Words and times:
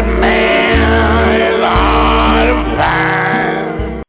Good 0.00 0.16
man 0.18 1.28
is 1.36 1.60
out 1.60 2.48
of. 2.80 4.04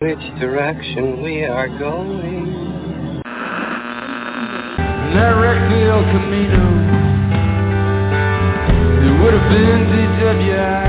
Which 0.00 0.24
direction 0.40 1.22
we 1.22 1.44
are 1.44 1.68
going. 1.68 3.22
That 5.14 5.32
wrecked 5.38 5.70
the 5.70 5.82
El 5.86 6.02
Camino. 6.10 6.64
It 9.06 9.12
would 9.22 9.34
have 9.34 9.48
been 9.52 9.80
DWI. 9.94 10.82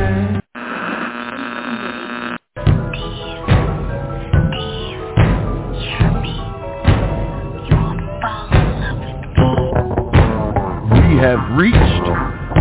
We 10.91 11.15
have 11.21 11.41
reached 11.55 12.04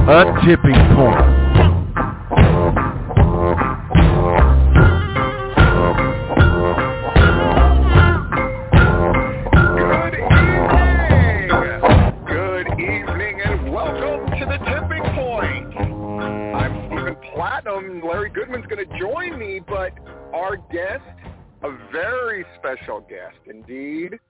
a 0.07 0.25
tipping 0.45 0.75
point. 0.95 1.17
Good 9.81 10.15
evening. 10.21 11.49
Good 12.27 12.69
evening 12.79 13.41
and 13.47 13.73
welcome 13.73 14.29
to 14.39 14.45
the 14.45 14.59
tipping 14.67 15.05
point. 15.15 15.75
I'm 16.55 16.87
Stephen 16.89 17.17
Platinum. 17.33 18.03
Larry 18.05 18.29
Goodman's 18.29 18.67
going 18.67 18.87
to 18.87 18.99
join 18.99 19.39
me, 19.39 19.61
but 19.67 19.93
our 20.35 20.59
guest, 20.71 21.03
a 21.63 21.71
very 21.91 22.45
special 22.59 23.01
guest 23.01 23.39
indeed, 23.47 24.21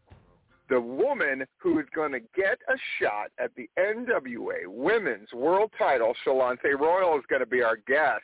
the 0.68 0.80
woman 0.80 1.44
who 1.58 1.78
is 1.78 1.86
going 1.94 2.12
to 2.12 2.20
get 2.34 2.58
a 2.68 2.76
shot 2.98 3.30
at 3.38 3.50
the 3.56 3.68
NWA 3.78 4.66
Women's 4.66 5.32
World 5.32 5.70
Title, 5.78 6.14
Shalonce 6.26 6.78
Royal, 6.78 7.18
is 7.18 7.24
going 7.28 7.40
to 7.40 7.46
be 7.46 7.62
our 7.62 7.76
guest. 7.86 8.22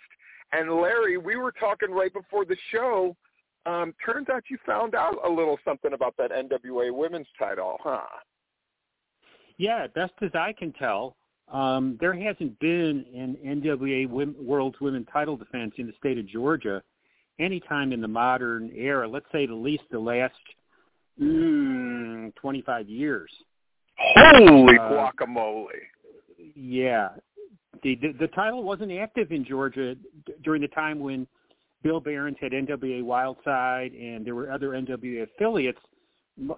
And 0.52 0.70
Larry, 0.70 1.19
we 1.19 1.36
were 1.36 1.52
talking 1.52 1.91
right 1.91 2.12
before 2.12 2.44
the 2.44 2.56
show. 2.72 3.16
Um, 3.66 3.94
turns 4.05 4.28
out 4.30 4.44
you 4.48 4.58
found 4.66 4.94
out 4.94 5.16
a 5.24 5.28
little 5.28 5.58
something 5.64 5.92
about 5.92 6.14
that 6.16 6.30
NWA 6.30 6.92
Women's 6.94 7.28
Title, 7.38 7.77
huh? 7.82 8.00
Yeah, 9.58 9.86
best 9.88 10.14
as 10.22 10.30
I 10.34 10.54
can 10.58 10.72
tell, 10.72 11.16
um, 11.52 11.98
there 12.00 12.14
hasn't 12.14 12.58
been 12.58 13.04
an 13.14 13.36
NWA 13.44 14.08
Wom- 14.08 14.36
World 14.38 14.77
Women 14.80 15.04
Title 15.12 15.36
defense 15.36 15.75
in 15.77 15.86
the 15.86 15.92
state 15.98 16.16
of 16.16 16.27
Georgia 16.27 16.82
anytime 17.38 17.92
in 17.92 18.00
the 18.00 18.08
modern 18.08 18.70
era. 18.75 19.06
Let's 19.06 19.27
say 19.30 19.44
at 19.44 19.50
least 19.50 19.82
the 19.91 19.98
last 19.98 20.34
mm, 21.20 22.34
25 22.36 22.88
years. 22.88 23.30
Holy 23.98 24.78
Uh, 24.78 24.90
guacamole! 24.90 25.66
Yeah, 26.54 27.10
the, 27.82 27.97
the 27.97 28.12
the 28.19 28.28
title 28.28 28.62
wasn't 28.62 28.92
active 28.92 29.31
in 29.31 29.44
Georgia 29.44 29.94
d- 29.94 30.32
during 30.42 30.62
the 30.62 30.69
time 30.69 30.98
when 31.00 31.26
Bill 31.82 32.00
Behrens 32.00 32.36
had 32.41 32.53
NWA 32.53 33.03
Wildside 33.03 33.92
and 34.00 34.25
there 34.25 34.34
were 34.34 34.50
other 34.50 34.70
NWA 34.70 35.25
affiliates. 35.25 35.78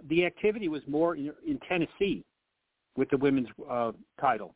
The 0.08 0.24
activity 0.24 0.68
was 0.68 0.82
more 0.86 1.16
in, 1.16 1.32
in 1.46 1.58
Tennessee 1.68 2.24
with 2.96 3.10
the 3.10 3.16
women's 3.16 3.48
uh, 3.68 3.92
title. 4.20 4.54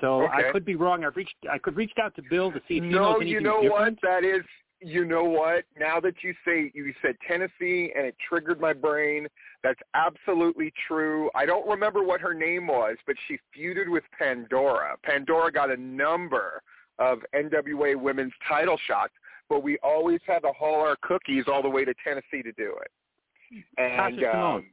So 0.00 0.22
Okay. 0.22 0.48
I 0.48 0.52
could 0.52 0.64
be 0.64 0.74
wrong. 0.76 1.04
I've 1.04 1.16
reached 1.16 1.34
I 1.50 1.58
could 1.58 1.76
reached 1.76 1.98
out 2.00 2.14
to 2.16 2.22
Bill 2.28 2.50
to 2.52 2.58
see 2.68 2.78
if 2.78 2.84
he 2.84 2.90
No, 2.90 3.12
knows 3.12 3.16
anything 3.20 3.30
No, 3.30 3.38
you 3.38 3.40
know 3.40 3.62
different. 3.62 4.00
what? 4.02 4.10
That 4.10 4.24
is, 4.24 4.42
you 4.80 5.04
know 5.04 5.24
what? 5.24 5.64
Now 5.78 5.98
that 6.00 6.14
you 6.22 6.34
say 6.44 6.70
you 6.74 6.92
said 7.02 7.16
Tennessee, 7.26 7.92
and 7.96 8.06
it 8.06 8.14
triggered 8.28 8.60
my 8.60 8.72
brain. 8.72 9.26
That's 9.62 9.80
absolutely 9.94 10.72
true. 10.86 11.30
I 11.34 11.46
don't 11.46 11.68
remember 11.68 12.02
what 12.04 12.20
her 12.20 12.32
name 12.34 12.66
was, 12.68 12.96
but 13.06 13.16
she 13.26 13.38
feuded 13.56 13.88
with 13.88 14.04
Pandora. 14.18 14.96
Pandora 15.02 15.50
got 15.50 15.70
a 15.70 15.76
number 15.76 16.62
of 16.98 17.18
NWA 17.34 17.96
women's 17.96 18.32
title 18.48 18.78
shots, 18.86 19.12
but 19.48 19.62
we 19.62 19.78
always 19.82 20.20
had 20.26 20.40
to 20.40 20.52
haul 20.52 20.80
our 20.80 20.96
cookies 21.02 21.44
all 21.48 21.62
the 21.62 21.68
way 21.68 21.84
to 21.84 21.94
Tennessee 22.04 22.42
to 22.42 22.52
do 22.52 22.76
it. 22.80 23.64
And 23.78 24.16
Tasha 24.16 24.32
Simone. 24.32 24.56
um, 24.56 24.66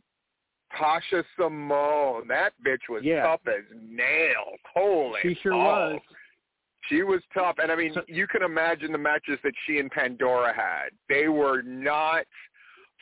Tasha 0.77 1.23
Simone, 1.37 2.27
that 2.27 2.53
bitch 2.65 2.89
was 2.89 3.03
Yeah. 3.03 3.23
tough 3.23 3.41
as 3.47 3.63
nails. 3.73 4.59
Holy, 4.73 5.21
She 5.21 5.35
sure 5.35 5.51
balls. 5.53 5.93
was. 5.93 6.01
She 6.89 7.03
was 7.03 7.21
tough, 7.33 7.55
and 7.61 7.71
I 7.71 7.75
mean, 7.75 7.93
So- 7.93 8.03
you 8.07 8.27
can 8.27 8.43
imagine 8.43 8.91
the 8.91 8.97
matches 8.97 9.39
that 9.43 9.53
she 9.65 9.79
and 9.79 9.89
Pandora 9.91 10.53
had. 10.53 10.89
They 11.09 11.27
were 11.27 11.61
not 11.63 12.25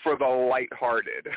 for 0.03 0.15
the 0.17 0.25
lighthearted. 0.25 1.27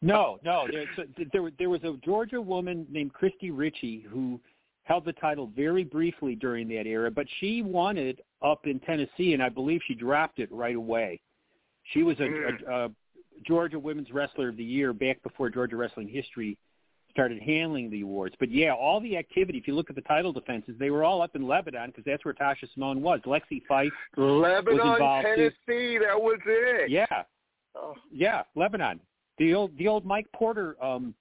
No, 0.00 0.38
no. 0.44 0.66
There, 0.70 0.86
there, 1.32 1.50
there 1.58 1.70
was 1.70 1.82
a 1.84 1.96
Georgia 2.04 2.40
woman 2.40 2.86
named 2.90 3.12
Christie 3.12 3.50
Ricci 3.50 4.00
who 4.00 4.40
held 4.84 5.04
the 5.04 5.12
title 5.14 5.50
very 5.54 5.84
briefly 5.84 6.34
during 6.34 6.68
that 6.68 6.86
era, 6.86 7.10
but 7.10 7.26
she 7.40 7.62
won 7.62 7.96
it 7.96 8.24
up 8.42 8.66
in 8.66 8.80
Tennessee, 8.80 9.32
and 9.32 9.42
I 9.42 9.48
believe 9.48 9.80
she 9.86 9.94
dropped 9.94 10.38
it 10.38 10.50
right 10.52 10.74
away. 10.76 11.20
She 11.92 12.02
was 12.02 12.18
a, 12.20 12.22
Mm. 12.22 12.68
a, 12.68 12.72
a 12.86 12.90
Georgia 13.46 13.78
Women's 13.78 14.10
Wrestler 14.12 14.48
of 14.48 14.56
the 14.56 14.64
Year 14.64 14.92
back 14.92 15.22
before 15.22 15.50
Georgia 15.50 15.76
Wrestling 15.76 16.08
History 16.08 16.56
started 17.12 17.40
handling 17.42 17.90
the 17.90 18.00
awards. 18.00 18.34
But 18.40 18.50
yeah, 18.50 18.72
all 18.74 19.00
the 19.00 19.16
activity, 19.16 19.58
if 19.58 19.68
you 19.68 19.74
look 19.74 19.88
at 19.90 19.96
the 19.96 20.02
title 20.02 20.32
defenses, 20.32 20.74
they 20.78 20.90
were 20.90 21.04
all 21.04 21.22
up 21.22 21.36
in 21.36 21.46
Lebanon 21.46 21.90
because 21.90 22.04
that's 22.04 22.24
where 22.24 22.34
Tasha 22.34 22.66
Simone 22.74 23.00
was. 23.02 23.20
Lexie 23.26 23.62
Fyfe 23.68 23.92
was 24.16 24.42
Lebanon, 24.42 24.92
involved 24.94 25.26
too. 25.36 25.50
Tennessee, 25.66 25.98
that 25.98 26.20
was 26.20 26.40
it. 26.46 26.90
Yeah, 26.90 27.06
Oh, 27.74 27.94
yeah, 28.10 28.42
Lebanon. 28.54 29.00
The 29.38 29.54
old 29.54 29.76
the 29.78 29.88
old 29.88 30.04
Mike 30.04 30.26
Porter 30.34 30.76
um 30.82 31.14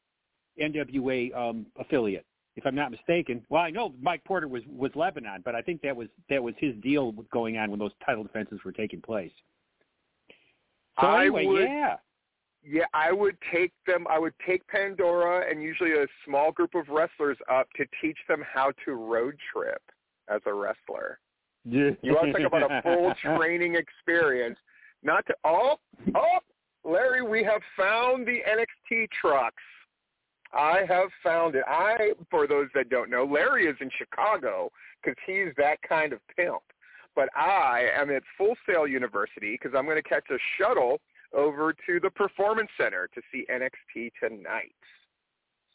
NWA 0.61 1.33
um 1.35 1.65
affiliate, 1.79 2.25
if 2.55 2.65
I'm 2.65 2.75
not 2.75 2.91
mistaken. 2.91 3.41
Well, 3.49 3.61
I 3.61 3.69
know 3.69 3.93
Mike 4.01 4.23
Porter 4.25 4.47
was 4.47 4.63
was 4.67 4.91
Lebanon, 4.95 5.41
but 5.45 5.55
I 5.55 5.61
think 5.61 5.81
that 5.81 5.95
was 5.95 6.07
that 6.29 6.43
was 6.43 6.53
his 6.57 6.75
deal 6.83 7.13
going 7.31 7.57
on 7.57 7.69
when 7.71 7.79
those 7.79 7.93
title 8.05 8.23
defenses 8.23 8.59
were 8.65 8.73
taking 8.73 9.01
place. 9.01 9.31
So 10.99 11.07
I 11.07 11.21
anyway, 11.21 11.45
would- 11.45 11.61
yeah. 11.61 11.95
Yeah, 12.63 12.85
I 12.93 13.11
would 13.11 13.37
take 13.51 13.71
them. 13.87 14.05
I 14.09 14.19
would 14.19 14.33
take 14.45 14.65
Pandora 14.67 15.49
and 15.49 15.63
usually 15.63 15.93
a 15.93 16.05
small 16.25 16.51
group 16.51 16.75
of 16.75 16.87
wrestlers 16.89 17.37
up 17.49 17.67
to 17.77 17.85
teach 18.01 18.17
them 18.27 18.43
how 18.53 18.71
to 18.85 18.93
road 18.93 19.35
trip 19.51 19.81
as 20.29 20.41
a 20.45 20.53
wrestler. 20.53 21.19
Yeah. 21.65 21.91
You 22.01 22.13
want 22.13 22.35
to 22.35 22.43
talk 22.43 22.53
about 22.53 22.71
a 22.71 22.81
full 22.81 23.13
training 23.37 23.75
experience? 23.75 24.57
Not 25.03 25.25
to 25.27 25.35
oh 25.43 25.79
oh 26.15 26.39
Larry, 26.83 27.21
we 27.21 27.43
have 27.43 27.61
found 27.77 28.27
the 28.27 28.39
NXT 28.47 29.09
trucks. 29.19 29.63
I 30.53 30.81
have 30.87 31.09
found 31.23 31.55
it. 31.55 31.63
I, 31.67 32.11
for 32.29 32.47
those 32.47 32.67
that 32.75 32.89
don't 32.89 33.09
know, 33.09 33.23
Larry 33.23 33.67
is 33.67 33.77
in 33.79 33.89
Chicago 33.97 34.71
because 35.01 35.15
he's 35.25 35.53
that 35.57 35.77
kind 35.87 36.11
of 36.11 36.19
pimp. 36.35 36.61
But 37.15 37.29
I 37.35 37.87
am 37.95 38.09
at 38.09 38.23
Full 38.37 38.55
Sail 38.67 38.87
University 38.87 39.53
because 39.53 39.77
I'm 39.77 39.85
going 39.85 40.01
to 40.01 40.07
catch 40.07 40.25
a 40.29 40.37
shuttle 40.57 40.99
over 41.33 41.73
to 41.87 41.99
the 41.99 42.09
Performance 42.09 42.69
Center 42.79 43.09
to 43.13 43.21
see 43.31 43.45
NXT 43.51 44.11
tonight. 44.21 44.75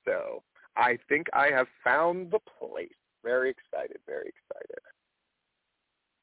So 0.05 0.43
I 0.76 0.99
think 1.08 1.26
I 1.32 1.49
have 1.49 1.67
found 1.82 2.31
the 2.31 2.41
place. 2.58 2.88
Very 3.25 3.50
excited. 3.50 3.99
Very 4.06 4.29
excited. 4.29 4.79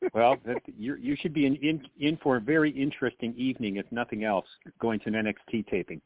well, 0.13 0.37
that, 0.45 0.57
you 0.77 0.95
you 0.95 1.15
should 1.21 1.33
be 1.33 1.45
in, 1.45 1.55
in 1.57 1.81
in 1.99 2.17
for 2.17 2.37
a 2.37 2.39
very 2.39 2.69
interesting 2.71 3.33
evening, 3.37 3.77
if 3.77 3.85
nothing 3.91 4.23
else, 4.23 4.45
going 4.79 4.99
to 5.01 5.07
an 5.07 5.13
NXT 5.13 5.67
taping. 5.67 6.01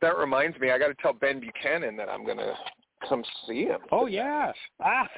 That 0.00 0.16
reminds 0.16 0.58
me, 0.58 0.70
I 0.70 0.78
got 0.78 0.88
to 0.88 0.94
tell 0.94 1.12
Ben 1.12 1.40
Buchanan 1.40 1.96
that 1.96 2.08
I'm 2.08 2.24
going 2.24 2.38
to 2.38 2.54
come 3.08 3.22
see 3.46 3.64
him. 3.64 3.80
Oh 3.92 4.06
yeah. 4.06 4.52
Ah, 4.82 5.08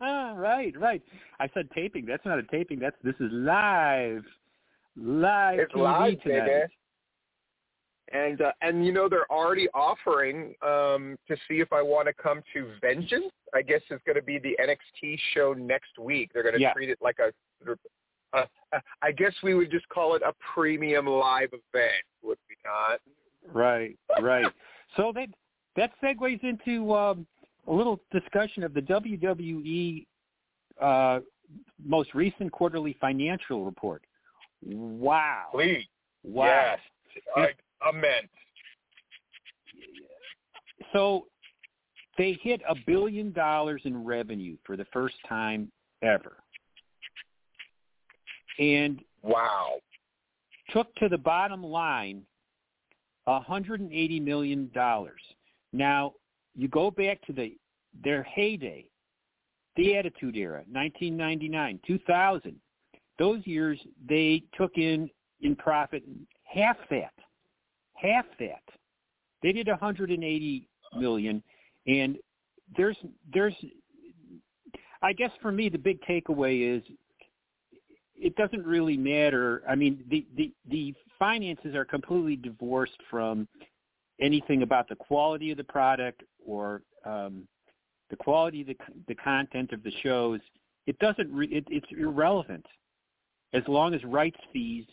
right, 0.34 0.72
right. 0.78 1.02
I 1.40 1.48
said 1.52 1.68
taping. 1.74 2.06
That's 2.06 2.24
not 2.24 2.38
a 2.38 2.42
taping. 2.44 2.78
That's 2.78 2.96
this 3.02 3.14
is 3.20 3.30
live, 3.32 4.24
live 5.00 5.60
It's 5.60 5.72
TV 5.72 5.80
live, 5.82 6.20
tonight. 6.22 6.46
baby. 6.46 6.72
And 8.10 8.40
uh, 8.40 8.52
and 8.62 8.86
you 8.86 8.92
know 8.92 9.06
they're 9.08 9.30
already 9.30 9.68
offering 9.74 10.54
um, 10.62 11.18
to 11.28 11.36
see 11.46 11.60
if 11.60 11.72
I 11.74 11.82
want 11.82 12.06
to 12.08 12.14
come 12.14 12.40
to 12.54 12.68
Vengeance. 12.80 13.26
I 13.54 13.60
guess 13.60 13.82
it's 13.90 14.02
going 14.04 14.16
to 14.16 14.22
be 14.22 14.38
the 14.38 14.56
NXT 14.62 15.18
show 15.34 15.52
next 15.52 15.98
week. 15.98 16.30
They're 16.32 16.42
going 16.42 16.54
to 16.54 16.60
Yeah. 16.60 16.72
treat 16.72 16.88
it 16.88 16.98
like 17.02 17.18
a 17.18 17.32
a 18.34 18.44
I 19.02 19.12
guess 19.12 19.32
we 19.42 19.54
would 19.54 19.70
just 19.70 19.88
call 19.90 20.14
it 20.14 20.22
a 20.22 20.32
premium 20.54 21.06
live 21.06 21.48
event, 21.48 22.04
would 22.22 22.38
we 22.48 22.56
not? 22.64 23.00
Right, 23.54 23.96
right. 24.22 24.46
so 24.96 25.12
that 25.14 25.28
that 25.76 25.90
segues 26.02 26.42
into 26.42 26.94
um, 26.94 27.26
a 27.66 27.72
little 27.72 28.00
discussion 28.10 28.62
of 28.64 28.72
the 28.74 28.80
WWE 28.80 30.06
uh, 30.80 31.20
most 31.84 32.14
recent 32.14 32.52
quarterly 32.52 32.96
financial 33.00 33.64
report. 33.66 34.02
Wow. 34.64 35.46
Please. 35.52 35.84
Wow. 36.24 36.46
Yes. 36.46 36.78
I, 37.36 37.88
immense. 37.88 38.28
So 40.92 41.26
they 42.16 42.38
hit 42.42 42.60
a 42.68 42.74
billion 42.86 43.32
dollars 43.32 43.82
in 43.84 44.04
revenue 44.04 44.56
for 44.64 44.76
the 44.76 44.86
first 44.92 45.16
time 45.28 45.70
ever. 46.02 46.36
And 48.58 49.00
wow. 49.22 49.74
Took 50.70 50.94
to 50.96 51.08
the 51.08 51.18
bottom 51.18 51.62
line 51.62 52.22
$180 53.28 54.22
million. 54.22 54.70
Now, 55.72 56.12
you 56.54 56.68
go 56.68 56.90
back 56.90 57.22
to 57.26 57.32
the 57.32 57.56
their 58.04 58.22
heyday, 58.22 58.84
the 59.76 59.96
Attitude 59.96 60.36
Era, 60.36 60.62
1999, 60.70 61.80
2000. 61.86 62.56
Those 63.18 63.46
years, 63.46 63.78
they 64.08 64.42
took 64.56 64.76
in 64.76 65.10
in 65.40 65.56
profit 65.56 66.02
half 66.44 66.76
that, 66.90 67.12
half 67.94 68.24
that. 68.38 68.62
They 69.42 69.52
did 69.52 69.68
180 69.68 70.68
million, 70.96 71.42
and 71.86 72.16
there's 72.76 72.96
there's. 73.32 73.54
I 75.00 75.12
guess 75.12 75.30
for 75.40 75.52
me, 75.52 75.68
the 75.68 75.78
big 75.78 76.00
takeaway 76.02 76.76
is 76.76 76.82
it 78.14 78.34
doesn't 78.36 78.66
really 78.66 78.96
matter. 78.96 79.62
I 79.68 79.74
mean, 79.74 80.04
the 80.10 80.26
the 80.36 80.52
the 80.68 80.94
finances 81.18 81.74
are 81.74 81.84
completely 81.84 82.36
divorced 82.36 83.00
from 83.10 83.46
anything 84.20 84.62
about 84.62 84.88
the 84.88 84.96
quality 84.96 85.50
of 85.50 85.56
the 85.56 85.64
product 85.64 86.22
or 86.44 86.82
um, 87.04 87.46
the 88.10 88.16
quality 88.16 88.62
of 88.62 88.68
the 88.68 88.76
the 89.06 89.14
content 89.14 89.72
of 89.72 89.82
the 89.82 89.92
shows. 90.02 90.40
It 90.86 90.98
doesn't. 90.98 91.32
Re, 91.32 91.46
it, 91.48 91.64
it's 91.68 91.86
irrelevant 91.96 92.66
as 93.52 93.62
long 93.66 93.94
as 93.94 94.04
rights 94.04 94.38
fees 94.52 94.84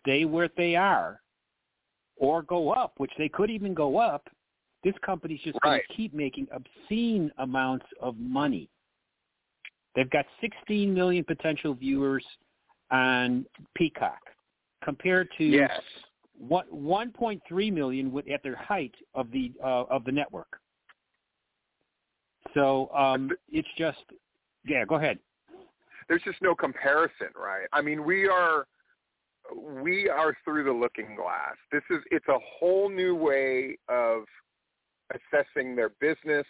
stay 0.00 0.24
where 0.24 0.48
they 0.56 0.76
are 0.76 1.20
or 2.16 2.42
go 2.42 2.70
up, 2.70 2.94
which 2.98 3.12
they 3.18 3.28
could 3.28 3.50
even 3.50 3.74
go 3.74 3.98
up. 3.98 4.28
This 4.84 4.94
company's 5.04 5.40
just 5.42 5.58
right. 5.64 5.70
going 5.70 5.80
to 5.88 5.94
keep 5.94 6.14
making 6.14 6.46
obscene 6.52 7.30
amounts 7.38 7.86
of 8.00 8.16
money. 8.18 8.68
They've 9.94 10.10
got 10.10 10.26
16 10.40 10.92
million 10.92 11.24
potential 11.24 11.74
viewers 11.74 12.24
on 12.90 13.46
Peacock 13.74 14.20
compared 14.84 15.28
to 15.38 15.44
yes. 15.44 15.80
one, 16.38 16.66
1.3 16.72 17.72
million 17.72 18.22
at 18.32 18.42
their 18.42 18.56
height 18.56 18.94
of 19.14 19.30
the 19.32 19.52
uh, 19.64 19.84
of 19.90 20.04
the 20.04 20.12
network. 20.12 20.60
So 22.54 22.90
um, 22.94 23.30
it's 23.50 23.68
just, 23.76 24.04
yeah. 24.66 24.84
Go 24.84 24.96
ahead. 24.96 25.18
There's 26.08 26.22
just 26.22 26.40
no 26.40 26.54
comparison, 26.54 27.28
right? 27.34 27.66
I 27.72 27.82
mean, 27.82 28.04
we 28.04 28.28
are 28.28 28.66
we 29.54 30.08
are 30.08 30.36
through 30.44 30.64
the 30.64 30.72
looking 30.72 31.14
glass. 31.16 31.54
This 31.72 31.82
is 31.90 31.98
it's 32.10 32.28
a 32.28 32.38
whole 32.38 32.88
new 32.88 33.14
way 33.14 33.78
of 33.88 34.24
assessing 35.12 35.76
their 35.76 35.90
business. 36.00 36.46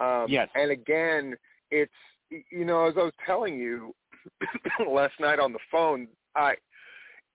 Um, 0.00 0.26
yes. 0.28 0.48
And 0.54 0.70
again, 0.70 1.34
it's 1.70 1.92
you 2.30 2.64
know, 2.64 2.86
as 2.86 2.94
I 2.96 3.04
was 3.04 3.12
telling 3.24 3.58
you 3.58 3.94
last 4.88 5.14
night 5.20 5.38
on 5.38 5.52
the 5.52 5.58
phone, 5.70 6.08
I 6.34 6.54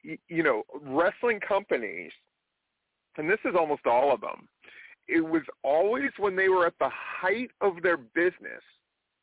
you 0.03 0.43
know, 0.43 0.63
wrestling 0.81 1.39
companies, 1.39 2.11
and 3.17 3.29
this 3.29 3.39
is 3.45 3.55
almost 3.57 3.85
all 3.85 4.13
of 4.13 4.21
them, 4.21 4.47
it 5.07 5.21
was 5.21 5.43
always 5.63 6.09
when 6.17 6.35
they 6.35 6.49
were 6.49 6.65
at 6.65 6.77
the 6.79 6.89
height 6.91 7.51
of 7.61 7.81
their 7.81 7.97
business 7.97 8.61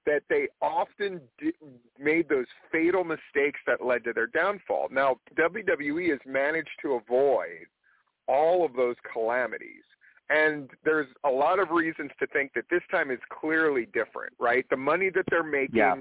that 0.06 0.23
they 0.29 0.49
often 0.62 1.20
did, 1.38 1.55
made 1.99 2.29
those 2.29 2.47
fatal 2.73 3.05
mistakes 3.05 3.61
that 3.67 3.85
led 3.85 4.05
to 4.05 4.12
their 4.12 4.26
downfall. 4.26 4.88
Now, 4.91 5.17
WWE 5.38 6.11
has 6.11 6.20
managed 6.26 6.70
to 6.82 6.94
avoid 6.94 7.67
all 8.26 8.64
of 8.64 8.75
those 8.75 8.97
calamities. 9.12 9.82
And 10.31 10.70
there's 10.85 11.08
a 11.25 11.31
lot 11.31 11.58
of 11.58 11.70
reasons 11.70 12.11
to 12.20 12.26
think 12.29 12.52
that 12.55 12.64
this 12.70 12.82
time 12.91 13.11
is 13.11 13.19
clearly 13.41 13.87
different, 13.93 14.32
right? 14.38 14.64
The 14.70 14.76
money 14.76 15.11
that 15.11 15.25
they're 15.29 15.43
making, 15.43 15.76
yeah. 15.76 15.97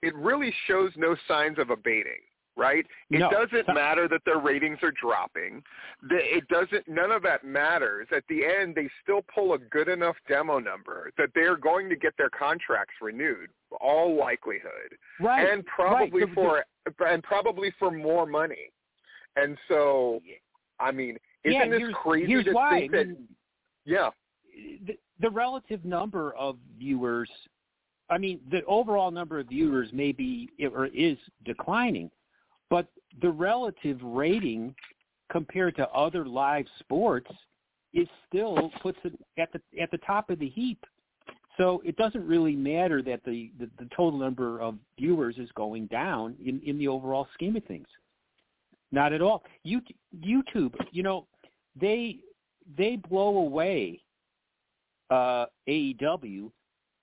it 0.00 0.14
really 0.16 0.54
shows 0.66 0.90
no 0.96 1.14
signs 1.28 1.58
of 1.58 1.70
abating 1.70 2.20
right? 2.56 2.84
It 3.10 3.18
no. 3.18 3.30
doesn't 3.30 3.74
matter 3.74 4.08
that 4.08 4.20
their 4.24 4.38
ratings 4.38 4.78
are 4.82 4.92
dropping. 4.92 5.62
It 6.10 6.46
doesn't. 6.48 6.86
None 6.88 7.10
of 7.10 7.22
that 7.22 7.44
matters. 7.44 8.08
At 8.14 8.24
the 8.28 8.44
end, 8.44 8.74
they 8.74 8.88
still 9.02 9.22
pull 9.34 9.54
a 9.54 9.58
good 9.58 9.88
enough 9.88 10.16
demo 10.28 10.58
number 10.58 11.10
that 11.18 11.30
they're 11.34 11.56
going 11.56 11.88
to 11.88 11.96
get 11.96 12.12
their 12.18 12.30
contracts 12.30 12.94
renewed, 13.00 13.48
all 13.80 14.16
likelihood, 14.16 14.96
right? 15.20 15.48
And 15.50 15.64
probably 15.66 16.24
right. 16.24 16.34
for 16.34 16.64
and 17.06 17.22
probably 17.22 17.72
for 17.78 17.90
more 17.90 18.26
money. 18.26 18.70
And 19.36 19.56
so, 19.68 20.20
I 20.78 20.92
mean, 20.92 21.16
isn't 21.44 21.72
yeah, 21.72 21.78
this 21.78 21.88
crazy 22.02 22.44
to 22.44 22.52
why. 22.52 22.80
think 22.80 22.92
that? 22.92 22.98
I 22.98 23.04
mean, 23.04 23.28
yeah. 23.84 24.10
The, 24.86 24.98
the 25.20 25.30
relative 25.30 25.84
number 25.84 26.34
of 26.34 26.56
viewers. 26.78 27.30
I 28.10 28.18
mean, 28.18 28.40
the 28.50 28.62
overall 28.66 29.10
number 29.10 29.38
of 29.38 29.48
viewers 29.48 29.88
may 29.94 30.12
be 30.12 30.50
or 30.74 30.86
is 30.86 31.16
declining 31.46 32.10
but 32.72 32.86
the 33.20 33.30
relative 33.30 34.00
rating 34.02 34.74
compared 35.30 35.76
to 35.76 35.86
other 35.90 36.24
live 36.24 36.64
sports 36.78 37.30
is 37.92 38.08
still 38.26 38.70
puts 38.80 38.96
it 39.04 39.12
at 39.38 39.50
the 39.52 39.60
at 39.78 39.90
the 39.90 39.98
top 39.98 40.30
of 40.30 40.38
the 40.38 40.48
heap. 40.48 40.82
So 41.58 41.82
it 41.84 41.96
doesn't 41.96 42.26
really 42.26 42.56
matter 42.56 43.02
that 43.02 43.20
the, 43.26 43.52
the, 43.60 43.68
the 43.78 43.86
total 43.94 44.18
number 44.18 44.58
of 44.58 44.76
viewers 44.98 45.36
is 45.36 45.50
going 45.54 45.84
down 45.88 46.34
in, 46.42 46.62
in 46.64 46.78
the 46.78 46.88
overall 46.88 47.28
scheme 47.34 47.56
of 47.56 47.64
things. 47.64 47.86
Not 48.90 49.12
at 49.12 49.20
all. 49.20 49.42
You, 49.64 49.82
YouTube, 50.18 50.72
you 50.92 51.02
know, 51.02 51.26
they 51.78 52.20
they 52.78 52.96
blow 52.96 53.36
away 53.36 54.00
uh, 55.10 55.44
AEW 55.68 56.50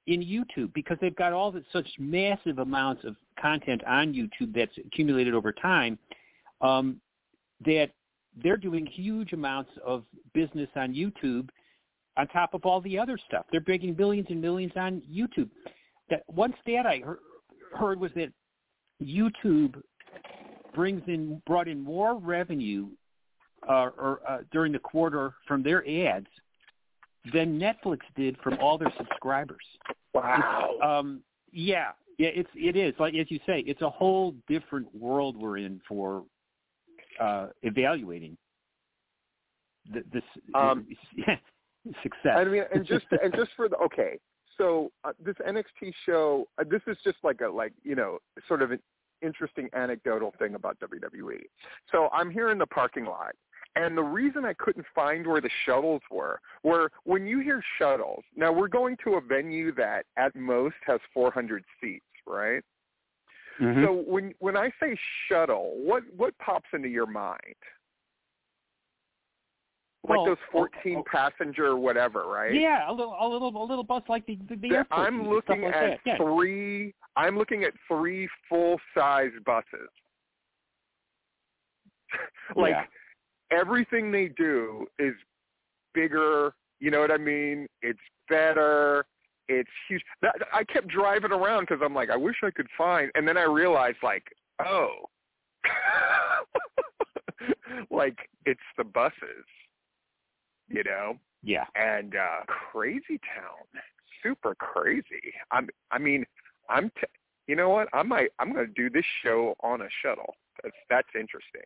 in 0.10 0.22
YouTube 0.22 0.74
because 0.74 0.98
they've 1.00 1.16
got 1.16 1.34
all 1.34 1.54
such 1.72 1.88
massive 2.00 2.58
amounts 2.58 3.04
of 3.06 3.16
content 3.40 3.84
on 3.86 4.12
YouTube 4.12 4.54
that's 4.56 4.76
accumulated 4.84 5.36
over 5.36 5.52
time 5.54 6.00
um, 6.62 7.00
that 7.64 7.92
they're 8.44 8.58
doing 8.58 8.88
huge 8.88 9.34
amounts 9.34 9.70
of 9.86 10.04
business 10.34 10.68
on 10.76 10.96
YouTube 10.96 11.48
on 12.18 12.28
top 12.30 12.56
of 12.56 12.66
all 12.66 12.82
the 12.82 12.98
other 12.98 13.20
stuff. 13.28 13.46
They're 13.52 13.64
making 13.68 13.94
billions 13.94 14.28
and 14.32 14.42
millions 14.42 14.74
on 14.76 15.04
YouTube. 15.12 15.50
That 16.10 16.24
one 16.26 16.56
stat 16.64 16.88
I 16.88 17.04
heard 17.78 18.00
was 18.00 18.10
that 18.16 18.32
YouTube 19.04 19.80
brings 20.74 21.04
in 21.06 21.40
brought 21.46 21.68
in 21.68 21.80
more 21.80 22.18
revenue 22.18 22.88
uh, 23.68 23.90
or 23.96 24.22
uh, 24.28 24.40
during 24.52 24.72
the 24.72 24.80
quarter 24.80 25.36
from 25.48 25.62
their 25.62 25.88
ads 25.88 26.28
than 27.32 27.60
Netflix 27.60 28.00
did 28.16 28.38
from 28.44 28.58
all 28.60 28.78
their 28.78 28.92
subscribers. 28.98 29.64
Wow. 30.14 30.72
Um, 30.84 31.22
yeah, 31.52 31.92
yeah, 32.18 32.30
it's 32.34 32.50
it 32.56 32.76
is 32.76 32.94
like 33.00 33.16
as 33.16 33.28
you 33.30 33.40
say, 33.46 33.64
it's 33.66 33.82
a 33.82 33.90
whole 33.90 34.36
different 34.48 34.94
world 34.96 35.38
we're 35.38 35.58
in 35.58 35.80
for 35.88 36.24
uh, 37.20 37.48
evaluating 37.64 38.38
the, 39.92 40.04
this 40.12 40.24
um, 40.54 40.86
success. 42.04 42.36
I 42.36 42.44
mean, 42.46 42.64
and 42.74 42.86
just 42.86 43.06
and 43.24 43.34
just 43.36 43.52
for 43.56 43.70
the 43.70 43.78
okay, 43.86 44.20
so 44.58 44.92
uh, 45.04 45.14
this 45.24 45.36
NXT 45.48 45.94
show, 46.06 46.46
uh, 46.60 46.66
this 46.70 46.82
is 46.88 46.98
just 47.04 47.18
like 47.24 47.42
a 47.42 47.48
like 47.48 47.74
you 47.84 47.96
know 47.96 48.20
sort 48.48 48.62
of 48.62 48.72
an 48.72 48.80
interesting 49.22 49.70
anecdotal 49.74 50.34
thing 50.40 50.56
about 50.56 50.78
WWE. 50.80 51.42
So 51.92 52.10
I'm 52.14 52.30
here 52.30 52.52
in 52.52 52.58
the 52.58 52.68
parking 52.68 53.06
lot, 53.06 53.34
and 53.86 53.98
the 53.98 54.04
reason 54.04 54.46
I 54.46 54.54
couldn't 54.54 54.86
find 54.94 55.26
where 55.26 55.42
the 55.42 55.50
shuttles 55.66 56.02
were 56.12 56.40
were 56.64 56.92
when 57.04 57.26
you 57.26 57.40
hear 57.40 57.64
shuttles. 57.78 58.24
Now 58.36 58.52
we're 58.52 58.68
going 58.68 58.98
to 59.06 59.16
a 59.16 59.22
venue 59.22 59.74
that 59.76 60.06
at 60.18 60.36
most 60.36 60.76
has 60.86 61.00
400 61.14 61.64
seats, 61.82 62.04
right? 62.28 62.64
Mm-hmm. 63.62 63.84
So 63.84 64.04
when 64.08 64.34
when 64.40 64.56
I 64.58 64.72
say 64.82 64.98
shuttle, 65.28 65.74
what 65.78 66.04
what 66.16 66.38
pops 66.40 66.70
into 66.74 66.88
your 66.88 67.06
mind? 67.06 67.42
Like 70.08 70.18
well, 70.18 70.26
those 70.28 70.38
14 70.52 70.96
oh, 70.96 71.00
oh, 71.00 71.04
passenger 71.12 71.76
whatever, 71.76 72.26
right? 72.28 72.54
Yeah, 72.54 72.90
a 72.90 72.94
little 72.94 73.16
a 73.20 73.28
little 73.28 73.50
a 73.64 73.66
little 73.66 73.84
bus 73.84 74.04
like 74.08 74.26
the 74.26 74.38
the, 74.48 74.56
the 74.56 74.76
airport. 74.76 75.08
I'm 75.08 75.28
looking 75.28 75.64
like 75.64 75.76
at 75.76 76.00
yeah. 76.06 76.18
three. 76.18 76.94
I'm 77.18 77.38
looking 77.38 77.64
at 77.64 77.74
three 77.88 78.30
full 78.48 78.80
size 78.98 79.32
buses. 79.46 79.90
like 82.56 82.72
yeah 82.72 82.84
everything 83.52 84.12
they 84.12 84.28
do 84.28 84.86
is 84.98 85.14
bigger. 85.94 86.54
You 86.80 86.92
know 86.92 87.00
what 87.00 87.12
I 87.12 87.18
mean? 87.18 87.68
It's 87.82 88.00
better. 88.30 89.06
It's 89.48 89.70
huge. 89.88 90.04
That, 90.22 90.36
I 90.54 90.64
kept 90.64 90.88
driving 90.88 91.32
around 91.32 91.62
because 91.62 91.82
I'm 91.84 91.96
like, 91.96 92.10
I 92.10 92.18
wish 92.18 92.38
I 92.44 92.52
could 92.52 92.68
find. 92.78 93.12
And 93.16 93.28
then 93.28 93.38
I 93.38 93.44
realized, 93.44 93.98
like, 94.04 94.24
oh, 94.66 94.90
like 97.92 98.18
it's 98.46 98.60
the 98.78 98.84
buses, 98.84 99.46
you 100.68 100.84
know? 100.84 101.18
Yeah. 101.44 101.66
And 101.76 102.16
uh 102.16 102.46
crazy 102.48 103.20
town, 103.36 103.82
super 104.24 104.56
crazy. 104.56 105.34
I'm. 105.52 105.70
I 105.92 105.98
mean, 105.98 106.26
I'm. 106.70 106.90
T- 106.90 107.19
you 107.50 107.56
know 107.56 107.70
what? 107.70 107.88
I 107.94 108.04
might. 108.04 108.30
I'm 108.38 108.54
going 108.54 108.68
to 108.68 108.74
do 108.74 108.92
this 108.92 109.06
show 109.24 109.56
on 109.64 109.82
a 109.82 109.88
shuttle. 110.04 110.36
That's 110.62 110.76
that's 110.88 111.08
interesting. 111.16 111.64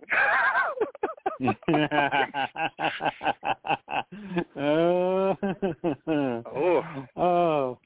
oh. 4.56 5.36
oh. 7.18 7.78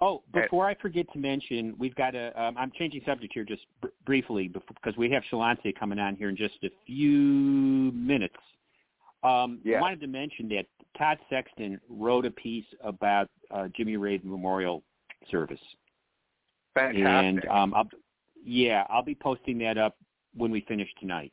Oh. 0.00 0.22
Before 0.32 0.66
I 0.66 0.74
forget 0.76 1.12
to 1.12 1.18
mention, 1.18 1.74
we've 1.78 1.94
got 1.94 2.14
a. 2.14 2.32
Um, 2.42 2.56
I'm 2.56 2.72
changing 2.78 3.02
subject 3.04 3.34
here 3.34 3.44
just 3.44 3.66
br- 3.82 3.88
briefly 4.06 4.48
because 4.48 4.96
we 4.96 5.10
have 5.10 5.22
Shalonce 5.30 5.78
coming 5.78 5.98
on 5.98 6.16
here 6.16 6.30
in 6.30 6.38
just 6.38 6.54
a 6.64 6.70
few 6.86 7.92
minutes. 7.92 8.36
Um, 9.22 9.60
yeah. 9.62 9.76
I 9.76 9.80
wanted 9.82 10.00
to 10.00 10.06
mention 10.06 10.48
that 10.48 10.64
Todd 10.96 11.18
Sexton 11.28 11.78
wrote 11.90 12.24
a 12.24 12.30
piece 12.30 12.64
about 12.82 13.28
uh, 13.50 13.68
Jimmy 13.76 13.98
Rave's 13.98 14.24
Memorial 14.24 14.82
Service. 15.30 15.60
Fantastic. 16.74 17.04
And 17.04 17.48
um, 17.48 17.74
I'll, 17.74 17.88
yeah, 18.44 18.84
I'll 18.88 19.04
be 19.04 19.14
posting 19.14 19.58
that 19.58 19.78
up 19.78 19.96
when 20.34 20.50
we 20.50 20.62
finish 20.62 20.88
tonight. 21.00 21.32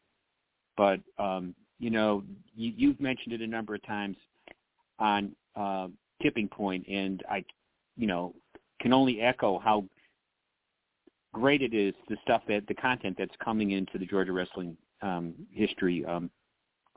But 0.75 0.99
um, 1.17 1.55
you 1.79 1.89
know, 1.89 2.23
you, 2.55 2.73
you've 2.75 2.99
mentioned 2.99 3.33
it 3.33 3.41
a 3.41 3.47
number 3.47 3.75
of 3.75 3.85
times 3.85 4.17
on 4.99 5.35
uh, 5.55 5.87
Tipping 6.21 6.47
Point, 6.47 6.87
and 6.87 7.23
I, 7.29 7.43
you 7.95 8.07
know, 8.07 8.33
can 8.81 8.93
only 8.93 9.21
echo 9.21 9.59
how 9.59 9.85
great 11.33 11.61
it 11.61 11.73
is 11.73 11.93
the 12.09 12.17
stuff 12.23 12.41
that 12.47 12.67
the 12.67 12.73
content 12.73 13.15
that's 13.17 13.35
coming 13.43 13.71
into 13.71 13.97
the 13.97 14.05
Georgia 14.05 14.31
Wrestling 14.31 14.77
um, 15.01 15.33
History 15.51 16.05
um, 16.05 16.29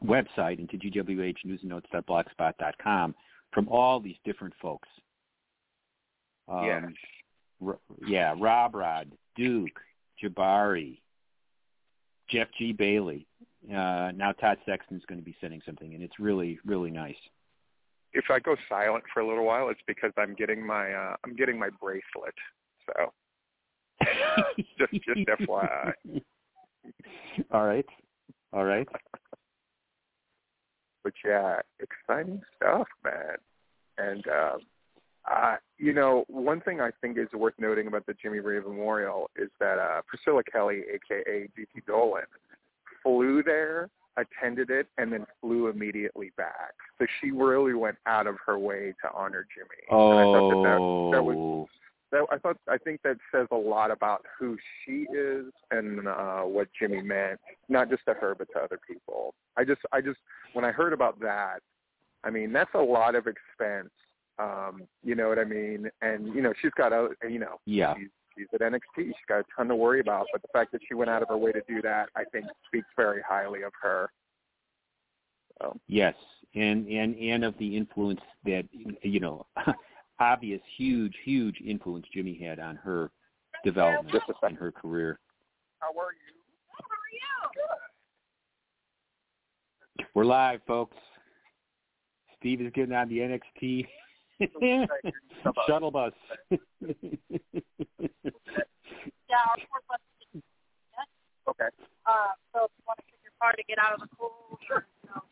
website 0.04 0.58
into 0.58 0.76
gwhnewsandnotes.blogspot.com 0.78 3.14
from 3.52 3.68
all 3.68 4.00
these 4.00 4.16
different 4.24 4.54
folks. 4.60 4.88
Um, 6.48 6.64
yes. 6.64 6.82
Yeah, 8.06 8.34
Rob 8.38 8.74
Rod, 8.74 9.12
Duke, 9.36 9.78
Jabari, 10.22 10.98
Jeff 12.28 12.48
G. 12.58 12.72
Bailey. 12.72 13.26
Uh, 13.68 14.10
now 14.14 14.32
Todd 14.40 14.58
Sexton's 14.64 15.02
going 15.06 15.20
to 15.20 15.24
be 15.24 15.36
sending 15.40 15.60
something, 15.66 15.94
and 15.94 16.02
it's 16.02 16.18
really, 16.18 16.58
really 16.64 16.90
nice. 16.90 17.16
If 18.12 18.24
I 18.30 18.38
go 18.40 18.56
silent 18.68 19.04
for 19.12 19.20
a 19.20 19.28
little 19.28 19.44
while, 19.44 19.68
it's 19.68 19.80
because 19.86 20.12
I'm 20.16 20.34
getting 20.34 20.66
my 20.66 20.92
uh, 20.92 21.16
I'm 21.24 21.36
getting 21.36 21.58
my 21.58 21.68
bracelet. 21.80 22.34
So 22.86 23.12
just 24.78 24.92
just 24.92 25.28
FYI. 25.48 25.92
All 27.52 27.66
right, 27.66 27.86
all 28.52 28.64
right. 28.64 28.88
But 31.04 31.12
yeah, 31.24 31.60
exciting 31.78 32.42
stuff, 32.56 32.88
man. 33.04 33.36
And 33.98 34.26
uh, 34.26 34.56
uh, 35.30 35.56
you 35.78 35.92
know, 35.92 36.24
one 36.28 36.60
thing 36.60 36.80
I 36.80 36.90
think 37.00 37.16
is 37.18 37.28
worth 37.32 37.54
noting 37.58 37.86
about 37.86 38.06
the 38.06 38.14
Jimmy 38.14 38.40
Rave 38.40 38.64
Memorial 38.66 39.30
is 39.36 39.48
that 39.60 39.78
uh, 39.78 40.02
Priscilla 40.06 40.42
Kelly, 40.42 40.82
aka 40.92 41.48
Gigi 41.56 41.82
Dolin, 41.88 42.22
flew 43.02 43.42
there, 43.42 43.88
attended 44.16 44.70
it, 44.70 44.88
and 44.98 45.12
then 45.12 45.26
flew 45.40 45.68
immediately 45.68 46.32
back. 46.36 46.72
So 46.98 47.06
she 47.20 47.30
really 47.30 47.74
went 47.74 47.96
out 48.06 48.26
of 48.26 48.36
her 48.44 48.58
way 48.58 48.94
to 49.02 49.10
honor 49.14 49.46
Jimmy. 49.54 49.86
Oh, 49.90 50.10
and 50.10 50.20
I 50.20 50.24
thought 50.24 50.50
that, 50.50 50.62
that, 50.68 51.16
that 51.16 51.22
was 51.22 51.68
that 52.12 52.26
I 52.30 52.38
thought 52.38 52.56
I 52.68 52.76
think 52.76 53.00
that 53.02 53.16
says 53.32 53.46
a 53.52 53.56
lot 53.56 53.90
about 53.90 54.24
who 54.38 54.56
she 54.84 55.06
is 55.14 55.46
and 55.70 56.08
uh 56.08 56.40
what 56.42 56.68
Jimmy 56.78 57.02
meant, 57.02 57.40
not 57.68 57.88
just 57.88 58.04
to 58.06 58.14
her 58.14 58.34
but 58.34 58.48
to 58.52 58.58
other 58.58 58.80
people. 58.86 59.34
I 59.56 59.64
just 59.64 59.80
I 59.92 60.00
just 60.00 60.18
when 60.52 60.64
I 60.64 60.72
heard 60.72 60.92
about 60.92 61.20
that, 61.20 61.60
I 62.24 62.30
mean 62.30 62.52
that's 62.52 62.74
a 62.74 62.78
lot 62.78 63.14
of 63.14 63.26
expense. 63.26 63.90
Um, 64.40 64.82
you 65.02 65.14
know 65.14 65.28
what 65.28 65.38
I 65.38 65.44
mean? 65.44 65.90
And 66.02 66.34
you 66.34 66.40
know 66.40 66.52
she's 66.60 66.70
got 66.76 66.92
a 66.92 67.08
you 67.28 67.38
know 67.38 67.60
yeah. 67.66 67.94
she's, 67.94 68.08
she's 68.36 68.46
at 68.54 68.60
NXT. 68.60 68.80
She's 68.96 69.14
got 69.28 69.40
a 69.40 69.44
ton 69.56 69.68
to 69.68 69.76
worry 69.76 70.00
about, 70.00 70.26
but 70.32 70.40
the 70.42 70.48
fact 70.52 70.72
that 70.72 70.80
she 70.88 70.94
went 70.94 71.10
out 71.10 71.22
of 71.22 71.28
her 71.28 71.36
way 71.36 71.52
to 71.52 71.62
do 71.68 71.82
that, 71.82 72.08
I 72.16 72.24
think 72.32 72.46
speaks 72.66 72.88
very 72.96 73.22
highly 73.28 73.62
of 73.62 73.72
her. 73.82 74.10
So. 75.60 75.76
Yes, 75.88 76.14
and 76.54 76.86
and 76.88 77.16
and 77.16 77.44
of 77.44 77.54
the 77.58 77.76
influence 77.76 78.20
that 78.44 78.64
you 79.02 79.20
know 79.20 79.46
obvious, 80.20 80.60
huge, 80.76 81.14
huge 81.24 81.56
influence 81.64 82.06
Jimmy 82.14 82.34
had 82.34 82.58
on 82.60 82.76
her 82.76 83.10
development 83.64 84.22
and 84.42 84.56
her 84.56 84.72
career. 84.72 85.18
How 85.80 85.88
are 85.88 86.12
you? 86.12 86.32
How 86.78 86.84
are 86.84 87.10
you? 89.98 90.06
We're 90.14 90.24
live, 90.24 90.60
folks. 90.66 90.96
Steve 92.38 92.60
is 92.62 92.72
getting 92.74 92.94
on 92.94 93.08
the 93.08 93.18
NXT 93.18 93.86
shuttle 95.66 95.90
bus. 95.90 96.12
yeah, 96.80 96.88
Okay. 101.48 101.68
Uh, 102.06 102.32
so 102.52 102.64
if 102.64 102.70
you 102.78 102.84
want 102.86 102.98
to 102.98 103.04
take 103.10 103.20
your 103.22 103.32
car 103.40 103.52
to 103.52 103.62
get 103.68 103.78
out 103.78 103.94
of 103.94 104.00
the 104.00 104.08
cold, 104.18 104.58
or, 104.70 104.86
you 105.02 105.10
know, 105.14 105.22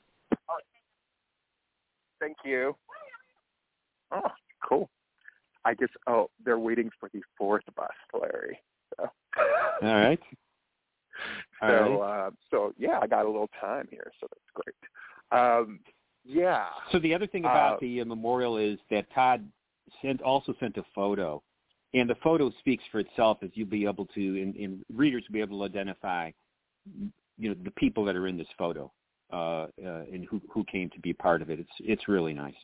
Thank 2.20 2.36
you. 2.44 2.74
Oh, 4.10 4.30
cool. 4.68 4.90
I 5.64 5.74
guess. 5.74 5.88
Oh, 6.08 6.30
they're 6.44 6.58
waiting 6.58 6.90
for 6.98 7.08
the 7.12 7.20
fourth 7.36 7.62
bus, 7.76 7.88
Larry. 8.12 8.58
So. 8.96 9.08
All 9.82 9.94
right. 9.94 10.18
so, 11.60 11.66
All 11.66 12.00
right. 12.00 12.26
uh, 12.26 12.30
so 12.50 12.72
yeah, 12.76 12.98
I 13.00 13.06
got 13.06 13.24
a 13.24 13.28
little 13.28 13.50
time 13.60 13.86
here, 13.90 14.10
so 14.20 14.26
that's 14.28 14.50
great. 14.54 15.40
Um, 15.40 15.80
yeah. 16.28 16.66
So 16.92 16.98
the 16.98 17.14
other 17.14 17.26
thing 17.26 17.44
about 17.44 17.74
Uh, 17.74 17.80
the 17.80 18.00
uh, 18.02 18.04
memorial 18.04 18.58
is 18.58 18.78
that 18.90 19.06
Todd 19.14 19.40
sent 20.02 20.20
also 20.22 20.54
sent 20.60 20.76
a 20.76 20.84
photo, 20.94 21.42
and 21.94 22.08
the 22.08 22.14
photo 22.16 22.50
speaks 22.58 22.84
for 22.92 23.00
itself, 23.00 23.38
as 23.42 23.50
you'll 23.54 23.68
be 23.68 23.86
able 23.86 24.06
to, 24.06 24.42
and, 24.42 24.54
and 24.56 24.84
readers 24.94 25.24
will 25.26 25.32
be 25.32 25.40
able 25.40 25.58
to 25.58 25.64
identify, 25.64 26.30
you 27.38 27.48
know, 27.48 27.56
the 27.64 27.70
people 27.72 28.04
that 28.04 28.14
are 28.14 28.26
in 28.26 28.36
this 28.36 28.52
photo, 28.58 28.92
uh, 29.32 29.36
uh, 29.36 30.04
and 30.12 30.26
who 30.30 30.40
who 30.52 30.62
came 30.64 30.90
to 30.90 31.00
be 31.00 31.12
part 31.12 31.40
of 31.42 31.48
it. 31.50 31.58
It's 31.58 31.76
it's 31.80 32.08
really 32.08 32.34
nice. 32.34 32.60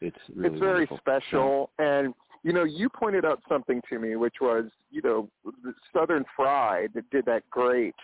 It's 0.00 0.16
really 0.34 0.50
it's 0.50 0.60
very 0.60 0.86
wonderful. 0.86 0.98
special, 0.98 1.70
and 1.78 2.14
you 2.44 2.52
know, 2.52 2.64
you 2.64 2.88
pointed 2.88 3.24
out 3.24 3.40
something 3.48 3.80
to 3.88 3.98
me, 3.98 4.16
which 4.16 4.34
was, 4.40 4.66
you 4.90 5.00
know, 5.02 5.28
the 5.64 5.72
Southern 5.94 6.24
Fried 6.36 6.90
that 6.94 7.08
did 7.10 7.24
that 7.24 7.42
great, 7.48 7.94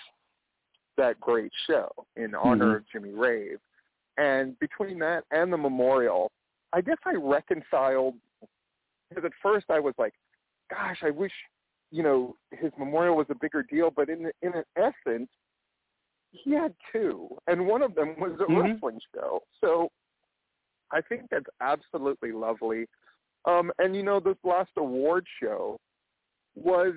that 0.97 1.21
great 1.21 1.53
show 1.67 1.91
in 2.17 2.35
honor 2.35 2.73
Mhm. 2.73 2.77
of 2.77 2.89
Jimmy 2.91 3.11
Rave, 3.11 3.61
and 4.21 4.57
between 4.59 4.99
that 4.99 5.25
and 5.31 5.51
the 5.53 5.57
memorial, 5.57 6.31
I 6.73 6.83
guess 6.83 6.99
I 7.07 7.15
reconciled 7.15 8.15
because 9.09 9.25
at 9.25 9.33
first 9.43 9.67
I 9.71 9.81
was 9.81 9.95
like, 9.99 10.13
gosh, 10.71 10.99
I 11.03 11.11
wish, 11.11 11.33
you 11.91 12.03
know, 12.03 12.37
his 12.53 12.71
memorial 12.79 13.17
was 13.17 13.27
a 13.31 13.35
bigger 13.35 13.63
deal, 13.63 13.91
but 13.91 14.09
in 14.09 14.31
in 14.43 14.53
an 14.55 14.65
essence, 14.77 15.31
he 16.33 16.53
had 16.53 16.75
two, 16.93 17.29
and 17.49 17.67
one 17.67 17.83
of 17.83 17.95
them 17.95 18.15
was 18.21 18.39
a 18.41 18.45
Mhm. 18.45 18.75
wrestling 18.75 19.01
show. 19.15 19.43
So 19.61 19.91
I 20.93 21.01
think 21.01 21.23
that's 21.31 21.51
absolutely 21.61 22.33
lovely. 22.33 22.87
Um, 23.47 23.73
and 23.79 23.97
you 23.97 24.03
know, 24.03 24.21
this 24.21 24.37
last 24.45 24.71
award 24.77 25.27
show 25.41 25.81
was 26.55 26.95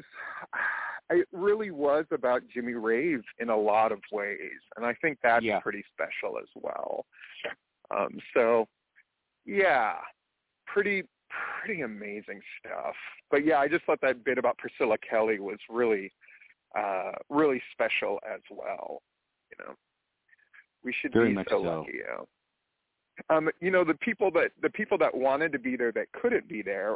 it 1.14 1.28
really 1.32 1.72
was 1.72 2.06
about 2.12 2.44
Jimmy 2.54 2.74
Rave 2.74 3.24
in 3.40 3.50
a 3.50 3.58
lot 3.58 3.92
of 3.92 4.00
ways, 4.12 4.60
and 4.76 4.86
I 4.86 4.94
think 4.96 5.20
that's 5.22 5.44
Yeah. 5.44 5.60
pretty 5.60 5.84
special 5.94 6.38
as 6.38 6.50
well. 6.56 7.06
Um, 7.92 8.20
so, 8.34 8.68
yeah, 9.46 10.00
pretty 10.66 11.04
pretty 11.62 11.82
amazing 11.82 12.42
stuff. 12.60 12.96
But 13.32 13.44
yeah, 13.44 13.60
I 13.60 13.68
just 13.68 13.84
thought 13.86 14.02
that 14.02 14.24
bit 14.24 14.38
about 14.38 14.58
Priscilla 14.60 14.98
Kelly 15.00 15.40
was 15.40 15.58
really 15.70 16.12
uh, 16.76 17.14
really 17.30 17.62
special 17.72 18.20
as 18.28 18.42
well. 18.50 19.02
You 19.52 19.66
know, 19.66 19.76
we 20.84 20.94
should 20.94 21.14
Very 21.14 21.36
be 21.36 21.44
so 21.50 21.64
so. 21.64 21.80
lucky. 21.80 22.00
Yeah 22.00 22.24
um, 23.30 23.50
you 23.60 23.72
know 23.72 23.84
the 23.84 23.94
people 23.96 24.32
that 24.32 24.52
the 24.62 24.70
people 24.70 24.98
that 24.98 25.14
wanted 25.14 25.52
to 25.52 25.60
be 25.60 25.76
there 25.76 25.92
that 25.92 26.12
couldn't 26.14 26.48
be 26.48 26.62
there. 26.62 26.96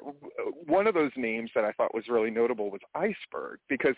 One 0.65 0.87
of 0.87 0.93
those 0.93 1.11
names 1.15 1.51
that 1.55 1.63
I 1.63 1.71
thought 1.73 1.93
was 1.93 2.05
really 2.09 2.31
notable 2.31 2.69
was 2.69 2.81
Iceberg 2.95 3.59
because 3.69 3.95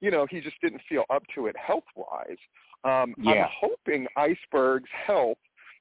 you 0.00 0.10
know 0.10 0.26
he 0.30 0.40
just 0.40 0.60
didn't 0.62 0.82
feel 0.88 1.04
up 1.10 1.22
to 1.34 1.46
it 1.46 1.56
health 1.56 1.84
wise. 1.96 2.38
Um, 2.84 3.14
Yeah. 3.16 3.44
I'm 3.44 3.48
hoping 3.60 4.06
Iceberg's 4.16 4.90
health. 5.06 5.38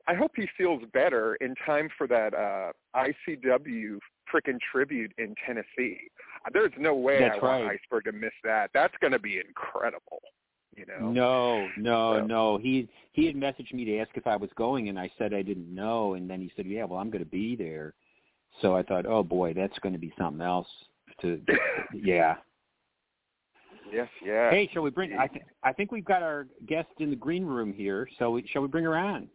I 0.08 0.14
hope 0.14 0.32
he 0.36 0.48
feels 0.58 0.84
better 0.94 1.36
in 1.36 1.56
time 1.66 1.90
for 1.98 2.08
that 2.08 2.34
uh, 2.34 2.72
ICW 2.96 4.00
frickin' 4.34 4.60
tribute 4.72 5.12
in 5.18 5.36
Tennessee. 5.46 6.00
There's 6.52 6.72
no 6.78 6.96
way 6.96 7.20
That's 7.20 7.38
I 7.42 7.46
want. 7.46 7.64
Iceberg 7.66 8.06
to 8.06 8.12
miss 8.12 8.32
that. 8.44 8.72
That's 8.74 8.94
going 9.00 9.14
to 9.14 9.20
be 9.20 9.40
incredible. 9.40 10.22
You 10.76 10.86
know. 10.86 11.12
No, 11.12 11.68
no, 11.78 12.20
So- 12.20 12.26
no. 12.26 12.58
He 12.58 12.88
he 13.14 13.26
had 13.26 13.36
messaged 13.36 13.74
me 13.74 13.86
to 13.86 13.98
ask 14.00 14.10
if 14.16 14.26
I 14.26 14.36
was 14.38 14.50
going, 14.56 14.90
and 14.90 14.98
I 14.98 15.10
said 15.18 15.34
I 15.34 15.42
didn't 15.42 15.74
know. 15.74 16.14
And 16.14 16.30
then 16.30 16.40
he 16.42 16.52
said, 16.56 16.66
"Yeah, 16.66 16.86
well, 16.86 17.00
I'm 17.00 17.10
going 17.10 17.24
to 17.24 17.30
be 17.30 17.56
there." 17.56 17.94
So 18.62 18.76
I 18.76 18.84
thought, 18.84 19.06
"Oh 19.06 19.24
boy, 19.24 19.54
that's 19.54 19.78
going 19.80 19.94
to 19.94 20.00
be 20.00 20.14
something 20.18 20.42
else." 20.42 20.68
To 21.22 21.42
yeah, 21.94 22.36
Yes, 23.92 24.08
yeah. 24.26 24.50
Hey, 24.50 24.70
shall 24.72 24.84
we 24.84 24.90
bring? 24.90 25.18
I, 25.18 25.28
th- 25.28 25.44
I 25.64 25.74
think 25.74 25.92
we've 25.92 26.06
got 26.06 26.24
our 26.24 26.48
guest 26.66 26.90
in 27.00 27.10
the 27.10 27.16
green 27.16 27.46
room 27.46 27.74
here. 27.74 28.08
So 28.20 28.32
we, 28.32 28.48
shall 28.48 28.62
we 28.62 28.68
bring 28.68 28.86
her 28.86 28.96
on? 28.96 29.28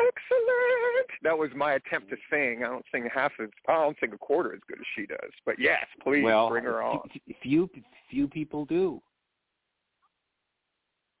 Excellent. 0.00 1.10
That 1.22 1.36
was 1.38 1.50
my 1.54 1.74
attempt 1.74 2.08
to 2.10 2.16
mm-hmm. 2.16 2.34
sing. 2.56 2.64
I 2.64 2.68
don't 2.68 2.84
sing 2.92 3.08
half 3.12 3.32
as 3.40 3.48
I 3.68 3.74
don't 3.74 3.96
sing 4.00 4.12
a 4.12 4.18
quarter 4.18 4.54
as 4.54 4.60
good 4.66 4.78
as 4.78 4.86
she 4.96 5.06
does. 5.06 5.30
But 5.44 5.56
yes, 5.58 5.84
please 6.02 6.24
well, 6.24 6.48
bring 6.48 6.64
her 6.64 6.82
on. 6.82 7.00
Few 7.42 7.70
few 8.10 8.28
people 8.28 8.64
do. 8.64 9.00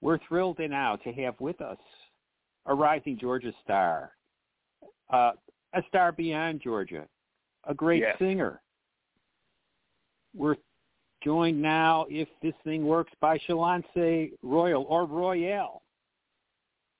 We're 0.00 0.18
thrilled 0.28 0.58
now 0.58 0.96
to 0.96 1.12
have 1.12 1.34
with 1.40 1.60
us 1.60 1.78
a 2.66 2.74
rising 2.74 3.18
Georgia 3.18 3.52
star, 3.62 4.12
uh, 5.12 5.32
a 5.74 5.82
star 5.88 6.12
beyond 6.12 6.60
Georgia, 6.62 7.06
a 7.64 7.74
great 7.74 8.00
yes. 8.00 8.16
singer. 8.18 8.60
We're 10.34 10.56
joined 11.22 11.60
now, 11.60 12.06
if 12.08 12.28
this 12.42 12.54
thing 12.64 12.84
works, 12.84 13.12
by 13.20 13.38
Shalonce 13.48 14.32
Royal 14.42 14.84
or 14.84 15.04
Royale. 15.04 15.82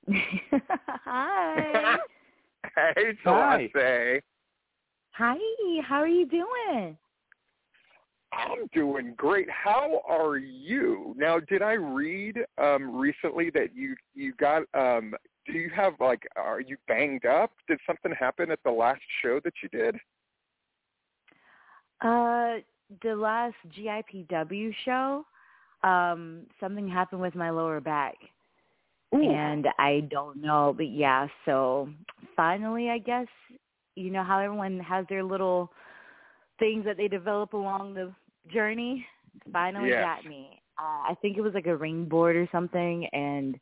Hi. 0.09 1.97
hey, 2.77 3.17
Shalonce. 3.25 4.21
Hi. 5.13 5.37
How 5.83 5.97
are 5.97 6.09
you 6.09 6.27
doing? 6.27 6.97
I'm 8.33 8.69
doing 8.73 9.15
great. 9.17 9.49
How 9.51 10.03
are 10.09 10.37
you? 10.37 11.15
Now, 11.17 11.41
did 11.41 11.63
I 11.63 11.73
read 11.73 12.37
um 12.59 12.97
recently 12.97 13.51
that 13.51 13.75
you 13.75 13.97
you 14.15 14.35
got 14.35 14.63
um 14.75 15.15
do 15.47 15.53
you 15.53 15.71
have 15.75 15.95
like 16.01 16.23
are 16.37 16.61
you 16.61 16.77
banged 16.87 17.27
up? 17.27 17.53
Did 17.69 17.79
something 17.87 18.13
happen 18.13 18.51
at 18.51 18.61
the 18.65 18.71
last 18.71 19.03
show 19.23 19.41
that 19.45 19.55
you 19.63 19.69
did? 19.69 19.97
Uh 22.01 22.63
the 23.03 23.15
last 23.15 23.57
GIPW 23.77 24.75
show, 24.85 25.25
um 25.83 26.43
something 26.61 26.89
happened 26.89 27.21
with 27.21 27.35
my 27.35 27.51
lower 27.51 27.81
back. 27.81 28.15
Ooh. 29.13 29.29
And 29.29 29.67
I 29.79 30.07
don't 30.09 30.41
know, 30.41 30.73
but 30.77 30.89
yeah, 30.89 31.27
so 31.45 31.89
finally 32.37 32.91
I 32.91 32.99
guess 32.99 33.27
you 33.97 34.11
know 34.11 34.23
how 34.23 34.39
everyone 34.39 34.79
has 34.81 35.05
their 35.09 35.25
little 35.25 35.73
things 36.61 36.85
that 36.85 36.97
they 36.97 37.09
develop 37.09 37.55
along 37.55 37.95
the 37.95 38.13
journey 38.53 39.07
finally 39.53 39.91
yes. 39.91 40.05
got 40.05 40.29
me. 40.29 40.61
Uh, 40.79 41.11
I 41.11 41.15
think 41.21 41.37
it 41.37 41.43
was 41.43 41.55
like 41.55 41.67
a 41.67 41.77
ring 41.77 42.07
board 42.07 42.37
or 42.37 42.49
something, 42.51 43.07
and 43.13 43.59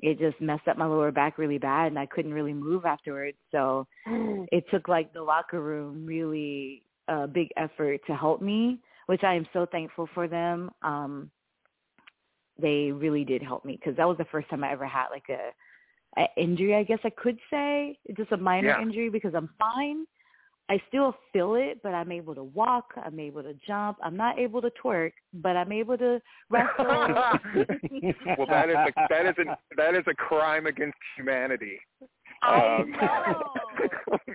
it 0.00 0.18
just 0.18 0.40
messed 0.40 0.68
up 0.68 0.76
my 0.76 0.86
lower 0.86 1.10
back 1.10 1.38
really 1.38 1.58
bad, 1.58 1.88
and 1.88 1.98
I 1.98 2.06
couldn't 2.06 2.34
really 2.34 2.52
move 2.52 2.84
afterwards. 2.84 3.36
So 3.50 3.86
it 4.06 4.64
took 4.70 4.88
like 4.88 5.12
the 5.12 5.22
locker 5.22 5.60
room 5.60 6.06
really 6.06 6.82
a 7.08 7.12
uh, 7.12 7.26
big 7.26 7.48
effort 7.56 8.00
to 8.06 8.14
help 8.14 8.40
me, 8.40 8.78
which 9.06 9.24
I 9.24 9.34
am 9.34 9.46
so 9.52 9.66
thankful 9.66 10.08
for 10.14 10.28
them. 10.28 10.70
Um, 10.82 11.30
they 12.60 12.92
really 12.92 13.24
did 13.24 13.42
help 13.42 13.64
me 13.64 13.76
because 13.76 13.96
that 13.96 14.06
was 14.06 14.18
the 14.18 14.26
first 14.26 14.48
time 14.48 14.62
I 14.62 14.70
ever 14.70 14.86
had 14.86 15.08
like 15.10 15.28
a, 15.28 16.20
a 16.20 16.26
injury. 16.40 16.76
I 16.76 16.84
guess 16.84 17.00
I 17.02 17.10
could 17.10 17.38
say 17.50 17.98
it's 18.04 18.18
just 18.18 18.30
a 18.32 18.36
minor 18.36 18.68
yeah. 18.68 18.82
injury 18.82 19.08
because 19.08 19.34
I'm 19.34 19.50
fine 19.58 20.06
I 20.68 20.80
still 20.88 21.14
feel 21.32 21.54
it, 21.56 21.80
but 21.82 21.92
I'm 21.92 22.12
able 22.12 22.34
to 22.34 22.44
walk. 22.44 22.94
I'm 22.96 23.18
able 23.18 23.42
to 23.42 23.54
jump. 23.66 23.98
I'm 24.02 24.16
not 24.16 24.38
able 24.38 24.62
to 24.62 24.70
twerk, 24.82 25.12
but 25.34 25.56
I'm 25.56 25.72
able 25.72 25.98
to 25.98 26.20
wrestle. 26.50 26.86
well, 26.86 28.46
that 28.48 28.70
is 28.70 28.76
a, 28.76 28.92
that 29.10 29.26
is 29.26 29.34
a, 29.38 29.58
that 29.76 29.94
is 29.94 30.04
a 30.06 30.14
crime 30.14 30.66
against 30.66 30.96
humanity. 31.16 31.78
I 32.42 32.76
um, 32.80 32.90
know. 32.92 34.18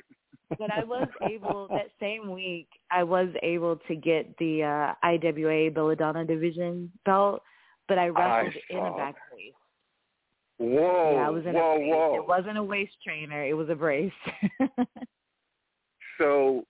but 0.60 0.72
I 0.72 0.84
was 0.84 1.08
able 1.30 1.68
that 1.70 1.88
same 2.00 2.32
week. 2.32 2.68
I 2.92 3.04
was 3.04 3.30
able 3.42 3.78
to 3.88 3.96
get 3.96 4.38
the 4.38 4.64
uh 4.64 5.08
IWA 5.08 5.72
Belladonna 5.72 6.26
Division 6.26 6.92
belt, 7.06 7.42
but 7.88 7.98
I 7.98 8.08
wrestled 8.08 8.54
I 8.72 8.74
in 8.74 8.86
a 8.86 8.98
back 8.98 9.16
brace. 9.32 9.54
Whoa! 10.60 11.14
Yeah, 11.16 11.28
I 11.28 11.30
was 11.30 11.46
in 11.46 11.54
whoa! 11.54 11.76
a 11.76 11.78
brace. 11.78 11.90
Whoa! 11.90 12.16
It 12.16 12.28
wasn't 12.28 12.58
a 12.58 12.64
waist 12.64 12.94
trainer. 13.04 13.46
It 13.46 13.54
was 13.54 13.70
a 13.70 13.76
brace. 13.76 14.12
so 16.18 16.64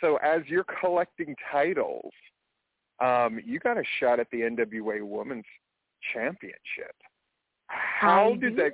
so 0.00 0.16
as 0.16 0.42
you're 0.46 0.66
collecting 0.80 1.34
titles, 1.50 2.12
um, 3.00 3.40
you 3.44 3.58
got 3.58 3.78
a 3.78 3.84
shot 4.00 4.20
at 4.20 4.26
the 4.30 4.40
NWA 4.40 5.02
Women's 5.02 5.44
Championship. 6.12 6.94
How 7.68 8.32
I 8.32 8.36
did 8.36 8.56
do. 8.56 8.62
that? 8.62 8.72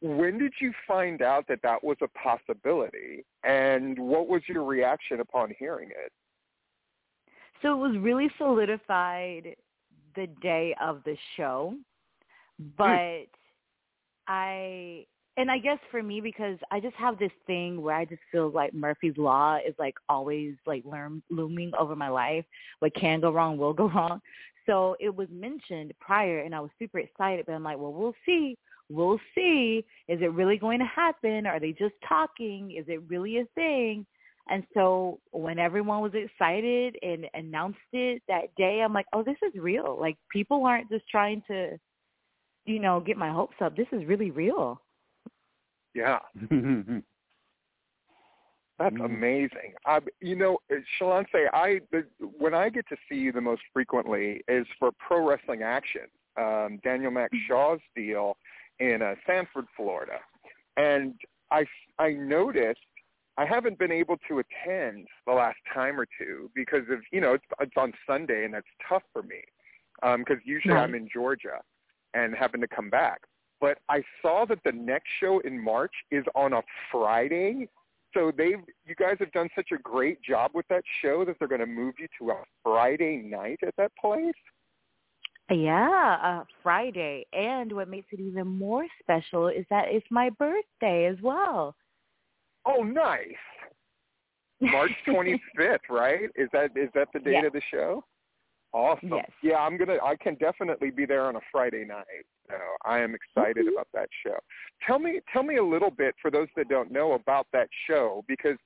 When 0.00 0.38
did 0.38 0.52
you 0.60 0.72
find 0.86 1.22
out 1.22 1.46
that 1.48 1.60
that 1.62 1.82
was 1.82 1.96
a 2.02 2.08
possibility, 2.08 3.24
and 3.44 3.98
what 3.98 4.28
was 4.28 4.42
your 4.48 4.64
reaction 4.64 5.20
upon 5.20 5.54
hearing 5.58 5.90
it? 5.90 6.12
So 7.60 7.72
it 7.72 7.88
was 7.88 7.96
really 8.00 8.28
solidified 8.38 9.54
the 10.16 10.26
day 10.40 10.74
of 10.80 11.02
the 11.04 11.16
show, 11.36 11.74
but 12.76 12.86
mm. 12.86 13.26
I 14.26 15.06
and 15.36 15.50
I 15.50 15.58
guess 15.58 15.78
for 15.90 16.02
me 16.02 16.20
because 16.20 16.58
I 16.70 16.78
just 16.80 16.94
have 16.96 17.18
this 17.18 17.32
thing 17.46 17.80
where 17.80 17.96
I 17.96 18.04
just 18.04 18.20
feel 18.30 18.50
like 18.50 18.74
Murphy's 18.74 19.16
law 19.16 19.56
is 19.56 19.74
like 19.78 19.94
always 20.08 20.54
like 20.66 20.84
looming 21.30 21.72
over 21.78 21.96
my 21.96 22.08
life. 22.08 22.44
What 22.80 22.94
can 22.94 23.20
go 23.20 23.30
wrong 23.32 23.56
will 23.56 23.72
go 23.72 23.88
wrong. 23.94 24.20
So 24.66 24.96
it 25.00 25.14
was 25.14 25.28
mentioned 25.30 25.92
prior, 26.00 26.40
and 26.40 26.54
I 26.54 26.60
was 26.60 26.70
super 26.78 26.98
excited. 26.98 27.46
But 27.46 27.52
I'm 27.52 27.64
like, 27.64 27.78
well, 27.78 27.92
we'll 27.92 28.14
see. 28.26 28.56
We'll 28.88 29.18
see. 29.34 29.84
Is 30.06 30.20
it 30.20 30.32
really 30.32 30.58
going 30.58 30.78
to 30.80 30.84
happen? 30.84 31.46
Are 31.46 31.58
they 31.58 31.72
just 31.72 31.94
talking? 32.06 32.76
Is 32.78 32.84
it 32.88 33.02
really 33.08 33.38
a 33.38 33.46
thing? 33.54 34.06
And 34.50 34.64
so 34.74 35.20
when 35.30 35.58
everyone 35.58 36.02
was 36.02 36.12
excited 36.14 36.96
and 37.02 37.26
announced 37.32 37.78
it 37.92 38.22
that 38.28 38.54
day, 38.56 38.82
I'm 38.84 38.92
like, 38.92 39.06
oh, 39.12 39.22
this 39.22 39.36
is 39.42 39.58
real. 39.60 39.96
Like 39.98 40.16
people 40.30 40.66
aren't 40.66 40.90
just 40.90 41.08
trying 41.08 41.42
to, 41.48 41.78
you 42.66 42.80
know, 42.80 43.00
get 43.00 43.16
my 43.16 43.30
hopes 43.30 43.56
up. 43.60 43.76
This 43.76 43.86
is 43.92 44.04
really 44.04 44.30
real. 44.30 44.80
Yeah. 45.94 46.18
That's 48.78 48.96
amazing. 48.96 49.74
I, 49.86 50.00
you 50.20 50.34
know, 50.34 50.58
Shalonce, 51.00 51.26
I 51.52 51.80
the, 51.92 52.04
when 52.20 52.52
I 52.54 52.68
get 52.68 52.88
to 52.88 52.96
see 53.08 53.16
you 53.16 53.30
the 53.30 53.40
most 53.40 53.62
frequently 53.72 54.40
is 54.48 54.66
for 54.78 54.90
Pro 54.98 55.24
Wrestling 55.26 55.62
Action, 55.62 56.02
um, 56.36 56.80
Daniel 56.82 57.12
Mac 57.12 57.30
Shaw's 57.46 57.78
deal 57.94 58.36
in 58.80 59.00
uh, 59.02 59.14
Sanford, 59.26 59.66
Florida, 59.76 60.18
and 60.76 61.14
I 61.52 61.64
I 61.98 62.12
noticed 62.12 62.80
I 63.38 63.44
haven't 63.44 63.78
been 63.78 63.92
able 63.92 64.16
to 64.28 64.40
attend 64.40 65.06
the 65.26 65.32
last 65.32 65.58
time 65.72 66.00
or 66.00 66.06
two 66.18 66.50
because 66.54 66.88
of 66.90 67.00
you 67.12 67.20
know 67.20 67.34
it's, 67.34 67.44
it's 67.60 67.76
on 67.76 67.92
Sunday 68.06 68.44
and 68.44 68.54
that's 68.54 68.66
tough 68.88 69.02
for 69.12 69.22
me 69.22 69.42
because 70.00 70.36
um, 70.36 70.42
usually 70.44 70.74
right. 70.74 70.82
I'm 70.82 70.94
in 70.94 71.08
Georgia 71.12 71.60
and 72.14 72.34
happen 72.34 72.60
to 72.60 72.68
come 72.68 72.90
back. 72.90 73.20
But 73.62 73.78
I 73.88 74.02
saw 74.20 74.44
that 74.46 74.58
the 74.64 74.72
next 74.72 75.08
show 75.20 75.38
in 75.38 75.58
March 75.58 75.92
is 76.10 76.24
on 76.34 76.52
a 76.52 76.62
Friday. 76.90 77.68
So 78.12 78.32
they've 78.36 78.58
you 78.84 78.94
guys 78.98 79.16
have 79.20 79.30
done 79.30 79.48
such 79.54 79.68
a 79.72 79.78
great 79.78 80.20
job 80.20 80.50
with 80.52 80.66
that 80.68 80.82
show 81.00 81.24
that 81.24 81.36
they're 81.38 81.48
going 81.48 81.60
to 81.60 81.66
move 81.66 81.94
you 81.98 82.08
to 82.18 82.32
a 82.32 82.42
Friday 82.64 83.22
night 83.24 83.60
at 83.64 83.74
that 83.78 83.92
place. 83.98 84.34
Yeah, 85.48 86.18
uh, 86.22 86.44
Friday. 86.62 87.24
And 87.32 87.72
what 87.72 87.88
makes 87.88 88.08
it 88.10 88.18
even 88.18 88.48
more 88.48 88.84
special 89.00 89.46
is 89.46 89.64
that 89.70 89.86
it's 89.88 90.06
my 90.10 90.28
birthday 90.30 91.06
as 91.06 91.16
well. 91.22 91.76
Oh, 92.66 92.82
nice. 92.82 93.28
March 94.60 94.90
25th, 95.06 95.78
right? 95.88 96.30
Is 96.34 96.48
that 96.52 96.76
is 96.76 96.88
that 96.96 97.08
the 97.14 97.20
date 97.20 97.32
yes. 97.32 97.44
of 97.46 97.52
the 97.52 97.62
show? 97.70 98.04
Awesome. 98.72 99.10
Yes. 99.10 99.30
Yeah, 99.42 99.56
I'm 99.56 99.76
gonna. 99.76 99.98
I 100.02 100.16
can 100.16 100.34
definitely 100.36 100.90
be 100.90 101.04
there 101.04 101.26
on 101.26 101.36
a 101.36 101.40
Friday 101.50 101.84
night. 101.84 102.24
So 102.48 102.56
I 102.84 103.00
am 103.00 103.14
excited 103.14 103.66
mm-hmm. 103.66 103.74
about 103.74 103.88
that 103.92 104.08
show. 104.24 104.36
Tell 104.86 104.98
me, 104.98 105.20
tell 105.32 105.42
me 105.42 105.56
a 105.56 105.64
little 105.64 105.90
bit 105.90 106.14
for 106.22 106.30
those 106.30 106.48
that 106.56 106.68
don't 106.68 106.90
know 106.90 107.12
about 107.12 107.46
that 107.52 107.68
show 107.86 108.24
because 108.26 108.56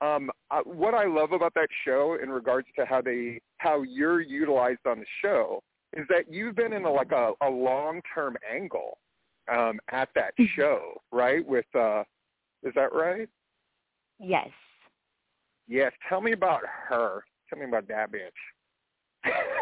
um, 0.00 0.30
uh, 0.50 0.60
what 0.64 0.94
I 0.94 1.06
love 1.06 1.32
about 1.32 1.54
that 1.54 1.68
show 1.84 2.18
in 2.20 2.28
regards 2.28 2.66
to 2.76 2.84
how 2.84 3.00
they 3.00 3.40
how 3.58 3.82
you're 3.82 4.20
utilized 4.20 4.86
on 4.86 4.98
the 4.98 5.06
show 5.22 5.62
is 5.96 6.06
that 6.08 6.30
you've 6.30 6.56
been 6.56 6.72
in 6.72 6.84
a, 6.84 6.90
like 6.90 7.12
a, 7.12 7.32
a 7.40 7.48
long 7.48 8.00
term 8.12 8.36
angle 8.52 8.98
um, 9.50 9.78
at 9.90 10.08
that 10.14 10.32
Mm-hmm. 10.38 10.60
show, 10.60 11.00
right? 11.12 11.46
With 11.46 11.66
uh, 11.74 12.02
is 12.62 12.74
that 12.74 12.92
right? 12.92 13.28
Yes. 14.18 14.48
Yes. 15.68 15.92
Tell 16.08 16.20
me 16.20 16.32
about 16.32 16.62
her. 16.88 17.24
Tell 17.48 17.58
me 17.58 17.64
about 17.66 17.86
that 17.88 18.10
bitch. 18.10 18.30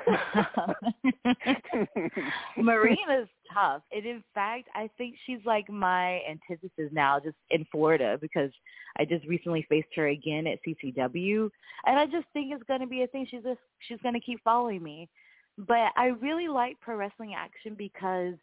Marina's 2.56 3.28
tough. 3.52 3.82
And 3.92 4.04
in 4.04 4.22
fact, 4.34 4.68
I 4.74 4.88
think 4.96 5.16
she's 5.26 5.40
like 5.44 5.68
my 5.70 6.20
antithesis 6.28 6.90
now 6.92 7.20
just 7.20 7.36
in 7.50 7.66
Florida 7.70 8.18
because 8.20 8.50
I 8.98 9.04
just 9.04 9.26
recently 9.26 9.66
faced 9.68 9.88
her 9.96 10.08
again 10.08 10.46
at 10.46 10.58
CCW 10.66 11.50
and 11.86 11.98
I 11.98 12.06
just 12.06 12.26
think 12.32 12.52
it's 12.52 12.62
going 12.64 12.80
to 12.80 12.86
be 12.86 13.02
a 13.02 13.06
thing 13.06 13.26
she's 13.30 13.42
just 13.42 13.60
she's 13.88 14.00
going 14.02 14.14
to 14.14 14.20
keep 14.20 14.42
following 14.42 14.82
me. 14.82 15.08
But 15.56 15.92
I 15.96 16.06
really 16.20 16.48
like 16.48 16.80
pro 16.80 16.96
wrestling 16.96 17.34
action 17.36 17.74
because 17.76 18.34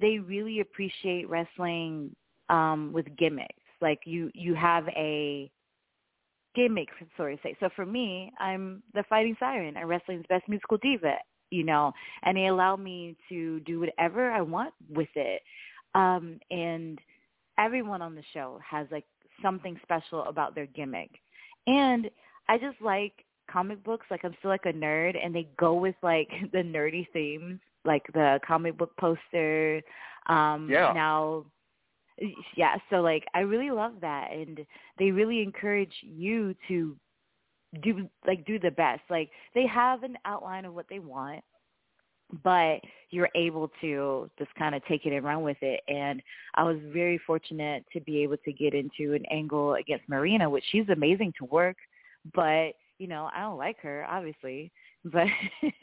they 0.00 0.18
really 0.18 0.60
appreciate 0.60 1.28
wrestling 1.28 2.14
um 2.48 2.92
with 2.92 3.06
gimmicks. 3.16 3.54
Like 3.80 4.00
you 4.04 4.30
you 4.34 4.54
have 4.54 4.86
a 4.88 5.50
gimmick, 6.54 6.88
so 7.16 7.26
to 7.26 7.36
say. 7.42 7.56
So 7.60 7.68
for 7.76 7.86
me, 7.86 8.32
I'm 8.38 8.82
the 8.94 9.04
fighting 9.08 9.36
siren. 9.38 9.76
I'm 9.76 9.86
wrestling's 9.86 10.26
best 10.28 10.48
musical 10.48 10.78
diva. 10.78 11.14
you 11.50 11.64
know, 11.64 11.92
and 12.22 12.36
they 12.36 12.46
allow 12.46 12.76
me 12.76 13.16
to 13.28 13.60
do 13.60 13.80
whatever 13.80 14.30
I 14.30 14.40
want 14.40 14.72
with 14.88 15.08
it. 15.16 15.42
Um, 15.94 16.38
and 16.50 16.98
everyone 17.58 18.02
on 18.02 18.14
the 18.14 18.22
show 18.32 18.60
has 18.68 18.86
like 18.90 19.04
something 19.42 19.78
special 19.82 20.24
about 20.24 20.54
their 20.54 20.66
gimmick. 20.66 21.10
And 21.66 22.10
I 22.48 22.58
just 22.58 22.80
like 22.80 23.12
comic 23.50 23.82
books. 23.82 24.06
Like 24.10 24.20
I'm 24.24 24.34
still 24.38 24.50
like 24.50 24.66
a 24.66 24.72
nerd 24.72 25.16
and 25.22 25.34
they 25.34 25.48
go 25.58 25.74
with 25.74 25.96
like 26.02 26.28
the 26.52 26.58
nerdy 26.58 27.06
themes, 27.12 27.60
like 27.84 28.04
the 28.14 28.38
comic 28.46 28.78
book 28.78 28.92
poster. 28.98 29.82
Um 30.26 30.68
yeah. 30.70 30.92
now 30.94 31.44
yeah, 32.56 32.76
so 32.90 32.96
like 32.96 33.24
I 33.34 33.40
really 33.40 33.70
love 33.70 33.94
that 34.00 34.32
and 34.32 34.60
they 34.98 35.10
really 35.10 35.42
encourage 35.42 35.94
you 36.02 36.54
to 36.68 36.96
do 37.82 38.08
like 38.26 38.44
do 38.46 38.58
the 38.58 38.70
best. 38.70 39.02
Like 39.08 39.30
they 39.54 39.66
have 39.66 40.02
an 40.02 40.16
outline 40.24 40.64
of 40.64 40.74
what 40.74 40.86
they 40.90 40.98
want, 40.98 41.42
but 42.42 42.80
you're 43.10 43.30
able 43.34 43.70
to 43.80 44.30
just 44.38 44.54
kind 44.54 44.74
of 44.74 44.84
take 44.86 45.06
it 45.06 45.14
and 45.14 45.24
run 45.24 45.42
with 45.42 45.56
it. 45.62 45.80
And 45.88 46.22
I 46.54 46.64
was 46.64 46.78
very 46.92 47.20
fortunate 47.26 47.84
to 47.92 48.00
be 48.00 48.22
able 48.22 48.36
to 48.38 48.52
get 48.52 48.74
into 48.74 49.14
an 49.14 49.24
angle 49.30 49.74
against 49.74 50.08
Marina, 50.08 50.48
which 50.48 50.64
she's 50.70 50.88
amazing 50.88 51.32
to 51.38 51.44
work, 51.46 51.76
but 52.34 52.72
you 52.98 53.06
know 53.06 53.30
I 53.34 53.40
don't 53.40 53.58
like 53.58 53.80
her 53.80 54.04
obviously, 54.08 54.72
but 55.04 55.26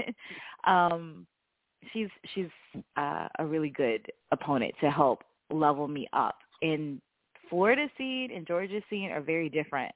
um, 0.69 1.25
she's 1.93 2.09
she's 2.33 2.49
uh, 2.95 3.27
a 3.39 3.45
really 3.45 3.69
good 3.69 4.05
opponent 4.31 4.73
to 4.81 4.91
help 4.91 5.23
level 5.49 5.87
me 5.87 6.07
up. 6.13 6.35
And 6.61 7.01
Florida 7.49 7.87
scene 7.97 8.31
and 8.35 8.45
Georgia 8.45 8.81
scene 8.89 9.11
are 9.11 9.21
very 9.21 9.49
different. 9.49 9.93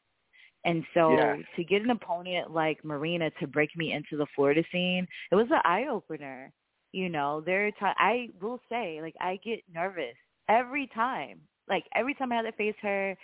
And 0.63 0.83
so 0.93 1.15
Yeah. 1.15 1.35
to 1.55 1.63
get 1.63 1.81
an 1.81 1.89
opponent 1.89 2.51
like 2.51 2.83
Marina 2.85 3.31
to 3.39 3.47
break 3.47 3.75
me 3.75 3.93
into 3.93 4.15
the 4.15 4.27
Florida 4.35 4.63
scene, 4.71 5.07
it 5.31 5.35
was 5.35 5.47
an 5.49 5.61
eye 5.63 5.87
opener. 5.87 6.51
You 6.91 7.09
know, 7.09 7.41
there 7.41 7.67
are 7.67 7.71
times 7.71 7.95
I 7.97 8.29
will 8.41 8.59
say, 8.69 8.99
like 9.01 9.15
I 9.19 9.37
get 9.43 9.61
nervous 9.73 10.15
every 10.49 10.87
time. 10.87 11.41
Like 11.67 11.85
every 11.95 12.13
time 12.13 12.31
I 12.31 12.35
had 12.35 12.41
to 12.43 12.51
face 12.51 12.75
her, 12.81 13.17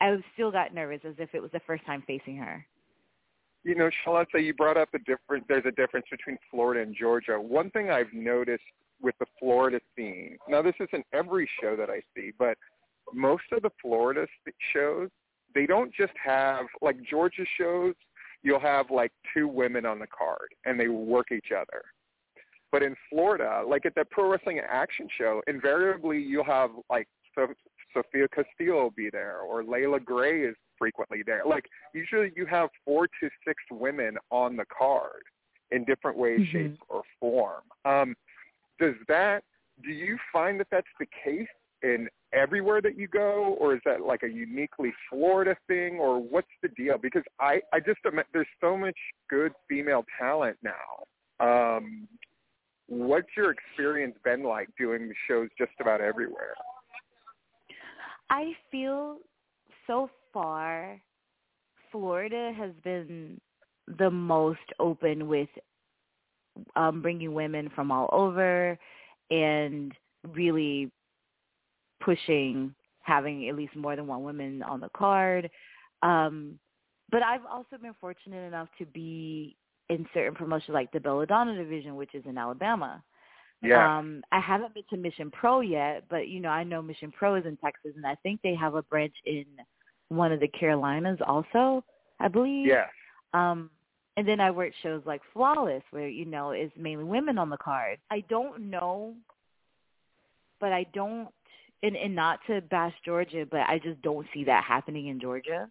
I 0.00 0.16
still 0.34 0.50
got 0.50 0.74
nervous 0.74 1.00
as 1.04 1.14
if 1.18 1.34
it 1.34 1.40
was 1.40 1.52
the 1.52 1.60
first 1.66 1.86
time 1.86 2.02
facing 2.06 2.36
her. 2.36 2.66
You 3.62 3.74
know, 3.74 3.88
Charlotte, 4.04 4.28
you 4.34 4.52
brought 4.52 4.76
up 4.76 4.90
a 4.92 4.98
different. 4.98 5.48
There's 5.48 5.64
a 5.64 5.70
difference 5.70 6.06
between 6.10 6.36
Florida 6.50 6.82
and 6.82 6.94
Georgia. 6.94 7.40
One 7.40 7.70
thing 7.70 7.88
I've 7.88 8.12
noticed 8.12 8.62
with 9.00 9.14
the 9.18 9.26
Florida 9.38 9.80
scene. 9.96 10.38
Now, 10.48 10.62
this 10.62 10.74
isn't 10.80 11.04
every 11.12 11.48
show 11.60 11.76
that 11.76 11.90
I 11.90 12.00
see, 12.16 12.32
but 12.38 12.56
most 13.12 13.44
of 13.52 13.62
the 13.62 13.70
Florida 13.82 14.26
shows, 14.72 15.10
they 15.54 15.66
don't 15.66 15.92
just 15.92 16.12
have 16.22 16.66
like 16.80 16.96
Georgia 17.02 17.44
shows. 17.58 17.94
You'll 18.42 18.60
have 18.60 18.90
like 18.90 19.12
two 19.34 19.48
women 19.48 19.86
on 19.86 19.98
the 19.98 20.06
card, 20.06 20.48
and 20.64 20.78
they 20.78 20.88
work 20.88 21.32
each 21.32 21.52
other. 21.52 21.82
But 22.72 22.82
in 22.82 22.96
Florida, 23.08 23.62
like 23.66 23.86
at 23.86 23.94
the 23.94 24.04
Pro 24.04 24.30
Wrestling 24.30 24.60
Action 24.68 25.08
Show, 25.16 25.42
invariably 25.46 26.18
you'll 26.18 26.44
have 26.44 26.70
like 26.90 27.06
so- 27.34 27.54
Sophia 27.92 28.26
Castillo 28.28 28.82
will 28.82 28.90
be 28.90 29.10
there, 29.10 29.38
or 29.38 29.62
Layla 29.62 30.04
Gray 30.04 30.42
is 30.42 30.56
frequently 30.76 31.22
there. 31.24 31.42
Like 31.46 31.66
usually 31.94 32.32
you 32.34 32.46
have 32.46 32.68
four 32.84 33.06
to 33.06 33.30
six 33.46 33.62
women 33.70 34.18
on 34.30 34.56
the 34.56 34.64
card 34.76 35.22
in 35.70 35.84
different 35.84 36.16
ways, 36.18 36.40
Mhm. 36.40 36.50
shapes, 36.50 36.80
or 36.88 37.02
form. 37.20 37.62
Um, 37.84 38.16
does 38.78 38.94
that? 39.08 39.42
Do 39.82 39.90
you 39.90 40.18
find 40.32 40.58
that 40.60 40.68
that's 40.70 40.86
the 40.98 41.06
case 41.24 41.48
in 41.82 42.08
everywhere 42.32 42.80
that 42.80 42.96
you 42.96 43.08
go, 43.08 43.56
or 43.60 43.74
is 43.74 43.80
that 43.84 44.00
like 44.02 44.22
a 44.22 44.28
uniquely 44.28 44.92
Florida 45.10 45.56
thing, 45.68 45.98
or 45.98 46.20
what's 46.20 46.48
the 46.62 46.68
deal? 46.68 46.98
Because 46.98 47.22
I 47.40 47.60
I 47.72 47.80
just 47.80 47.98
there's 48.32 48.46
so 48.60 48.76
much 48.76 48.96
good 49.28 49.52
female 49.68 50.04
talent 50.18 50.56
now. 50.62 51.04
Um, 51.40 52.08
what's 52.86 53.28
your 53.36 53.52
experience 53.52 54.16
been 54.24 54.42
like 54.42 54.68
doing 54.78 55.08
the 55.08 55.14
shows 55.28 55.48
just 55.58 55.72
about 55.80 56.00
everywhere? 56.00 56.54
I 58.30 58.52
feel 58.70 59.18
so 59.86 60.08
far 60.32 61.00
Florida 61.92 62.52
has 62.56 62.72
been 62.82 63.40
the 63.98 64.10
most 64.10 64.58
open 64.80 65.28
with 65.28 65.48
um 66.76 67.02
bringing 67.02 67.34
women 67.34 67.70
from 67.74 67.90
all 67.90 68.08
over 68.12 68.78
and 69.30 69.92
really 70.32 70.90
pushing 72.00 72.74
having 73.00 73.48
at 73.48 73.56
least 73.56 73.76
more 73.76 73.96
than 73.96 74.06
one 74.06 74.22
woman 74.22 74.62
on 74.62 74.80
the 74.80 74.90
card. 74.96 75.50
Um 76.02 76.58
but 77.10 77.22
I've 77.22 77.44
also 77.50 77.76
been 77.80 77.94
fortunate 78.00 78.46
enough 78.46 78.68
to 78.78 78.86
be 78.86 79.56
in 79.90 80.06
certain 80.14 80.34
promotions 80.34 80.74
like 80.74 80.90
the 80.92 81.00
Belladonna 81.00 81.54
division 81.56 81.96
which 81.96 82.14
is 82.14 82.24
in 82.26 82.38
Alabama. 82.38 83.02
Yeah. 83.62 83.98
Um, 83.98 84.22
I 84.30 84.40
haven't 84.40 84.74
been 84.74 84.84
to 84.90 84.96
Mission 84.96 85.30
Pro 85.30 85.60
yet, 85.60 86.04
but 86.10 86.28
you 86.28 86.40
know, 86.40 86.50
I 86.50 86.64
know 86.64 86.82
Mission 86.82 87.10
Pro 87.10 87.36
is 87.36 87.46
in 87.46 87.56
Texas, 87.56 87.92
and 87.96 88.06
I 88.06 88.14
think 88.16 88.40
they 88.42 88.54
have 88.54 88.74
a 88.74 88.82
branch 88.82 89.14
in 89.24 89.46
one 90.08 90.32
of 90.32 90.40
the 90.40 90.48
Carolinas 90.48 91.18
also. 91.26 91.82
I 92.20 92.28
believe. 92.28 92.66
yes. 92.66 92.88
Um, 93.32 93.70
and 94.16 94.26
then 94.26 94.40
I 94.40 94.50
worked 94.50 94.76
shows 94.82 95.02
like 95.04 95.20
Flawless, 95.32 95.82
where 95.90 96.08
you 96.08 96.24
know 96.24 96.50
it's 96.50 96.72
mainly 96.76 97.04
women 97.04 97.38
on 97.38 97.50
the 97.50 97.56
card. 97.56 97.98
I 98.10 98.20
don't 98.28 98.70
know, 98.70 99.14
but 100.60 100.72
I 100.72 100.86
don't, 100.94 101.28
and 101.82 101.96
and 101.96 102.14
not 102.14 102.38
to 102.46 102.60
bash 102.62 102.94
Georgia, 103.04 103.46
but 103.50 103.60
I 103.60 103.78
just 103.82 104.00
don't 104.02 104.26
see 104.32 104.44
that 104.44 104.64
happening 104.64 105.08
in 105.08 105.20
Georgia. 105.20 105.68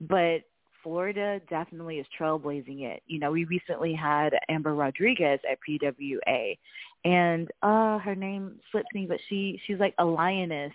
But 0.00 0.42
Florida 0.82 1.40
definitely 1.50 1.98
is 1.98 2.06
trailblazing 2.18 2.82
it. 2.82 3.02
You 3.06 3.18
know, 3.18 3.30
we 3.30 3.44
recently 3.44 3.92
had 3.94 4.32
Amber 4.48 4.74
Rodriguez 4.74 5.40
at 5.50 5.58
PWA, 5.68 6.58
and 7.04 7.48
uh 7.62 7.98
her 7.98 8.14
name 8.14 8.60
slips 8.70 8.88
me, 8.94 9.06
but 9.06 9.18
she 9.28 9.60
she's 9.66 9.78
like 9.78 9.94
a 9.98 10.04
lioness. 10.04 10.72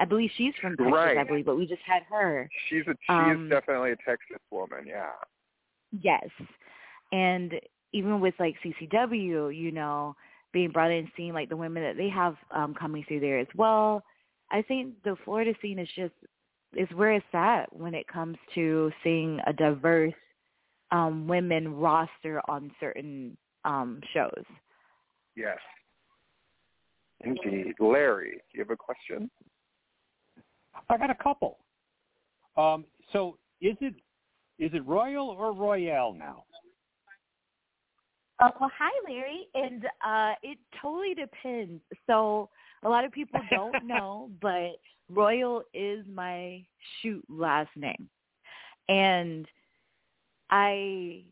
I 0.00 0.04
believe 0.04 0.30
she's 0.36 0.54
from 0.60 0.76
Texas, 0.76 0.92
Right. 0.92 1.18
I 1.18 1.24
believe, 1.24 1.46
but 1.46 1.56
we 1.56 1.66
just 1.66 1.82
had 1.84 2.04
her. 2.04 2.48
She's 2.68 2.86
a 2.86 2.94
she 3.06 3.12
Um, 3.12 3.46
is 3.46 3.50
definitely 3.50 3.90
a 3.92 3.96
Texas 3.96 4.38
woman. 4.50 4.86
Yeah. 4.86 5.10
Yes. 5.92 6.28
And 7.12 7.54
even 7.92 8.20
with 8.20 8.34
like 8.38 8.56
CCW, 8.64 9.56
you 9.56 9.72
know, 9.72 10.14
being 10.52 10.70
brought 10.70 10.90
in, 10.90 11.10
seeing 11.16 11.32
like 11.32 11.48
the 11.48 11.56
women 11.56 11.82
that 11.82 11.96
they 11.96 12.08
have 12.08 12.36
um 12.54 12.74
coming 12.74 13.04
through 13.06 13.20
there 13.20 13.38
as 13.38 13.46
well. 13.54 14.02
I 14.50 14.62
think 14.62 14.94
the 15.04 15.16
Florida 15.24 15.52
scene 15.60 15.78
is 15.78 15.88
just 15.94 16.14
is 16.76 16.88
where 16.94 17.12
it's 17.12 17.26
at 17.32 17.74
when 17.74 17.94
it 17.94 18.06
comes 18.08 18.36
to 18.54 18.90
seeing 19.02 19.40
a 19.46 19.52
diverse 19.52 20.14
um 20.90 21.26
women 21.26 21.74
roster 21.76 22.40
on 22.48 22.70
certain 22.80 23.36
um 23.64 24.00
shows. 24.12 24.44
Yes. 25.36 25.58
Indeed. 27.20 27.74
Larry, 27.80 28.32
do 28.32 28.58
you 28.58 28.60
have 28.60 28.70
a 28.70 28.76
question? 28.76 29.30
I 30.88 30.96
got 30.96 31.10
a 31.10 31.14
couple. 31.14 31.58
Um, 32.56 32.84
so 33.12 33.38
is 33.60 33.76
it 33.80 33.94
is 34.58 34.70
it 34.74 34.86
Royal 34.86 35.28
or 35.28 35.52
Royale 35.52 36.12
now? 36.12 36.44
Uh, 38.40 38.50
well, 38.60 38.70
hi, 38.76 38.90
Larry. 39.08 39.48
And 39.54 39.84
uh, 40.04 40.34
it 40.42 40.58
totally 40.80 41.14
depends. 41.14 41.82
So 42.06 42.48
a 42.84 42.88
lot 42.88 43.04
of 43.04 43.12
people 43.12 43.40
don't 43.50 43.86
know, 43.86 44.30
but 44.40 44.80
Royal 45.10 45.62
is 45.74 46.04
my 46.12 46.64
shoot 47.00 47.24
last 47.28 47.70
name. 47.76 48.08
And 48.88 49.46
I 50.50 51.24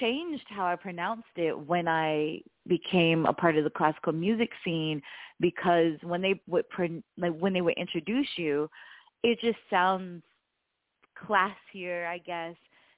changed 0.00 0.44
how 0.48 0.66
I 0.66 0.76
pronounced 0.76 1.24
it 1.36 1.58
when 1.58 1.88
I 1.88 2.40
became 2.68 3.26
a 3.26 3.32
part 3.32 3.56
of 3.56 3.64
the 3.64 3.70
classical 3.70 4.12
music 4.12 4.50
scene 4.64 5.02
because 5.40 5.94
when 6.02 6.22
they 6.22 6.40
would 6.46 6.64
like 7.18 7.34
when 7.38 7.52
they 7.52 7.60
would 7.60 7.76
introduce 7.76 8.28
you, 8.36 8.70
it 9.22 9.40
just 9.40 9.58
sounds 9.70 10.22
classier, 11.28 12.06
I 12.06 12.18
guess, 12.18 12.54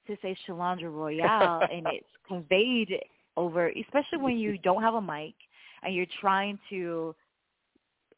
to 0.07 0.17
say 0.23 0.37
Shalonce 0.47 0.83
Royale, 0.83 1.63
and 1.73 1.87
it's 1.93 2.07
conveyed 2.27 2.99
over, 3.37 3.69
especially 3.69 4.19
when 4.19 4.39
you 4.39 4.59
don't 4.59 4.83
have 4.83 4.95
a 4.95 5.03
mic 5.03 5.35
and 5.83 5.95
you're 5.95 6.07
trying 6.21 6.59
to 6.71 7.15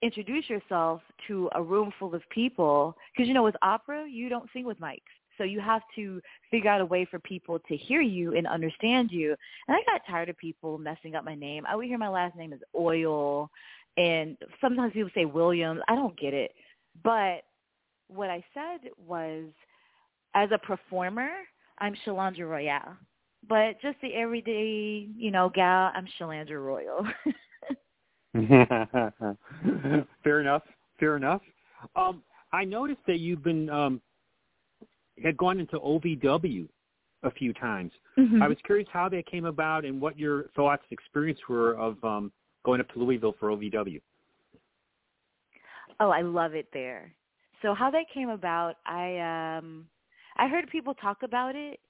introduce 0.03 0.49
yourself 0.49 1.01
to 1.27 1.49
a 1.55 1.63
room 1.63 1.91
full 1.99 2.15
of 2.15 2.23
people. 2.31 2.97
Because 3.13 3.29
you 3.29 3.35
know, 3.35 3.43
with 3.43 3.57
opera, 3.63 4.07
you 4.09 4.29
don't 4.29 4.49
sing 4.53 4.65
with 4.65 4.81
mics. 4.81 5.01
So 5.39 5.45
you 5.45 5.61
have 5.61 5.83
to 5.97 6.21
figure 6.51 6.71
out 6.71 6.81
a 6.81 6.87
way 6.87 7.07
for 7.11 7.19
people 7.19 7.59
to 7.59 7.77
hear 7.77 8.01
you 8.01 8.37
and 8.37 8.47
understand 8.47 9.11
you. 9.11 9.35
And 9.69 9.77
I 9.77 9.81
got 9.91 10.01
tired 10.09 10.31
of 10.31 10.39
people 10.39 10.79
messing 10.79 11.15
up 11.15 11.25
my 11.25 11.35
name. 11.35 11.65
I 11.69 11.77
would 11.77 11.87
hear 11.87 11.99
my 11.99 12.09
last 12.09 12.37
name 12.37 12.55
is 12.55 12.61
Oil, 12.79 13.51
and 13.99 14.37
sometimes 14.61 14.95
people 14.95 15.11
say 15.15 15.27
Williams. 15.27 15.81
I 15.89 15.95
don't 15.95 16.19
get 16.19 16.33
it. 16.33 16.53
But 17.05 17.43
what 18.09 18.31
I 18.31 18.43
said 18.55 18.91
was, 19.07 19.45
as 20.37 20.51
a 20.53 20.59
performer, 20.59 21.31
I'm 21.79 21.95
Shalonce 22.05 22.39
Royale. 22.41 22.97
But 23.49 23.81
just 23.81 23.97
the 24.03 24.13
everyday, 24.15 25.09
you 25.17 25.31
know, 25.31 25.51
gal, 25.53 25.91
I'm 25.95 26.07
Shalonce 26.21 26.51
Royal. 26.51 27.07
Fair 30.23 30.41
enough. 30.41 30.63
Fair 31.01 31.17
enough. 31.17 31.41
Um, 31.97 32.23
I 32.53 32.65
noticed 32.65 33.01
that 33.07 33.19
you've 33.19 33.43
been 33.43 33.71
um, 33.71 34.03
had 35.23 35.39
gone 35.39 35.59
into 35.59 35.79
OVW 35.79 36.69
a 37.23 37.31
few 37.31 37.55
times. 37.55 37.93
Mhm. 38.19 38.43
I 38.43 38.49
was 38.49 38.59
curious 38.67 38.89
how 38.93 39.09
that 39.09 39.25
came 39.27 39.47
about 39.47 39.87
and 39.87 40.01
what 40.01 40.19
your 40.19 40.49
thoughts, 40.55 40.85
experience 40.91 41.41
were 41.49 41.75
of 41.77 42.03
um, 42.05 42.31
going 42.63 42.81
up 42.81 42.89
to 42.91 42.99
Louisville 42.99 43.35
for 43.41 43.49
OVW. 43.49 44.03
Oh, 45.99 46.11
I 46.11 46.21
love 46.21 46.55
it 46.55 46.69
there. 46.75 47.11
So 47.63 47.73
how 47.73 47.91
that 47.91 48.05
came 48.13 48.29
about, 48.29 48.77
I 48.85 49.57
um 49.59 49.87
I 50.37 50.49
heard 50.49 50.69
people 50.71 50.95
talk 50.95 51.23
about 51.23 51.55
it 51.57 51.81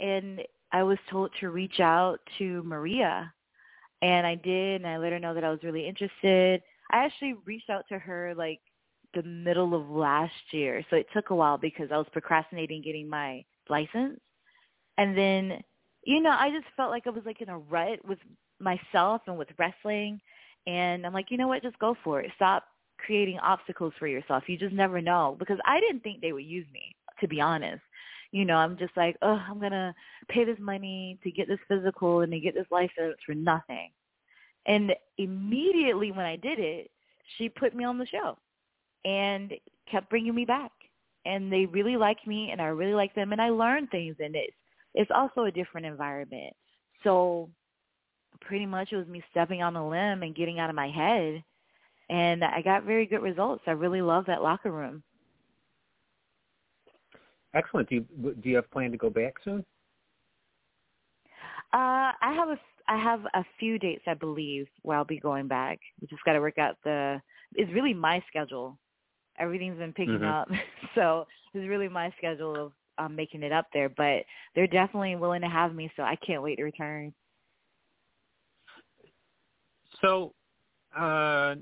and 0.00 0.40
I 0.72 0.82
was 0.82 0.98
told 1.10 1.30
to 1.40 1.50
reach 1.50 1.80
out 1.80 2.20
to 2.38 2.62
Maria 2.62 3.32
and 4.02 4.26
I 4.26 4.34
did 4.34 4.80
and 4.80 4.86
I 4.86 4.96
let 4.98 5.12
her 5.12 5.18
know 5.18 5.34
that 5.34 5.44
I 5.44 5.50
was 5.50 5.62
really 5.62 5.86
interested. 5.86 6.62
I 6.92 7.04
actually 7.04 7.34
reached 7.44 7.70
out 7.70 7.84
to 7.88 7.98
her 7.98 8.34
like 8.36 8.60
the 9.14 9.22
middle 9.22 9.74
of 9.74 9.90
last 9.90 10.32
year. 10.52 10.84
So 10.88 10.96
it 10.96 11.06
took 11.12 11.30
a 11.30 11.34
while 11.34 11.58
because 11.58 11.90
I 11.92 11.98
was 11.98 12.06
procrastinating 12.12 12.82
getting 12.82 13.08
my 13.08 13.44
license. 13.68 14.20
And 14.98 15.16
then 15.16 15.62
you 16.04 16.22
know, 16.22 16.30
I 16.30 16.50
just 16.50 16.66
felt 16.76 16.90
like 16.90 17.06
I 17.06 17.10
was 17.10 17.24
like 17.26 17.42
in 17.42 17.50
a 17.50 17.58
rut 17.58 17.98
with 18.06 18.18
myself 18.58 19.22
and 19.26 19.36
with 19.36 19.48
wrestling 19.58 20.20
and 20.66 21.06
I'm 21.06 21.12
like, 21.12 21.30
you 21.30 21.36
know 21.36 21.48
what, 21.48 21.62
just 21.62 21.78
go 21.78 21.96
for 22.02 22.20
it. 22.20 22.30
Stop 22.36 22.64
creating 22.98 23.38
obstacles 23.38 23.92
for 23.98 24.06
yourself. 24.06 24.44
You 24.46 24.58
just 24.58 24.74
never 24.74 25.00
know 25.00 25.36
because 25.38 25.58
I 25.64 25.80
didn't 25.80 26.02
think 26.02 26.20
they 26.20 26.32
would 26.32 26.44
use 26.44 26.66
me, 26.72 26.94
to 27.20 27.28
be 27.28 27.40
honest. 27.40 27.82
You 28.32 28.44
know, 28.44 28.56
I'm 28.56 28.76
just 28.78 28.96
like, 28.96 29.16
oh, 29.22 29.40
I'm 29.48 29.60
gonna 29.60 29.94
pay 30.28 30.44
this 30.44 30.58
money 30.60 31.18
to 31.24 31.30
get 31.30 31.48
this 31.48 31.58
physical 31.68 32.20
and 32.20 32.32
to 32.32 32.40
get 32.40 32.54
this 32.54 32.66
license 32.70 33.16
for 33.26 33.34
nothing. 33.34 33.90
And 34.66 34.92
immediately 35.18 36.12
when 36.12 36.26
I 36.26 36.36
did 36.36 36.58
it, 36.58 36.90
she 37.36 37.48
put 37.48 37.74
me 37.74 37.84
on 37.84 37.98
the 37.98 38.06
show 38.06 38.38
and 39.04 39.52
kept 39.90 40.10
bringing 40.10 40.34
me 40.34 40.44
back. 40.44 40.72
And 41.26 41.52
they 41.52 41.66
really 41.66 41.96
liked 41.96 42.26
me, 42.26 42.50
and 42.50 42.62
I 42.62 42.66
really 42.66 42.94
liked 42.94 43.14
them, 43.14 43.32
and 43.32 43.42
I 43.42 43.50
learned 43.50 43.90
things 43.90 44.16
in 44.20 44.34
it. 44.34 44.50
It's 44.94 45.10
also 45.14 45.44
a 45.44 45.50
different 45.50 45.86
environment. 45.86 46.54
So 47.04 47.50
pretty 48.40 48.66
much 48.66 48.92
it 48.92 48.96
was 48.96 49.06
me 49.06 49.22
stepping 49.30 49.62
on 49.62 49.76
a 49.76 49.88
limb 49.88 50.22
and 50.22 50.34
getting 50.34 50.58
out 50.58 50.70
of 50.70 50.76
my 50.76 50.88
head 50.88 51.44
and 52.10 52.42
I 52.42 52.60
got 52.60 52.84
very 52.84 53.06
good 53.06 53.22
results. 53.22 53.62
I 53.66 53.70
really 53.70 54.02
love 54.02 54.26
that 54.26 54.42
locker 54.42 54.72
room. 54.72 55.02
Excellent. 57.54 57.88
Do 57.88 57.96
you 57.96 58.34
do 58.42 58.48
you 58.48 58.56
have 58.56 58.70
plan 58.70 58.90
to 58.92 58.96
go 58.96 59.10
back 59.10 59.34
soon? 59.44 59.64
Uh, 61.72 62.12
I 62.20 62.32
have 62.34 62.48
a 62.48 62.58
I 62.88 62.96
have 63.02 63.24
a 63.34 63.44
few 63.58 63.78
dates 63.78 64.02
I 64.06 64.14
believe 64.14 64.66
where 64.82 64.96
I'll 64.96 65.04
be 65.04 65.20
going 65.20 65.48
back. 65.48 65.78
We 66.00 66.08
just 66.08 66.24
got 66.24 66.32
to 66.34 66.40
work 66.40 66.58
out 66.58 66.76
the. 66.84 67.20
It's 67.54 67.72
really 67.72 67.94
my 67.94 68.22
schedule. 68.28 68.78
Everything's 69.38 69.78
been 69.78 69.92
picking 69.92 70.22
Mhm. 70.22 70.24
up, 70.24 70.48
so 70.94 71.26
it's 71.54 71.68
really 71.68 71.88
my 71.88 72.12
schedule 72.18 72.56
of 72.66 72.72
um, 72.98 73.16
making 73.16 73.42
it 73.42 73.52
up 73.52 73.66
there. 73.72 73.88
But 73.88 74.24
they're 74.54 74.66
definitely 74.66 75.16
willing 75.16 75.40
to 75.42 75.48
have 75.48 75.74
me, 75.74 75.90
so 75.96 76.02
I 76.02 76.16
can't 76.16 76.42
wait 76.42 76.56
to 76.56 76.64
return. 76.64 77.12
So, 80.00 80.34
uh, 80.96 81.56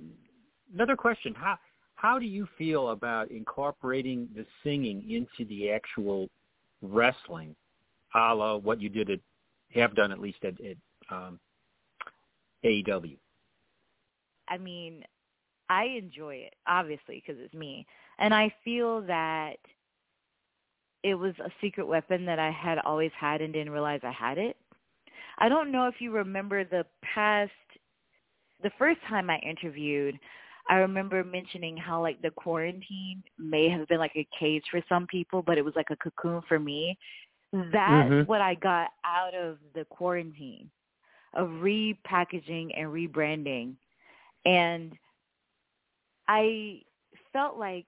another 0.75 0.97
question: 0.97 1.35
How 1.35 1.59
how 1.99 2.17
do 2.17 2.27
you 2.27 2.47
feel 2.57 2.91
about 2.91 3.29
incorporating 3.33 4.29
the 4.37 4.47
singing 4.63 5.03
into 5.11 5.49
the 5.49 5.73
actual 5.73 6.29
wrestling, 6.81 7.57
a 8.15 8.33
la 8.33 8.55
what 8.57 8.81
you 8.81 8.89
did 8.89 9.11
at 9.11 9.19
have 9.75 9.97
done 9.97 10.13
at 10.13 10.21
least 10.21 10.39
at, 10.45 10.55
at 10.61 10.77
um, 11.11 11.41
AEW? 12.65 13.17
I 14.47 14.59
mean, 14.59 15.03
I 15.69 15.87
enjoy 15.87 16.37
it 16.37 16.55
obviously 16.69 17.21
because 17.27 17.43
it's 17.45 17.53
me, 17.53 17.85
and 18.21 18.33
I 18.33 18.55
feel 18.65 19.03
that 19.03 19.57
it 21.03 21.17
was 21.17 21.35
a 21.45 21.51
secret 21.61 21.87
weapon 21.89 22.25
that 22.27 22.39
I 22.39 22.53
had 22.53 22.79
always 22.85 23.13
had 23.19 23.41
and 23.41 23.53
didn't 23.53 23.73
realize 23.73 24.01
I 24.05 24.13
had 24.13 24.39
it. 24.39 24.57
I 25.39 25.49
don't 25.49 25.73
know 25.73 25.89
if 25.89 25.97
you 25.99 26.13
remember 26.13 26.63
the 26.65 26.87
past, 27.03 27.51
the 28.63 28.71
first 28.79 29.01
time 29.09 29.31
I 29.31 29.39
interviewed, 29.39 30.17
I 30.69 30.77
remember 30.77 31.25
mentioning 31.25 31.77
how 31.77 32.03
like 32.03 32.21
the 32.23 32.31
quarantine 32.31 33.23
may 33.39 33.69
have 33.71 33.89
been 33.89 33.99
like 33.99 34.17
a 34.17 34.27
cage 34.39 34.65
for 34.71 34.81
some 34.89 35.07
people, 35.07 35.43
but 35.43 35.59
it 35.59 35.65
was 35.65 35.75
like 35.77 35.91
a 35.91 35.97
cocoon 35.97 36.43
for 36.49 36.59
me. 36.59 36.99
That's 37.53 38.11
Mhm. 38.11 38.27
what 38.27 38.41
I 38.41 38.55
got 38.55 38.91
out 39.05 39.35
of 39.35 39.59
the 39.75 39.85
quarantine 39.87 40.71
of 41.35 41.49
repackaging 41.49 42.71
and 42.79 42.89
rebranding. 42.89 43.75
And 44.45 44.93
I 46.29 46.83
felt 47.33 47.59
like 47.59 47.87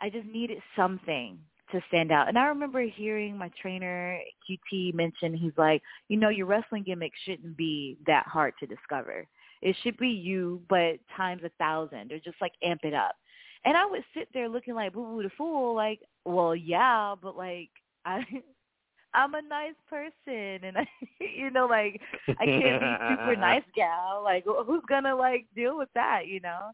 I 0.00 0.10
just 0.10 0.26
needed 0.26 0.58
something 0.76 1.38
to 1.70 1.80
stand 1.88 2.12
out. 2.12 2.28
And 2.28 2.38
I 2.38 2.46
remember 2.46 2.82
hearing 2.82 3.36
my 3.36 3.50
trainer 3.60 4.18
QT 4.48 4.94
mention 4.94 5.34
he's 5.34 5.56
like, 5.56 5.82
you 6.08 6.16
know, 6.16 6.28
your 6.28 6.46
wrestling 6.46 6.82
gimmick 6.84 7.12
shouldn't 7.24 7.56
be 7.56 7.98
that 8.06 8.26
hard 8.26 8.54
to 8.60 8.66
discover. 8.66 9.26
It 9.62 9.76
should 9.82 9.96
be 9.98 10.08
you, 10.08 10.62
but 10.68 10.98
times 11.16 11.42
a 11.44 11.50
thousand, 11.58 12.12
or 12.12 12.18
just 12.18 12.40
like 12.40 12.52
amp 12.62 12.84
it 12.84 12.94
up. 12.94 13.16
And 13.64 13.76
I 13.76 13.86
would 13.86 14.04
sit 14.14 14.28
there 14.34 14.48
looking 14.48 14.74
like 14.74 14.92
boo 14.92 15.04
boo 15.04 15.22
the 15.22 15.30
fool, 15.38 15.74
like, 15.74 16.00
well, 16.24 16.54
yeah, 16.56 17.14
but 17.20 17.36
like 17.36 17.70
I 18.04 18.22
I'm 19.14 19.34
a 19.34 19.42
nice 19.42 19.74
person, 19.88 20.64
and 20.64 20.78
I, 20.78 20.88
you 21.20 21.50
know, 21.50 21.66
like 21.66 22.00
I 22.40 22.46
can't 22.46 22.78
be 22.80 22.98
super 23.08 23.36
nice 23.40 23.64
gal. 23.74 24.22
Like, 24.24 24.44
who's 24.44 24.82
gonna 24.88 25.14
like 25.14 25.46
deal 25.54 25.78
with 25.78 25.88
that, 25.94 26.26
you 26.26 26.40
know? 26.40 26.70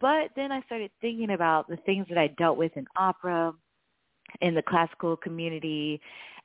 But 0.00 0.30
then 0.36 0.52
I 0.52 0.62
started 0.62 0.90
thinking 1.00 1.32
about 1.32 1.68
the 1.68 1.76
things 1.78 2.06
that 2.08 2.18
I 2.18 2.28
dealt 2.28 2.56
with 2.56 2.76
in 2.76 2.86
opera, 2.96 3.52
in 4.40 4.54
the 4.54 4.62
classical 4.62 5.16
community, 5.16 6.00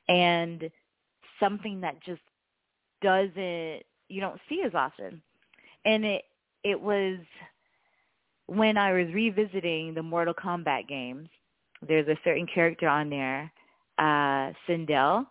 and 0.08 0.70
something 1.40 1.80
that 1.80 2.02
just 2.02 2.22
doesn't 3.02 3.82
you 4.08 4.20
don't 4.20 4.40
see 4.48 4.62
as 4.64 4.74
often. 4.74 5.22
And 5.84 6.04
it 6.04 6.22
it 6.64 6.80
was 6.80 7.18
when 8.46 8.76
I 8.76 8.92
was 8.92 9.12
revisiting 9.12 9.94
the 9.94 10.02
Mortal 10.02 10.34
Kombat 10.34 10.88
games. 10.88 11.28
There's 11.86 12.08
a 12.08 12.18
certain 12.24 12.46
character 12.52 12.88
on 12.88 13.08
there, 13.08 13.52
uh, 13.98 14.52
Sindel, 14.66 15.26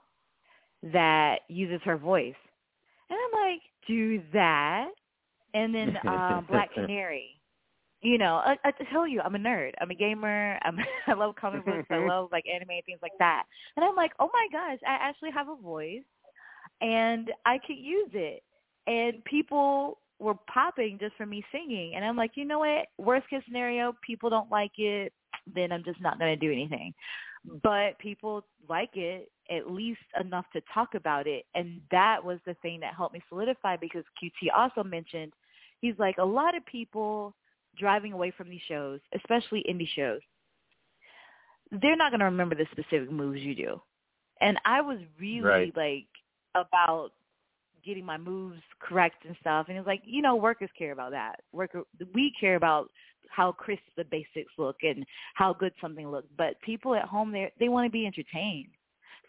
that 0.94 1.40
uses 1.50 1.82
her 1.84 1.98
voice, 1.98 2.36
and 3.10 3.18
I'm 3.20 3.42
like, 3.50 3.62
do 3.88 4.22
that, 4.34 4.90
and 5.54 5.76
then 5.76 5.98
um, 6.08 6.46
Black 6.50 6.74
Canary. 6.76 7.32
You 8.02 8.20
know, 8.20 8.36
I, 8.36 8.56
I 8.64 8.72
tell 8.92 9.08
you, 9.08 9.22
I'm 9.22 9.36
a 9.36 9.40
nerd. 9.40 9.72
I'm 9.82 9.90
a 9.90 9.96
gamer. 9.96 10.60
I'm, 10.64 10.78
I 11.08 11.14
love 11.14 11.36
comic 11.36 11.66
books. 11.66 11.88
I 11.90 11.98
love 12.08 12.30
like 12.32 12.46
anime 12.48 12.70
and 12.70 12.86
things 12.86 13.00
like 13.02 13.18
that. 13.18 13.44
And 13.76 13.84
I'm 13.84 13.96
like, 13.96 14.12
oh 14.20 14.30
my 14.32 14.48
gosh, 14.52 14.80
I 14.88 14.98
actually 15.02 15.32
have 15.32 15.50
a 15.50 15.56
voice, 15.56 16.04
and 16.80 17.32
I 17.46 17.58
could 17.66 17.78
use 17.78 18.12
it. 18.14 18.44
And 18.86 19.26
people 19.26 19.98
were 20.20 20.36
popping 20.52 20.98
just 21.00 21.16
for 21.16 21.26
me 21.26 21.44
singing. 21.52 21.96
And 21.96 22.04
I'm 22.04 22.18
like, 22.18 22.32
you 22.36 22.46
know 22.46 22.60
what? 22.60 22.88
Worst 22.98 23.30
case 23.30 23.42
scenario, 23.46 23.96
people 24.06 24.30
don't 24.30 24.52
like 24.52 24.72
it, 24.78 25.14
then 25.54 25.72
I'm 25.72 25.84
just 25.84 26.02
not 26.02 26.20
going 26.20 26.38
to 26.38 26.46
do 26.46 26.52
anything. 26.52 26.94
But 27.64 27.98
people 28.00 28.44
like 28.68 28.96
it 28.96 29.32
at 29.50 29.72
least 29.72 30.02
enough 30.20 30.46
to 30.54 30.62
talk 30.74 30.96
about 30.96 31.28
it. 31.28 31.46
And 31.56 31.80
that 31.92 32.24
was 32.24 32.40
the 32.46 32.56
thing 32.56 32.80
that 32.82 32.96
helped 32.96 33.14
me 33.14 33.22
solidify 33.30 33.78
because 33.78 34.04
QT 34.22 34.50
also 34.56 34.84
mentioned, 34.84 35.32
he's 35.80 35.98
like, 35.98 36.18
a 36.18 36.26
lot 36.26 36.58
of 36.58 36.66
people 36.66 37.34
driving 37.78 38.12
away 38.12 38.32
from 38.36 38.50
these 38.50 38.62
shows, 38.68 39.00
especially 39.16 39.64
indie 39.70 39.88
shows, 39.96 40.20
they're 41.72 41.96
not 41.96 42.12
going 42.12 42.20
to 42.20 42.26
remember 42.26 42.56
the 42.56 42.66
specific 42.72 43.12
moves 43.12 43.42
you 43.42 43.56
do. 43.56 43.82
And 44.42 44.58
I 44.66 44.82
was 44.82 45.00
really 45.20 45.42
Right. 45.42 45.78
like 45.78 46.08
about 46.56 47.12
getting 47.88 48.06
my 48.06 48.18
moves 48.18 48.62
correct 48.80 49.26
and 49.26 49.36
stuff. 49.40 49.68
And 49.70 49.78
it's 49.78 49.88
like, 49.88 50.02
you 50.06 50.22
know, 50.22 50.36
workers 50.36 50.70
care 50.78 50.92
about 50.92 51.12
that. 51.12 51.40
Worker, 51.54 51.84
we 52.14 52.34
care 52.40 52.56
about 52.56 52.92
how 53.30 53.52
crisp 53.52 53.82
the 53.96 54.04
basics 54.06 54.54
look 54.58 54.76
and 54.84 55.06
how 55.36 55.54
good 55.54 55.74
something 55.82 56.10
looks. 56.10 56.28
But 56.38 56.62
people 56.62 56.94
at 56.94 57.06
home, 57.06 57.32
they 57.32 57.52
they 57.60 57.70
want 57.70 57.86
to 57.86 57.92
be 57.92 58.06
entertained. 58.06 58.70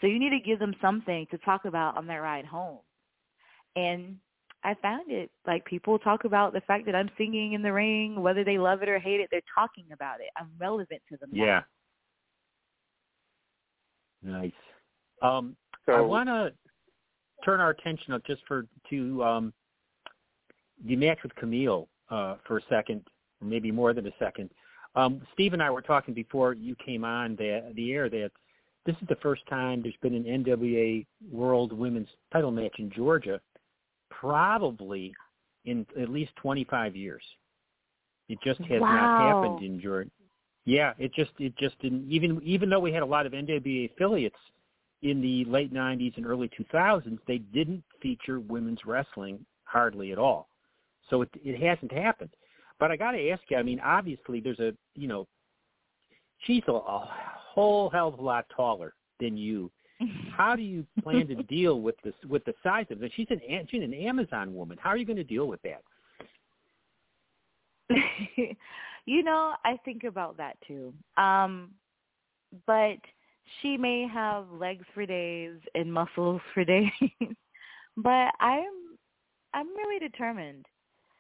So 0.01 0.07
you 0.07 0.19
need 0.19 0.31
to 0.31 0.41
give 0.41 0.59
them 0.59 0.75
something 0.81 1.27
to 1.31 1.39
talk 1.39 1.65
about 1.65 1.97
on 1.97 2.07
their 2.07 2.23
ride 2.23 2.45
home. 2.45 2.79
And 3.77 4.17
I 4.65 4.75
found 4.83 5.11
it 5.11 5.31
like 5.47 5.65
people 5.65 5.99
talk 5.99 6.25
about 6.25 6.53
the 6.53 6.61
fact 6.63 6.87
that 6.87 6.95
I'm 6.95 7.11
singing 7.17 7.53
in 7.53 7.63
the 7.63 7.73
ring, 7.73 8.21
whether 8.21 8.45
they 8.45 8.59
love 8.59 8.83
it 8.83 8.89
or 8.89 8.99
hate 8.99 9.21
it, 9.21 9.29
they're 9.31 9.41
talking 9.55 9.87
about 9.93 10.21
it. 10.21 10.29
I'm 10.37 10.51
relevant 10.59 11.01
to 11.11 11.17
them. 11.17 11.31
now. 11.33 11.45
Yeah. 11.45 11.63
Nice. 14.23 14.53
Um, 15.23 15.57
So 15.87 15.93
I 15.93 16.01
want 16.01 16.29
to 16.29 16.53
turn 17.45 17.61
our 17.61 17.71
attention 17.71 18.13
up 18.13 18.25
just 18.27 18.43
for 18.47 18.67
to 18.91 19.23
um, 19.25 19.53
the 20.87 20.97
match 20.97 21.19
with 21.23 21.35
Kamille 21.35 21.87
uh, 22.11 22.37
for 22.47 22.59
a 22.59 22.63
second, 22.69 23.03
maybe 23.41 23.71
more 23.71 23.93
than 23.93 24.07
a 24.07 24.13
second. 24.19 24.51
Um, 24.95 25.23
Steve 25.33 25.53
and 25.53 25.63
I 25.63 25.71
were 25.71 25.83
talking 25.83 26.15
before 26.15 26.55
you 26.55 26.75
came 26.85 27.05
on 27.05 27.37
the 27.37 27.73
the 27.75 27.93
air 27.93 28.09
that 28.09 28.31
this 28.87 28.97
is 29.03 29.09
the 29.09 29.17
first 29.17 29.43
time 29.49 29.83
there's 29.83 29.95
been 30.01 30.15
an 30.15 30.25
NWA 30.25 31.05
World 31.31 31.73
Women's 31.73 32.09
Title 32.33 32.51
match 32.51 32.75
in 32.79 32.91
Georgia, 32.91 33.41
probably 34.11 35.15
in 35.65 35.87
at 36.01 36.09
least 36.09 36.33
25 36.37 36.97
years. 36.97 37.23
It 38.29 38.39
just 38.43 38.61
has 38.63 38.81
not 38.81 39.21
happened 39.21 39.63
in 39.63 39.81
Georgia. 39.81 40.11
Yeah, 40.65 40.93
it 40.99 41.15
just 41.15 41.31
it 41.39 41.57
just 41.57 41.79
didn't 41.81 42.11
even 42.11 42.41
even 42.43 42.69
though 42.69 42.81
we 42.81 42.93
had 42.93 43.03
a 43.03 43.07
lot 43.07 43.27
of 43.27 43.33
NWA 43.33 43.91
affiliates 43.93 44.37
in 45.03 45.21
the 45.21 45.45
late 45.45 45.73
90s 45.73 46.17
and 46.17 46.27
early 46.27 46.51
2000s, 46.59 47.19
they 47.27 47.39
didn't 47.39 47.85
feature 48.03 48.41
women's 48.41 48.85
wrestling 48.85 49.45
hardly 49.65 50.13
at 50.13 50.19
all. 50.19 50.49
So 51.09 51.23
it, 51.23 51.31
it 51.35 51.61
hasn't 51.61 51.93
happened. 51.93 52.31
But 52.79 52.91
I 52.91 52.97
got 52.97 53.13
to 53.13 53.31
ask 53.31 53.43
you, 53.49 53.57
I 53.57 53.63
mean, 53.63 53.81
obviously 53.81 54.41
there's 54.41 54.61
a, 54.61 54.73
you 54.95 55.09
know, 55.09 55.27
she's 56.47 56.63
a, 56.69 56.73
a 56.73 57.09
whole 57.55 57.91
hell 57.91 58.09
of 58.09 58.19
a 58.19 58.23
lot 58.23 58.47
taller 58.55 58.95
than 59.21 59.37
you. 59.37 59.71
How 60.31 60.55
do 60.55 60.63
you 60.63 60.87
plan 61.03 61.27
to 61.29 61.35
deal 61.43 61.81
with 61.81 61.97
this 62.05 62.15
with 62.29 62.45
the 62.45 62.55
size 62.63 62.87
of 62.91 63.03
it? 63.03 63.13
She's 63.17 63.27
an 63.31 63.41
she's 63.69 63.83
an 63.83 63.93
Amazon 63.93 64.55
woman. 64.55 64.79
How 64.81 64.91
are 64.91 64.97
you 64.97 65.05
going 65.05 65.17
to 65.17 65.25
deal 65.25 65.49
with 65.49 65.61
that? 65.63 65.83
you 69.07 69.25
know, 69.25 69.55
I 69.65 69.77
think 69.85 70.05
about 70.05 70.37
that 70.37 70.57
too. 70.67 70.95
Um 71.17 71.73
but 72.67 72.99
she 73.61 73.77
may 73.77 74.07
have 74.13 74.51
legs 74.51 74.85
for 74.95 75.07
days 75.07 75.59
and 75.75 75.93
muscles 75.93 76.41
for 76.55 76.65
days. 76.65 76.91
but 77.97 78.33
I'm 78.41 78.97
I'm 79.55 79.69
really 79.77 79.99
determined. 79.99 80.67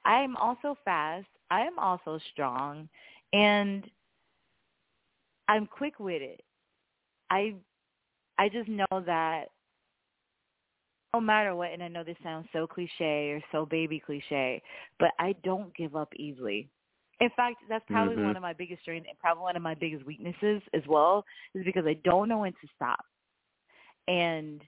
I 0.04 0.22
am 0.22 0.36
also 0.36 0.76
fast. 0.84 1.26
I 1.50 1.62
am 1.62 1.78
also 1.78 2.18
strong 2.32 2.88
and 3.32 3.84
I'm 5.48 5.66
quick 5.66 5.98
with 5.98 6.22
it. 6.22 6.42
I 7.30 7.54
I 8.38 8.48
just 8.48 8.68
know 8.68 8.86
that 9.06 9.46
no 11.14 11.20
matter 11.20 11.56
what, 11.56 11.72
and 11.72 11.82
I 11.82 11.88
know 11.88 12.04
this 12.04 12.16
sounds 12.22 12.46
so 12.52 12.66
cliche 12.66 13.30
or 13.30 13.40
so 13.50 13.64
baby 13.64 14.00
cliche, 14.04 14.62
but 14.98 15.10
I 15.18 15.34
don't 15.42 15.74
give 15.74 15.96
up 15.96 16.12
easily. 16.16 16.68
In 17.20 17.30
fact, 17.30 17.56
that's 17.68 17.84
probably 17.88 18.14
mm-hmm. 18.14 18.24
one 18.24 18.36
of 18.36 18.42
my 18.42 18.52
biggest 18.52 18.82
strengths 18.82 19.08
and 19.08 19.18
probably 19.18 19.42
one 19.42 19.56
of 19.56 19.62
my 19.62 19.74
biggest 19.74 20.06
weaknesses 20.06 20.62
as 20.72 20.82
well, 20.86 21.24
is 21.54 21.64
because 21.64 21.84
I 21.86 21.94
don't 22.04 22.28
know 22.28 22.38
when 22.38 22.52
to 22.52 22.68
stop. 22.76 23.04
And 24.06 24.62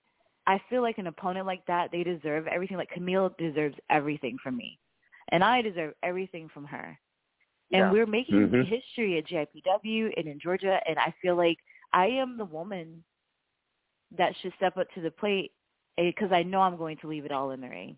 I 0.47 0.61
feel 0.69 0.83
like 0.83 0.99
an 0.99 1.07
opponent 1.07 1.47
like 1.47 1.65
that, 1.67 1.91
they 1.93 2.03
deserve 2.03 2.47
everything. 2.49 2.77
Like 2.77 2.91
Kamille 2.91 3.37
deserves 3.39 3.77
everything 3.89 4.37
from 4.43 4.57
me, 4.57 4.79
and 5.31 5.45
I 5.45 5.63
deserve 5.63 5.95
everything 6.03 6.49
from 6.49 6.65
her. 6.67 6.99
And 7.73 7.83
Yeah. 7.83 7.93
we're 7.93 8.07
making 8.07 8.49
Mhm. 8.49 8.65
history 8.67 9.19
at 9.19 9.27
GIPW 9.27 10.13
and 10.17 10.27
in 10.27 10.41
Georgia, 10.41 10.81
and 10.89 10.99
I 10.99 11.13
feel 11.23 11.37
like 11.37 11.59
I 11.93 12.07
am 12.09 12.37
the 12.37 12.45
woman 12.45 13.05
that 14.13 14.35
should 14.37 14.53
step 14.55 14.77
up 14.77 14.91
to 14.93 15.01
the 15.01 15.11
plate 15.11 15.53
because 15.97 16.33
I 16.33 16.43
know 16.43 16.63
I'm 16.63 16.77
going 16.77 16.97
to 16.99 17.07
leave 17.07 17.25
it 17.25 17.31
all 17.33 17.53
in 17.53 17.61
the 17.61 17.69
ring. 17.69 17.97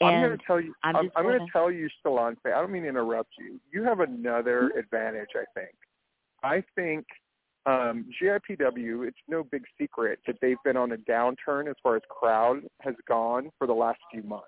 I'm 0.00 0.22
going 0.22 0.38
to 0.38 0.44
tell 0.46 0.60
you. 0.60 0.74
I'm 0.82 0.96
I'm, 0.96 1.10
I'm 1.16 1.24
going 1.24 1.38
gonna- 1.38 1.50
tell 1.52 1.70
you, 1.70 1.88
Shalonce. 2.04 2.36
I 2.44 2.50
don't 2.50 2.70
mean 2.72 2.82
to 2.82 2.88
interrupt 2.88 3.30
you. 3.38 3.58
You 3.72 3.82
have 3.84 4.00
another 4.00 4.70
advantage. 4.78 5.30
I 5.34 5.44
think. 5.58 5.74
I 6.42 6.62
think 6.74 7.06
um, 7.66 8.06
GIPW. 8.22 9.06
It's 9.06 9.18
no 9.28 9.44
big 9.44 9.64
secret 9.78 10.18
that 10.26 10.36
they've 10.40 10.56
been 10.64 10.76
on 10.76 10.92
a 10.92 10.96
downturn 10.96 11.68
as 11.68 11.76
far 11.82 11.96
as 11.96 12.02
crowd 12.08 12.62
has 12.80 12.94
gone 13.06 13.50
for 13.58 13.66
the 13.66 13.72
last 13.74 13.98
few 14.10 14.22
months. 14.22 14.46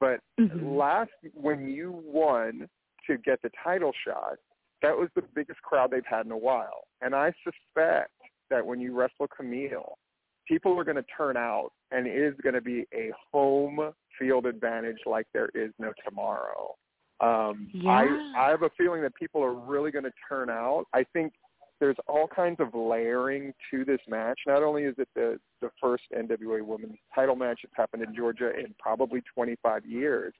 But 0.00 0.20
Mhm. 0.38 0.76
last 0.76 1.10
when 1.34 1.68
you 1.68 1.92
won 2.04 2.68
to 3.06 3.16
get 3.18 3.40
the 3.42 3.50
title 3.64 3.92
shot, 4.04 4.36
that 4.82 4.96
was 4.96 5.08
the 5.14 5.22
biggest 5.22 5.62
crowd 5.62 5.90
they've 5.90 6.04
had 6.04 6.26
in 6.26 6.32
a 6.32 6.36
while. 6.36 6.86
And 7.00 7.14
I 7.14 7.32
suspect 7.44 8.10
that 8.50 8.64
when 8.66 8.80
you 8.80 8.94
wrestle 8.94 9.28
Kamille, 9.28 9.94
people 10.46 10.78
are 10.78 10.84
going 10.84 10.96
to 10.96 11.04
turn 11.16 11.36
out, 11.36 11.70
and 11.90 12.06
it 12.06 12.16
is 12.16 12.34
going 12.42 12.54
to 12.54 12.60
be 12.60 12.86
a 12.94 13.10
home 13.32 13.92
field 14.18 14.46
advantage 14.46 14.98
like 15.06 15.26
there 15.32 15.50
is 15.54 15.72
no 15.78 15.92
tomorrow. 16.04 16.74
Um, 17.20 17.68
Yeah. 17.72 17.90
I 17.90 18.46
I 18.46 18.50
have 18.50 18.62
a 18.62 18.70
feeling 18.76 19.02
that 19.02 19.14
people 19.14 19.42
are 19.42 19.54
really 19.54 19.90
going 19.90 20.04
to 20.04 20.12
turn 20.28 20.50
out. 20.50 20.86
I 20.92 21.04
think 21.12 21.32
there's 21.80 21.96
all 22.08 22.26
kinds 22.26 22.58
of 22.60 22.74
layering 22.74 23.52
to 23.70 23.84
this 23.84 24.00
match. 24.08 24.40
Not 24.46 24.62
only 24.62 24.84
is 24.84 24.94
it 24.98 25.08
the 25.14 25.38
the 25.60 25.70
first 25.80 26.04
NWA 26.14 26.62
Women's 26.62 26.98
Title 27.14 27.36
match 27.36 27.60
that's 27.62 27.76
happened 27.76 28.02
in 28.02 28.14
Georgia 28.14 28.50
in 28.58 28.74
probably 28.78 29.22
25 29.34 29.86
years, 29.86 30.34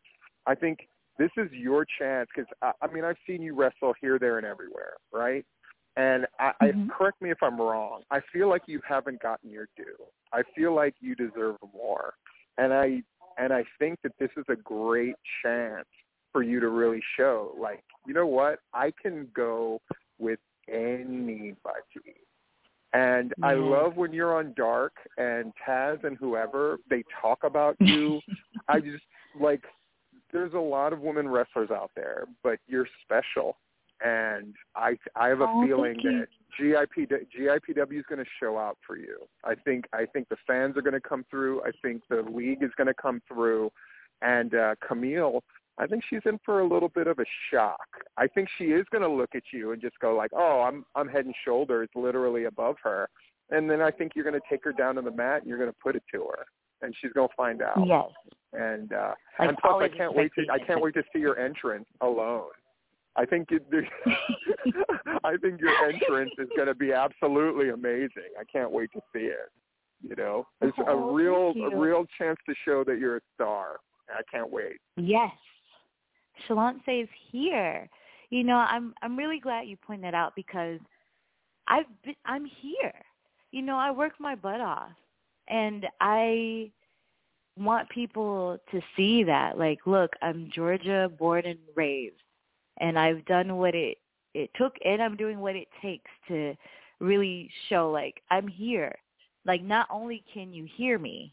I 0.47 0.55
think 0.55 0.89
this 1.19 1.31
is 1.37 1.51
your 1.53 1.87
chance 1.99 2.29
because 2.35 2.51
I, 2.63 2.73
I 2.83 2.93
mean 2.93 3.05
I've 3.05 3.17
seen 3.27 3.43
you 3.43 3.55
wrestle 3.55 3.95
here, 4.01 4.19
there, 4.19 4.39
and 4.39 4.47
everywhere, 4.47 4.95
right? 5.13 5.45
And 5.97 6.27
I, 6.39 6.53
Mhm. 6.61 6.91
I 6.91 6.93
correct 6.93 7.23
me 7.23 7.31
if 7.31 7.43
I'm 7.43 7.61
wrong. 7.61 8.03
I 8.11 8.21
feel 8.21 8.49
like 8.49 8.69
you 8.69 8.81
haven't 8.87 9.21
gotten 9.21 9.51
your 9.51 9.69
due. 9.77 9.97
I 10.33 10.43
feel 10.55 10.73
like 10.73 10.95
you 11.01 11.15
deserve 11.15 11.57
more, 11.73 12.15
and 12.59 12.73
I 12.73 13.03
and 13.39 13.53
I 13.53 13.65
think 13.79 14.01
that 14.03 14.17
this 14.19 14.31
is 14.37 14.45
a 14.49 14.57
great 14.57 15.17
chance 15.43 15.89
for 16.33 16.43
you 16.43 16.61
to 16.61 16.69
really 16.69 17.03
show, 17.17 17.55
like, 17.59 17.83
you 18.07 18.15
know 18.15 18.27
what, 18.27 18.61
I 18.73 18.91
can 18.91 19.29
go 19.35 19.81
with 20.19 20.39
anybody. 20.69 22.17
And 22.93 23.35
I 23.43 23.55
love 23.55 23.97
when 23.97 24.13
you're 24.13 24.35
on 24.35 24.55
Dark 24.55 24.95
and 25.19 25.53
Taz 25.67 26.03
and 26.05 26.17
whoever 26.17 26.79
they 26.89 27.05
talk 27.21 27.45
about 27.45 27.77
you. 27.81 28.21
I 28.69 28.81
just 28.81 29.05
like 29.39 29.63
there's 30.33 30.55
a 30.55 30.59
lot 30.59 30.93
of 30.93 31.01
women 31.01 31.29
wrestlers 31.29 31.71
out 31.71 31.91
there, 31.95 32.25
but 32.43 32.59
you're 32.67 32.89
special. 33.03 33.57
And 34.05 34.55
I 34.75 34.97
I 35.15 35.29
have 35.29 35.41
a 35.41 35.47
Oh, 35.49 35.67
feeling 35.67 35.97
that 36.03 36.29
GIP 36.59 37.09
GIPW 37.09 37.99
is 37.99 38.05
going 38.09 38.23
to 38.23 38.31
show 38.41 38.59
out 38.59 38.77
for 38.87 38.97
you. 38.97 39.27
I 39.45 39.55
think 39.55 39.87
I 39.93 40.05
think 40.07 40.29
the 40.29 40.37
fans 40.47 40.77
are 40.77 40.83
going 40.83 40.95
to 40.95 41.01
come 41.01 41.25
through. 41.31 41.63
I 41.63 41.71
think 41.83 42.03
the 42.09 42.23
league 42.23 42.63
is 42.63 42.71
going 42.77 42.89
to 42.89 42.95
come 42.95 43.23
through, 43.29 43.71
and 44.23 44.55
uh, 44.55 44.75
Kamille. 44.89 45.41
I 45.79 45.87
think 45.87 46.05
she's 46.09 46.23
in 46.25 46.41
for 46.43 46.61
a 46.61 46.67
little 46.67 46.89
bit 46.89 47.07
of 47.07 47.19
a 47.19 47.25
shock. 47.51 47.87
I 48.17 48.27
think 48.27 48.49
she 48.57 48.67
is 48.67 48.87
going 48.91 49.03
to 49.03 49.11
look 49.11 49.35
at 49.35 49.43
you 49.53 49.73
and 49.73 49.83
just 49.83 49.99
go 49.99 50.15
like, 50.17 50.31
"Oh, 50.35 50.63
I'm 50.67 50.85
I'm 50.95 51.09
head 51.09 51.27
and 51.27 51.35
shoulders 51.45 51.89
literally 51.95 52.45
above 52.45 52.77
her," 52.83 53.09
and 53.51 53.69
then 53.71 53.83
I 53.83 53.91
think 53.91 54.13
you're 54.15 54.25
going 54.25 54.41
to 54.41 54.47
take 54.49 54.65
her 54.65 54.73
down 54.73 54.95
to 54.95 55.03
the 55.03 55.11
mat 55.11 55.41
and 55.41 55.49
you're 55.49 55.59
going 55.59 55.71
to 55.71 55.77
put 55.83 55.95
it 55.95 56.03
to 56.13 56.29
her, 56.31 56.47
and 56.81 56.95
she's 57.01 57.13
going 57.13 57.29
to 57.29 57.35
find 57.37 57.61
out. 57.61 57.77
Yes. 57.87 58.07
And 58.55 58.93
uh, 58.93 59.13
Like 59.39 59.49
and 59.51 59.59
plus, 59.59 59.83
I 59.83 59.89
can't 59.89 60.15
wait 60.15 60.33
to 60.37 60.47
I 60.51 60.59
can't 60.59 60.81
wait 60.81 60.95
to 60.95 61.03
see 61.13 61.19
your 61.19 61.39
entrance 61.39 61.87
alone. 62.01 62.49
I 63.17 63.25
think 63.25 63.49
you, 63.51 63.61
I 65.25 65.37
think 65.39 65.61
your 65.61 65.75
entrance 65.89 66.33
is 66.39 66.49
going 66.55 66.69
to 66.69 66.75
be 66.75 66.93
absolutely 66.93 67.71
amazing. 67.71 68.31
I 68.39 68.45
can't 68.45 68.71
wait 68.71 68.91
to 68.93 69.01
see 69.13 69.25
it. 69.25 69.51
You 70.03 70.15
know, 70.15 70.47
it's 70.61 70.77
a 70.79 70.91
Oh, 70.91 71.15
real 71.15 71.55
a 71.73 71.77
real 71.77 72.05
chance 72.19 72.39
to 72.49 72.55
show 72.65 72.85
that 72.85 72.99
you're 72.99 73.17
a 73.17 73.21
star. 73.35 73.79
I 74.11 74.21
can't 74.31 74.51
wait. 74.51 74.77
Yes. 74.97 75.33
Shalonce 76.47 77.03
is 77.03 77.09
here. 77.31 77.89
You 78.31 78.45
know, 78.45 78.57
I'm 78.57 78.95
I'm 79.03 79.17
really 79.17 79.41
glad 79.41 79.67
you 79.67 79.77
pointed 79.79 80.05
that 80.05 80.15
out 80.15 80.35
because 80.37 80.79
I've 81.67 81.87
been 82.05 82.15
I'm 82.27 82.45
here. 82.45 82.93
You 83.53 83.63
know, 83.63 83.77
I 83.77 83.91
work 83.91 84.13
my 84.21 84.35
butt 84.35 84.61
off 84.61 84.91
and 85.49 85.87
I 86.01 86.71
want 87.57 87.89
people 87.89 88.59
to 88.71 88.81
see 88.97 89.25
that. 89.25 89.59
Like, 89.59 89.79
look, 89.87 90.13
I'm 90.21 90.51
Georgia 90.55 91.11
born 91.19 91.47
and 91.47 91.59
raised 91.75 92.17
and 92.79 92.99
I've 92.99 93.25
done 93.27 93.57
what 93.57 93.75
it 93.75 93.99
it 94.35 94.51
took 94.55 94.75
and 94.85 95.03
I'm 95.03 95.17
doing 95.17 95.41
what 95.41 95.57
it 95.57 95.69
takes 95.81 96.11
to 96.29 96.55
really 97.01 97.51
show 97.69 97.91
like 97.91 98.23
I'm 98.31 98.47
here. 98.47 98.95
Like 99.47 99.63
not 99.63 99.87
only 99.91 100.23
can 100.33 100.53
you 100.53 100.67
hear 100.77 100.99
me, 100.99 101.33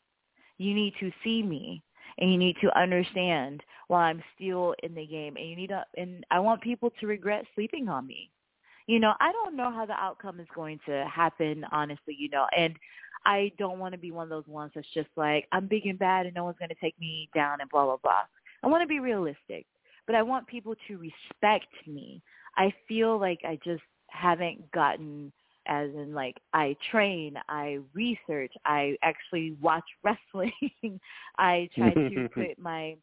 you 0.58 0.74
need 0.74 0.94
to 1.00 1.12
see 1.24 1.44
me 1.44 1.82
and 2.18 2.32
you 2.32 2.38
need 2.38 2.56
to 2.62 2.78
understand 2.80 3.62
why 3.88 4.10
I'm 4.10 4.24
still 4.36 4.76
in 4.84 4.96
the 4.96 5.06
game 5.06 5.36
and 5.36 5.50
you 5.50 5.56
need 5.56 5.68
to 5.68 5.84
and 5.98 6.26
I 6.32 6.40
want 6.40 6.62
people 6.62 6.92
to 7.00 7.08
regret 7.08 7.46
sleeping 7.56 7.90
on 7.90 8.08
me. 8.08 8.30
You 8.88 9.00
know, 9.00 9.14
I 9.20 9.32
don't 9.32 9.56
know 9.56 9.72
how 9.72 9.86
the 9.86 9.94
outcome 9.94 10.40
is 10.40 10.48
going 10.54 10.80
to 10.86 11.06
happen 11.14 11.66
honestly, 11.72 12.16
you 12.18 12.30
know, 12.30 12.46
and 12.58 12.76
I 13.26 13.52
don't 13.58 13.80
want 13.80 13.94
to 13.94 13.98
be 13.98 14.12
one 14.12 14.24
of 14.24 14.30
those 14.30 14.48
ones 14.48 14.72
that's 14.76 14.88
just 14.94 15.10
like 15.16 15.48
I'm 15.52 15.68
big 15.68 15.86
and 15.88 16.00
bad 16.00 16.26
and 16.26 16.36
no 16.36 16.44
one's 16.44 16.58
going 16.58 16.70
to 16.70 16.76
take 16.82 17.00
me 17.00 17.30
down 17.34 17.62
and 17.62 17.70
blah 17.70 17.86
blah 17.86 17.98
blah. 18.02 18.24
I 18.64 18.68
want 18.68 18.82
to 18.82 18.88
be 18.88 19.00
realistic, 19.00 19.66
but 20.06 20.16
I 20.16 20.22
want 20.22 20.48
people 20.48 20.76
to 20.88 20.98
respect 20.98 21.68
me. 21.88 22.22
I 22.58 22.74
feel 22.88 23.20
like 23.20 23.40
I 23.46 23.60
just 23.64 23.84
haven't 24.10 24.72
gotten 24.72 25.32
as 25.68 25.90
in 25.96 26.14
like 26.14 26.38
I 26.54 26.76
train, 26.92 27.36
I 27.48 27.80
research, 27.94 28.52
I 28.66 28.98
actually 29.02 29.56
watch 29.62 29.84
wrestling. 30.04 31.00
I 31.38 31.70
try 31.76 31.94
to 31.94 32.30
put 32.34 32.60
my 32.60 32.96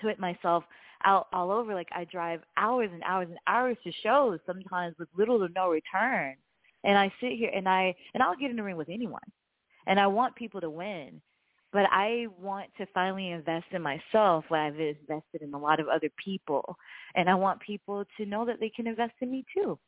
put 0.00 0.18
myself 0.18 0.64
out 1.04 1.26
all 1.32 1.50
over. 1.50 1.74
Like 1.74 1.88
I 1.94 2.04
drive 2.04 2.40
hours 2.56 2.90
and 2.92 3.02
hours 3.02 3.28
and 3.28 3.38
hours 3.46 3.76
to 3.84 3.92
shows, 4.02 4.38
sometimes 4.46 4.96
with 4.98 5.08
little 5.16 5.38
to 5.46 5.52
no 5.54 5.70
return. 5.70 6.36
And 6.84 6.98
I 6.98 7.12
sit 7.20 7.32
here 7.32 7.50
and 7.54 7.68
I 7.68 7.94
and 8.14 8.22
I'll 8.22 8.36
get 8.36 8.50
in 8.50 8.56
the 8.56 8.62
ring 8.62 8.76
with 8.76 8.88
anyone. 8.88 9.20
And 9.86 9.98
I 9.98 10.06
want 10.06 10.36
people 10.36 10.60
to 10.60 10.70
win. 10.70 11.20
But 11.72 11.86
I 11.90 12.26
want 12.38 12.70
to 12.76 12.86
finally 12.92 13.30
invest 13.30 13.66
in 13.72 13.82
myself 13.82 14.44
when 14.48 14.60
I've 14.60 14.78
invested 14.78 15.40
in 15.40 15.54
a 15.54 15.58
lot 15.58 15.80
of 15.80 15.88
other 15.88 16.10
people. 16.22 16.76
And 17.14 17.30
I 17.30 17.34
want 17.34 17.60
people 17.60 18.04
to 18.18 18.26
know 18.26 18.44
that 18.44 18.60
they 18.60 18.68
can 18.68 18.86
invest 18.86 19.14
in 19.20 19.30
me 19.30 19.44
too. 19.54 19.78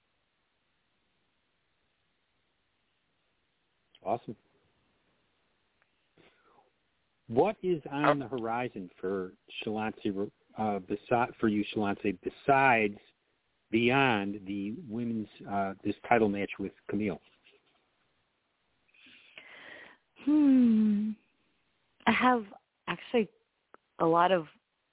Awesome. 4.05 4.37
What 7.29 7.57
is 7.63 7.81
on 7.91 8.19
the 8.19 8.29
horizon 8.29 8.91
for 9.01 9.33
Shalonce, 9.65 10.31
uh, 10.59 10.79
besi- 10.81 11.35
for 11.41 11.49
you, 11.49 11.65
Shalonce, 11.75 12.17
besides 12.23 12.99
beyond 13.71 14.41
the 14.47 14.75
women's 14.89 15.29
uh, 15.51 15.73
this 15.83 15.95
title 16.07 16.29
match 16.29 16.51
with 16.59 16.73
Kamille? 16.93 17.19
Hmm. 20.25 21.11
I 22.07 22.13
have 22.13 22.45
actually 22.89 23.29
a 23.99 24.07
lot 24.07 24.33
of 24.33 24.47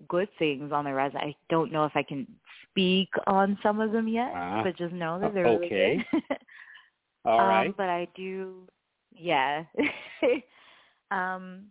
good 0.08 0.30
things 0.40 0.72
on 0.72 0.86
the 0.86 0.94
resume. 0.94 1.22
I 1.22 1.36
don't 1.50 1.72
know 1.72 1.86
if 1.86 1.92
I 1.96 2.04
can 2.04 2.28
speak 2.70 3.10
on 3.28 3.58
some 3.62 3.80
of 3.80 3.92
them 3.92 4.08
yet, 4.08 4.32
Ah. 4.36 4.64
but 4.64 4.78
just 4.78 4.94
know 4.94 5.20
that 5.20 5.34
they're 5.34 5.46
Okay. 5.46 6.06
really 6.06 6.06
good. 6.12 6.38
All 7.26 7.40
um, 7.42 7.48
right. 7.48 7.78
But 7.78 7.90
I 7.90 8.08
do, 8.16 8.68
yeah. 9.14 9.64
um, 11.12 11.66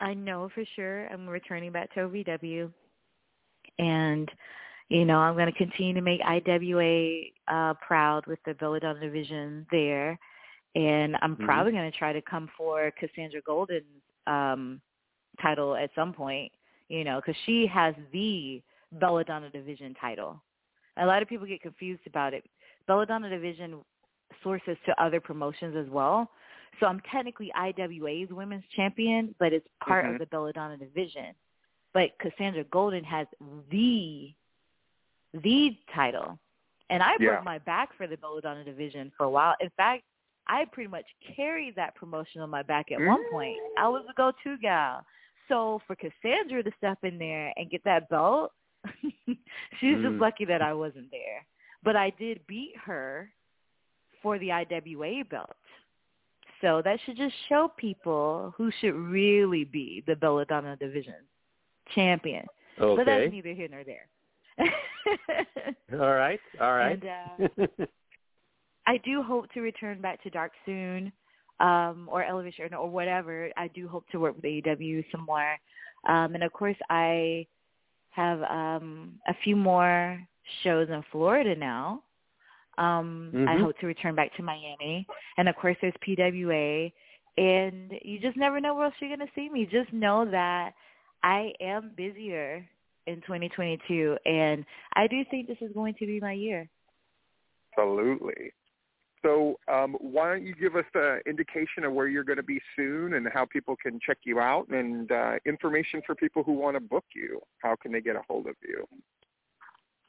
I 0.00 0.14
know 0.14 0.48
for 0.54 0.64
sure 0.74 1.06
I'm 1.06 1.28
returning 1.28 1.72
back 1.72 1.92
to 1.94 2.00
OVW, 2.00 2.70
and 3.78 4.28
you 4.88 5.04
know 5.04 5.18
I'm 5.18 5.34
going 5.34 5.50
to 5.50 5.58
continue 5.58 5.94
to 5.94 6.00
make 6.00 6.20
IWA 6.22 7.20
uh, 7.48 7.74
proud 7.86 8.26
with 8.26 8.40
the 8.44 8.54
Belladonna 8.54 9.00
division 9.00 9.66
there, 9.70 10.18
and 10.74 11.16
I'm 11.22 11.36
Mhm. 11.36 11.44
probably 11.44 11.72
going 11.72 11.90
to 11.90 11.98
try 11.98 12.12
to 12.12 12.22
come 12.22 12.48
for 12.56 12.90
Cassandra 12.92 13.40
Golden's 13.42 14.02
um, 14.26 14.80
title 15.40 15.74
at 15.76 15.90
some 15.94 16.12
point. 16.12 16.52
You 16.88 17.04
know, 17.04 17.20
because 17.20 17.40
she 17.46 17.66
has 17.68 17.94
the 18.12 18.62
Belladonna 18.92 19.48
division 19.48 19.94
title. 19.94 20.42
A 20.98 21.06
lot 21.06 21.22
of 21.22 21.28
people 21.28 21.46
get 21.46 21.62
confused 21.62 22.06
about 22.06 22.34
it. 22.34 22.44
Belladonna 22.86 23.30
division 23.30 23.82
sources 24.42 24.76
to 24.84 25.02
other 25.02 25.20
promotions 25.20 25.74
as 25.76 25.88
well. 25.88 26.30
So 26.80 26.86
I'm 26.86 27.00
technically 27.10 27.50
IWA's 27.56 28.30
women's 28.30 28.64
champion, 28.76 29.34
but 29.38 29.52
it's 29.54 29.66
part 29.80 30.04
Mhm. 30.04 30.12
of 30.12 30.18
the 30.18 30.26
Belladonna 30.26 30.76
division. 30.76 31.34
But 31.94 32.18
Cassandra 32.18 32.64
Golden 32.64 33.04
has 33.04 33.26
the 33.70 34.34
the 35.34 35.76
title. 35.94 36.38
And 36.90 37.02
I 37.02 37.16
Yeah. 37.18 37.28
broke 37.30 37.44
my 37.44 37.58
back 37.58 37.92
for 37.94 38.06
the 38.06 38.18
Belladonna 38.18 38.64
division 38.64 39.10
for 39.16 39.24
a 39.24 39.30
while. 39.30 39.56
In 39.60 39.70
fact, 39.70 40.04
I 40.48 40.64
pretty 40.66 40.88
much 40.90 41.04
carried 41.36 41.76
that 41.76 41.94
promotion 41.94 42.40
on 42.40 42.50
my 42.50 42.62
back 42.62 42.90
at 42.92 42.98
one 43.00 43.22
point. 43.30 43.56
I 43.78 43.88
was 43.88 44.04
a 44.10 44.14
go-to 44.14 44.56
gal. 44.58 45.04
So 45.48 45.80
for 45.86 45.96
Cassandra 45.96 46.62
to 46.62 46.70
step 46.78 46.98
in 47.04 47.18
there 47.18 47.52
and 47.56 47.70
get 47.70 47.82
that 47.84 48.08
belt, 48.08 48.52
she's 49.04 49.36
just 49.80 50.14
Mm. 50.14 50.20
lucky 50.20 50.44
that 50.46 50.62
I 50.62 50.72
wasn't 50.74 51.10
there. 51.10 51.44
But 51.82 51.96
I 51.96 52.10
did 52.10 52.46
beat 52.46 52.74
her 52.84 53.32
for 54.22 54.38
the 54.38 54.50
IWA 54.52 55.24
belt. 55.24 55.56
So 56.60 56.80
that 56.84 57.00
should 57.04 57.16
just 57.16 57.34
show 57.48 57.72
people 57.76 58.54
who 58.56 58.70
should 58.80 58.94
really 58.94 59.64
be 59.64 60.02
the 60.06 60.14
Belladonna 60.14 60.76
division 60.76 61.14
champion. 61.94 62.46
Okay. 62.80 62.96
But 62.96 63.06
that's 63.06 63.32
neither 63.32 63.52
here 63.52 63.68
nor 63.68 63.82
there. 63.84 64.06
All 66.00 66.14
right. 66.14 66.40
All 66.60 66.72
right. 66.74 67.02
And, 67.02 67.48
uh, 67.68 67.84
I 68.86 68.98
do 68.98 69.22
hope 69.22 69.50
to 69.52 69.60
return 69.60 70.00
back 70.00 70.22
to 70.22 70.30
Dark 70.30 70.52
soon, 70.66 71.12
um, 71.60 72.08
or 72.10 72.24
Elevation 72.24 72.74
or 72.74 72.88
whatever. 72.90 73.50
I 73.56 73.68
do 73.68 73.88
hope 73.88 74.08
to 74.10 74.18
work 74.20 74.36
with 74.36 74.44
AEW 74.44 75.04
some 75.12 75.24
more. 75.24 75.56
Um, 76.08 76.34
and 76.34 76.42
of 76.42 76.52
course, 76.52 76.76
I 76.90 77.46
have 78.10 78.42
um, 78.42 79.20
a 79.28 79.34
few 79.44 79.56
more 79.56 80.20
shows 80.62 80.88
in 80.90 81.02
Florida 81.12 81.54
now. 81.54 82.02
Um, 82.78 83.32
I 83.46 83.54
Mhm. 83.56 83.60
hope 83.62 83.78
to 83.80 83.86
return 83.86 84.14
back 84.14 84.34
to 84.36 84.42
Miami, 84.42 85.06
and 85.36 85.48
of 85.48 85.56
course, 85.56 85.76
there's 85.80 85.94
PWA. 86.00 86.92
And 87.38 87.92
you 88.02 88.18
just 88.18 88.36
never 88.36 88.60
know 88.60 88.74
where 88.74 88.86
else 88.86 88.94
you're 89.00 89.14
going 89.14 89.26
to 89.26 89.34
see 89.34 89.48
me. 89.48 89.66
Just 89.66 89.92
know 89.92 90.24
that 90.26 90.74
I 91.22 91.54
am 91.60 91.90
busier 91.96 92.66
in 93.06 93.20
2022, 93.22 94.18
and 94.26 94.64
I 94.94 95.06
do 95.06 95.24
think 95.30 95.46
this 95.46 95.60
is 95.62 95.72
going 95.72 95.94
to 95.94 96.06
be 96.06 96.20
my 96.20 96.32
year. 96.32 96.68
Absolutely. 97.76 98.52
So 99.22 99.58
um, 99.72 99.96
why 100.00 100.28
don't 100.28 100.44
you 100.44 100.54
give 100.54 100.74
us 100.74 100.84
an 100.94 101.20
indication 101.26 101.84
of 101.84 101.92
where 101.92 102.08
you're 102.08 102.24
going 102.24 102.38
to 102.38 102.42
be 102.42 102.60
soon 102.76 103.14
and 103.14 103.28
how 103.32 103.46
people 103.46 103.76
can 103.80 104.00
check 104.04 104.18
you 104.24 104.40
out 104.40 104.68
and 104.68 105.10
uh, 105.12 105.34
information 105.46 106.02
for 106.04 106.14
people 106.14 106.42
who 106.42 106.52
want 106.52 106.76
to 106.76 106.80
book 106.80 107.04
you? 107.14 107.40
How 107.58 107.76
can 107.76 107.92
they 107.92 108.00
get 108.00 108.16
a 108.16 108.22
hold 108.28 108.46
of 108.46 108.56
you? 108.66 108.86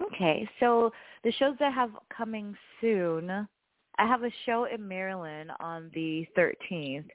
Okay, 0.01 0.47
so 0.59 0.91
the 1.23 1.31
shows 1.33 1.55
I 1.59 1.69
have 1.69 1.91
coming 2.15 2.55
soon, 2.81 3.29
I 3.29 4.07
have 4.07 4.23
a 4.23 4.31
show 4.45 4.65
in 4.65 4.85
Maryland 4.87 5.51
on 5.59 5.91
the 5.93 6.25
13th. 6.37 7.05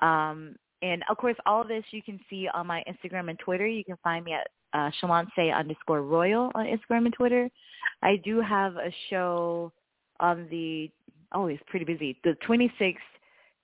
Um, 0.00 0.54
and 0.82 1.02
of 1.10 1.16
course, 1.16 1.36
all 1.46 1.62
of 1.62 1.68
this 1.68 1.84
you 1.90 2.02
can 2.02 2.20
see 2.30 2.48
on 2.52 2.66
my 2.66 2.84
Instagram 2.88 3.30
and 3.30 3.38
Twitter. 3.38 3.66
You 3.66 3.84
can 3.84 3.96
find 4.04 4.24
me 4.24 4.34
at 4.34 4.46
uh, 4.74 4.90
Shalonce 5.02 5.56
underscore 5.56 6.02
Royal 6.02 6.52
on 6.54 6.66
Instagram 6.66 7.06
and 7.06 7.14
Twitter. 7.14 7.48
I 8.02 8.16
do 8.24 8.40
have 8.40 8.76
a 8.76 8.92
show 9.10 9.72
on 10.20 10.46
the, 10.50 10.90
oh, 11.32 11.46
it's 11.46 11.62
pretty 11.66 11.84
busy, 11.84 12.18
the 12.24 12.36
26th 12.46 12.96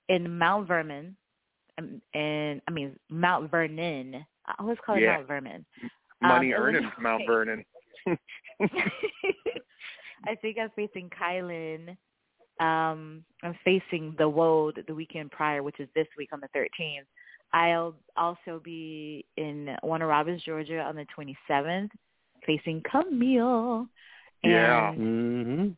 in 0.08 0.36
Mount 0.38 0.68
Vernon. 0.68 1.16
um, 1.78 2.00
And, 2.14 2.60
I 2.68 2.70
mean, 2.70 2.98
Mount 3.10 3.50
Vernon. 3.50 4.24
I 4.46 4.54
always 4.58 4.78
call 4.84 4.96
it 4.96 5.00
Yeah. 5.02 5.16
Mount 5.16 5.26
Vernon. 5.28 5.66
Money 6.20 6.54
Um, 6.54 6.62
earning 6.62 6.82
Illinois. 6.82 6.92
Mount 7.00 7.22
Vernon. 7.26 7.64
I 10.26 10.34
think 10.40 10.58
I'm 10.58 10.70
facing 10.76 11.10
Kylan. 11.10 11.96
Um, 12.60 13.24
I'm 13.42 13.58
facing 13.64 14.14
the 14.16 14.28
Woad 14.28 14.84
the 14.86 14.94
weekend 14.94 15.30
prior, 15.32 15.62
which 15.62 15.80
is 15.80 15.88
this 15.94 16.06
week 16.16 16.30
on 16.32 16.40
the 16.40 16.48
13th. 16.58 17.06
I'll 17.52 17.94
also 18.16 18.60
be 18.62 19.24
in 19.36 19.76
Warner 19.82 20.06
Robins, 20.06 20.42
Georgia 20.42 20.80
on 20.80 20.96
the 20.96 21.06
27th, 21.16 21.90
facing 22.46 22.82
Kamille. 22.82 23.86
Yeah. 24.42 24.92
Mm-hmm. 24.92 25.70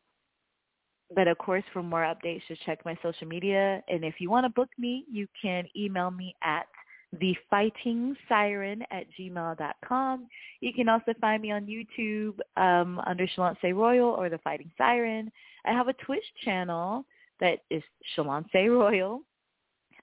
But 1.15 1.29
of 1.29 1.39
course, 1.39 1.65
for 1.73 1.83
more 1.83 2.03
updates, 2.03 2.43
just 2.49 2.63
check 2.65 2.85
my 2.85 2.97
social 3.03 3.27
media. 3.27 3.83
And 3.89 4.05
if 4.05 4.17
you 4.21 4.31
want 4.31 4.45
to 4.45 4.51
book 4.51 4.71
me, 4.79 5.05
you 5.11 5.27
can 5.41 5.65
email 5.77 6.11
me 6.11 6.35
at 6.43 6.67
thefightingsiren 7.15 8.83
at 8.91 9.07
gmail.com. 9.19 10.27
You 10.61 10.73
can 10.73 10.89
also 10.89 11.15
find 11.21 11.43
me 11.43 11.53
on 11.53 11.67
YouTube 11.67 12.39
um, 12.61 13.01
under 13.07 13.27
Shalonce 13.29 13.75
Royal 13.75 14.09
or 14.09 14.29
The 14.29 14.39
Fighting 14.39 14.71
Siren. 14.77 15.31
I 15.65 15.73
have 15.73 15.89
a 15.89 15.93
Twitch 15.95 16.25
channel 16.45 17.05
that 17.41 17.61
is 17.71 17.83
Shalonce 18.17 18.69
Royal. 18.69 19.23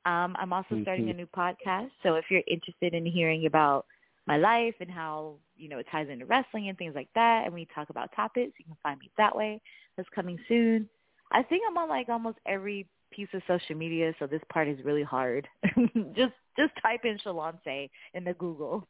Um, 0.06 0.36
I'm 0.38 0.52
also 0.52 0.80
starting 0.82 1.10
a 1.10 1.14
new 1.14 1.28
podcast, 1.28 1.90
so 2.02 2.16
if 2.16 2.26
you're 2.30 2.42
interested 2.48 2.94
in 2.94 3.06
hearing 3.06 3.46
about 3.46 3.86
my 4.26 4.38
life 4.38 4.76
and 4.82 4.92
how 4.92 5.36
you 5.56 5.70
know 5.70 5.78
it 5.78 5.86
ties 5.90 6.08
into 6.10 6.26
wrestling 6.26 6.68
and 6.68 6.78
things 6.78 6.94
like 6.94 7.08
that, 7.16 7.44
and 7.46 7.54
we 7.54 7.66
talk 7.74 7.90
about 7.90 8.10
topics, 8.14 8.52
you 8.60 8.66
can 8.66 8.76
find 8.84 9.00
me 9.00 9.10
that 9.18 9.34
way. 9.34 9.62
That's 9.96 10.10
coming 10.14 10.38
soon. 10.50 10.90
I 11.34 11.44
think 11.44 11.64
I'm 11.68 11.78
on 11.78 11.90
like 11.90 12.10
almost 12.10 12.38
every 12.46 12.88
piece 13.12 13.28
of 13.34 13.42
social 13.48 13.76
media, 13.76 14.14
so 14.20 14.28
this 14.28 14.42
part 14.52 14.68
is 14.68 14.78
really 14.84 15.04
hard. 15.04 15.48
just 16.16 16.34
just 16.58 16.74
type 16.82 17.02
in 17.04 17.18
Shalonce 17.26 17.90
in 18.14 18.24
the 18.24 18.34
Google. 18.34 18.88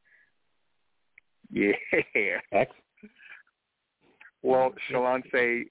Yeah. 1.51 1.73
X. 2.51 2.71
Well, 4.41 4.73
Shalonce, 4.91 5.63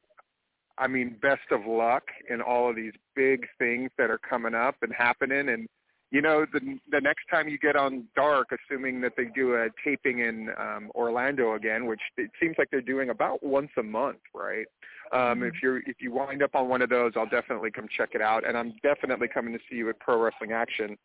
I 0.78 0.86
mean, 0.86 1.16
best 1.20 1.42
of 1.50 1.66
luck 1.66 2.04
in 2.30 2.40
all 2.40 2.70
of 2.70 2.76
these 2.76 2.94
big 3.14 3.46
things 3.58 3.90
that 3.98 4.10
are 4.10 4.18
coming 4.18 4.54
up 4.54 4.76
and 4.80 4.92
happening. 4.96 5.50
And 5.50 5.68
you 6.12 6.20
know, 6.20 6.44
the 6.52 6.60
the 6.90 7.00
next 7.00 7.24
time 7.30 7.48
you 7.48 7.58
get 7.58 7.74
on 7.74 8.04
Dark, 8.14 8.48
assuming 8.52 9.00
that 9.00 9.14
they 9.16 9.24
do 9.34 9.54
a 9.54 9.68
taping 9.82 10.18
in 10.18 10.50
um, 10.58 10.90
Orlando 10.94 11.54
again, 11.54 11.86
which 11.86 12.02
it 12.18 12.30
seems 12.38 12.54
like 12.58 12.68
they're 12.70 12.82
doing 12.82 13.08
about 13.08 13.42
once 13.42 13.70
a 13.78 13.82
month, 13.82 14.18
right? 14.34 14.66
Um, 15.12 15.42
If 15.42 15.54
you're 15.62 15.78
if 15.78 15.96
you 16.00 16.12
wind 16.12 16.42
up 16.42 16.54
on 16.54 16.68
one 16.68 16.82
of 16.82 16.90
those, 16.90 17.12
I'll 17.16 17.28
definitely 17.28 17.70
come 17.70 17.86
check 17.96 18.10
it 18.12 18.20
out. 18.20 18.46
And 18.46 18.58
I'm 18.58 18.74
definitely 18.82 19.28
coming 19.28 19.54
to 19.54 19.58
see 19.70 19.76
you 19.76 19.88
at 19.88 19.98
Pro 20.00 20.20
Wrestling 20.20 20.52
Action. 20.52 20.98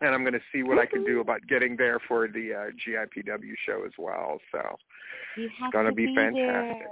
And 0.00 0.14
I'm 0.14 0.22
going 0.22 0.32
to 0.32 0.40
see 0.52 0.62
what 0.62 0.78
I 0.78 0.86
can 0.86 1.04
do 1.04 1.20
about 1.20 1.46
getting 1.46 1.76
there 1.76 1.98
for 2.08 2.26
the 2.26 2.54
uh, 2.54 2.70
GIPW 2.88 3.52
show 3.66 3.84
as 3.84 3.92
well. 3.98 4.40
So 4.50 4.76
have 5.60 5.72
gonna 5.72 5.90
to 5.90 5.94
be 5.94 6.06
fantastic. 6.14 6.88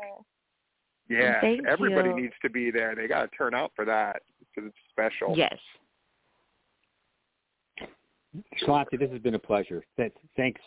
there. 1.08 1.42
Yes, 1.42 1.60
everybody 1.66 2.10
you. 2.10 2.16
needs 2.16 2.34
to 2.42 2.50
be 2.50 2.70
there. 2.70 2.94
They 2.94 3.08
got 3.08 3.22
to 3.22 3.36
turn 3.36 3.54
out 3.54 3.72
for 3.74 3.86
that 3.86 4.22
because 4.40 4.68
it's 4.68 4.76
special. 4.92 5.34
Yes. 5.34 5.56
Shalonce, 8.62 8.98
this 8.98 9.10
has 9.10 9.20
been 9.20 9.34
a 9.34 9.38
pleasure. 9.38 9.84
Thanks, 9.96 10.60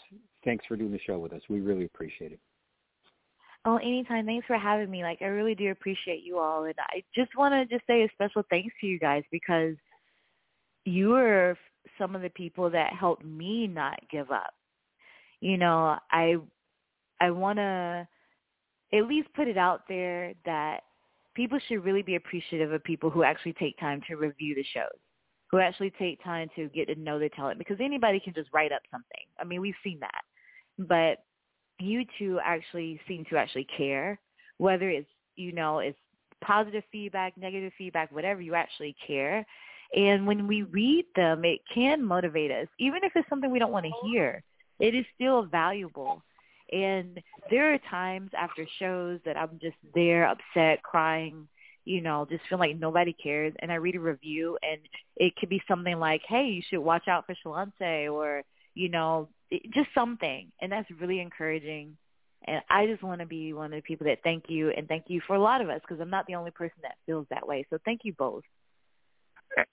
thanks 0.43 0.66
for 0.68 0.76
doing 0.76 0.91
the 0.91 0.99
show 1.05 1.20
with 1.20 1.34
us. 1.34 1.41
We 1.49 1.62
really 1.62 1.86
appreciate 1.86 2.32
it. 2.32 2.39
Oh, 3.64 3.78
anytime. 3.78 4.26
Thanks 4.26 4.47
for 4.47 4.57
having 4.57 4.89
me. 4.89 5.03
Like, 5.03 5.22
I 5.22 5.26
really 5.26 5.53
do 5.53 5.70
appreciate 5.70 6.24
you 6.24 6.39
all, 6.39 6.64
and 6.64 6.74
I 6.80 7.03
just 7.14 7.36
want 7.38 7.53
to 7.53 7.74
just 7.74 7.86
say 7.86 8.01
a 8.01 8.09
special 8.14 8.43
thanks 8.49 8.74
to 8.82 8.88
you 8.88 8.97
guys 8.97 9.24
because 9.32 9.76
you 10.84 11.14
are 11.14 11.55
some 11.99 12.16
of 12.16 12.24
the 12.24 12.30
people 12.30 12.72
that 12.72 12.93
helped 12.93 13.24
me 13.24 13.68
not 13.68 13.99
give 14.09 14.32
up. 14.32 14.53
You 15.41 15.57
know, 15.57 15.97
I 16.12 16.38
I 17.20 17.30
want 17.30 17.57
to 17.57 18.07
at 18.93 19.07
least 19.07 19.30
put 19.36 19.47
it 19.47 19.57
out 19.57 19.84
there 19.88 20.34
that 20.45 20.82
people 21.36 21.59
should 21.68 21.86
really 21.86 22.01
be 22.01 22.16
appreciative 22.16 22.72
of 22.72 22.84
people 22.84 23.12
who 23.12 23.24
actually 23.24 23.53
take 23.53 23.78
time 23.80 24.01
to 24.07 24.16
review 24.16 24.55
the 24.55 24.66
shows, 24.74 24.99
who 25.51 25.59
actually 25.59 25.91
take 25.99 26.23
time 26.23 26.49
to 26.55 26.69
get 26.69 26.87
to 26.87 26.95
know 26.95 27.19
the 27.19 27.29
talent 27.29 27.59
because 27.59 27.77
anybody 27.81 28.19
can 28.19 28.33
just 28.33 28.49
write 28.53 28.71
up 28.71 28.81
something. 28.89 29.25
I 29.39 29.43
mean, 29.43 29.61
we've 29.61 29.73
seen 29.83 29.99
that. 29.99 30.21
But 30.79 31.23
you 31.79 32.05
two 32.17 32.39
actually 32.43 32.99
seem 33.07 33.25
to 33.29 33.37
actually 33.37 33.67
care, 33.77 34.19
whether 34.57 34.89
it's, 34.89 35.09
you 35.35 35.51
know, 35.51 35.79
it's 35.79 35.97
positive 36.43 36.83
feedback, 36.91 37.37
negative 37.37 37.73
feedback, 37.77 38.11
whatever, 38.11 38.41
you 38.41 38.55
actually 38.55 38.95
care. 39.05 39.45
And 39.95 40.25
when 40.25 40.47
we 40.47 40.63
read 40.63 41.05
them, 41.15 41.43
it 41.43 41.59
can 41.73 42.03
motivate 42.03 42.51
us, 42.51 42.67
even 42.79 43.03
if 43.03 43.11
it's 43.15 43.27
something 43.27 43.51
we 43.51 43.59
don't 43.59 43.73
want 43.73 43.85
to 43.85 44.07
hear. 44.07 44.41
It 44.79 44.95
is 44.95 45.05
still 45.15 45.43
valuable. 45.43 46.23
And 46.71 47.21
there 47.49 47.73
are 47.73 47.79
times 47.89 48.31
after 48.37 48.65
shows 48.79 49.19
that 49.25 49.37
I'm 49.37 49.59
just 49.61 49.75
there, 49.93 50.27
upset, 50.27 50.81
crying, 50.81 51.47
you 51.86 52.01
know, 52.01 52.27
just 52.29 52.43
feel 52.47 52.59
like 52.59 52.77
nobody 52.77 53.13
cares. 53.13 53.53
And 53.59 53.71
I 53.71 53.75
read 53.75 53.95
a 53.95 53.99
review, 53.99 54.57
and 54.61 54.79
it 55.15 55.36
could 55.36 55.49
be 55.49 55.61
something 55.67 55.97
like, 55.99 56.21
"Hey, 56.27 56.47
you 56.47 56.61
should 56.69 56.79
watch 56.79 57.07
out 57.07 57.25
for 57.25 57.36
Shalonce," 57.36 58.11
or 58.11 58.43
you 58.73 58.89
know, 58.89 59.27
just 59.73 59.89
something. 59.93 60.51
And 60.61 60.71
that's 60.71 60.89
really 60.99 61.19
encouraging. 61.19 61.97
And 62.45 62.61
I 62.69 62.88
just 62.88 63.03
want 63.03 63.19
to 63.21 63.27
be 63.27 63.53
one 63.53 63.73
of 63.73 63.77
the 63.77 63.82
people 63.82 64.07
that 64.07 64.23
thank 64.23 64.45
you 64.49 64.71
and 64.71 64.88
thank 64.88 65.05
you 65.07 65.21
for 65.27 65.36
a 65.36 65.41
lot 65.41 65.61
of 65.61 65.69
us 65.69 65.82
because 65.82 66.01
I'm 66.01 66.09
not 66.09 66.25
the 66.27 66.36
only 66.36 66.51
person 66.51 66.77
that 66.82 66.95
feels 67.05 67.27
that 67.29 67.47
way. 67.47 67.65
So 67.69 67.77
thank 67.86 68.01
you 68.03 68.13
both. 68.13 68.43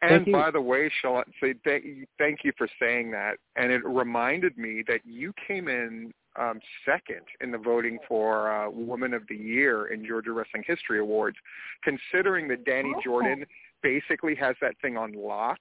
And 0.03 0.27
by 0.33 0.51
the 0.51 0.61
way, 0.61 0.91
Shalon, 1.03 1.25
say 1.41 1.55
thank 1.65 1.85
you, 1.85 2.05
thank 2.19 2.41
you 2.45 2.53
for 2.59 2.69
saying 2.81 3.13
that. 3.13 3.39
And 3.57 3.73
it 3.73 3.85
reminded 3.85 4.59
me 4.59 4.83
that 4.89 5.01
you 5.05 5.33
came 5.47 5.69
in 5.69 6.13
um, 6.37 6.61
second 6.85 7.23
in 7.41 7.51
the 7.51 7.59
voting 7.59 7.99
for 8.07 8.53
uh, 8.53 8.71
Woman 8.71 9.15
of 9.15 9.23
the 9.29 9.37
Year 9.37 9.87
in 9.87 10.05
Georgia 10.07 10.33
Wrestling 10.33 10.65
History 10.67 11.01
Awards, 11.01 11.37
considering 11.83 12.49
that 12.49 12.65
Danny 12.65 12.93
Oh. 12.97 13.01
Jordan 13.03 13.45
basically 13.83 14.35
has 14.37 14.57
that 14.61 14.75
thing 14.81 14.97
on 14.97 15.13
lock. 15.13 15.61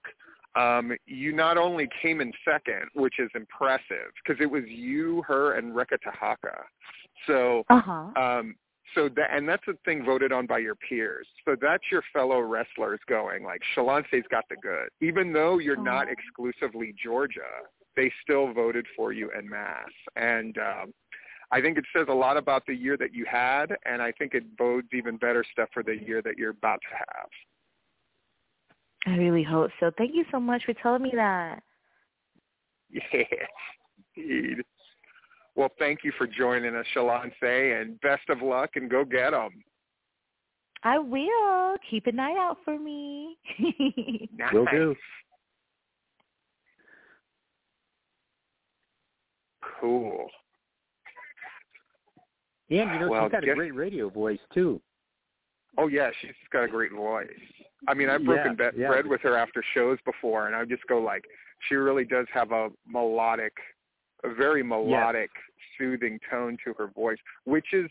Um, 0.55 0.91
you 1.05 1.33
not 1.33 1.57
only 1.57 1.87
came 2.01 2.19
in 2.19 2.31
second, 2.43 2.85
which 2.93 3.19
is 3.19 3.29
impressive, 3.35 4.11
because 4.23 4.41
it 4.41 4.49
was 4.49 4.63
you, 4.67 5.21
her, 5.27 5.53
and 5.53 5.75
Reka 5.75 5.99
Tehaka. 5.99 6.63
So 7.27 7.63
Uh-huh. 7.69 8.11
um, 8.21 8.55
so 8.95 9.09
that 9.09 9.29
and 9.31 9.47
that's 9.47 9.67
a 9.67 9.73
thing 9.85 10.03
voted 10.05 10.31
on 10.31 10.45
by 10.47 10.59
your 10.59 10.75
peers. 10.75 11.27
So 11.45 11.55
that's 11.59 11.83
your 11.91 12.01
fellow 12.13 12.39
wrestlers 12.39 12.99
going 13.07 13.43
like 13.43 13.61
Shalonce's 13.75 14.25
got 14.31 14.45
the 14.49 14.55
good. 14.55 14.89
Even 15.01 15.33
though 15.33 15.59
you're 15.59 15.75
not 15.75 16.07
exclusively 16.09 16.93
Georgia, 17.03 17.41
they 17.97 18.11
still 18.23 18.53
voted 18.53 18.85
for 18.95 19.11
you 19.11 19.29
en 19.37 19.49
masse. 19.49 19.89
And 20.15 20.57
um, 20.57 20.93
I 21.51 21.59
think 21.59 21.77
it 21.77 21.83
says 21.93 22.05
a 22.07 22.13
lot 22.13 22.37
about 22.37 22.65
the 22.65 22.73
year 22.73 22.95
that 22.97 23.13
you 23.13 23.25
had, 23.29 23.75
and 23.85 24.01
I 24.01 24.13
think 24.13 24.33
it 24.33 24.55
bodes 24.57 24.87
even 24.93 25.17
better 25.17 25.43
stuff 25.51 25.67
for 25.73 25.83
the 25.83 25.95
year 25.95 26.21
that 26.21 26.37
you're 26.37 26.51
about 26.51 26.79
to 26.89 26.95
have. 26.95 27.29
I 29.05 29.17
really 29.17 29.43
hope 29.43 29.71
so. 29.79 29.91
Thank 29.97 30.13
you 30.13 30.23
so 30.31 30.39
much 30.39 30.63
for 30.65 30.73
telling 30.73 31.01
me 31.01 31.11
that. 31.15 31.61
Yes, 32.89 33.27
indeed. 34.15 34.63
Well, 35.55 35.69
thank 35.77 35.99
you 36.05 36.13
for 36.17 36.25
joining 36.25 36.73
us, 36.73 36.85
Shalonce, 36.95 37.81
and 37.81 37.99
best 37.99 38.29
of 38.29 38.41
luck, 38.41 38.71
and 38.75 38.89
go 38.89 39.03
get 39.03 39.31
them. 39.31 39.49
I 40.83 40.97
will. 40.97 41.75
Keep 41.89 42.07
an 42.07 42.19
eye 42.19 42.37
out 42.37 42.59
for 42.63 42.79
me. 42.79 43.37
Will 44.53 44.65
do. 44.71 44.95
Cool. 49.79 50.27
And 52.69 52.91
you 52.91 52.99
know 52.99 53.09
Well, 53.09 53.25
she's 53.25 53.31
got 53.31 53.43
guess- 53.43 53.53
a 53.53 53.55
great 53.55 53.75
radio 53.75 54.09
voice 54.09 54.39
too. 54.53 54.81
Oh 55.77 55.87
yeah, 55.87 56.09
she's 56.21 56.31
got 56.51 56.63
a 56.63 56.67
great 56.67 56.91
voice. 56.91 57.29
I 57.87 57.93
mean, 57.93 58.09
I've 58.09 58.23
broken 58.25 58.57
Yeah, 58.59 58.71
be- 58.71 58.79
yeah. 58.81 58.87
bread 58.87 59.05
with 59.07 59.21
her 59.21 59.37
after 59.37 59.63
shows 59.73 59.99
before, 60.05 60.47
and 60.47 60.55
I 60.55 60.65
just 60.65 60.85
go 60.87 60.99
like, 60.99 61.23
she 61.69 61.75
really 61.75 62.03
does 62.03 62.25
have 62.33 62.51
a 62.51 62.69
melodic, 62.87 63.53
a 64.23 64.33
very 64.33 64.63
melodic, 64.63 65.29
soothing 65.77 66.19
tone 66.29 66.57
to 66.65 66.73
her 66.73 66.87
voice, 66.87 67.19
which 67.45 67.73
is 67.73 67.89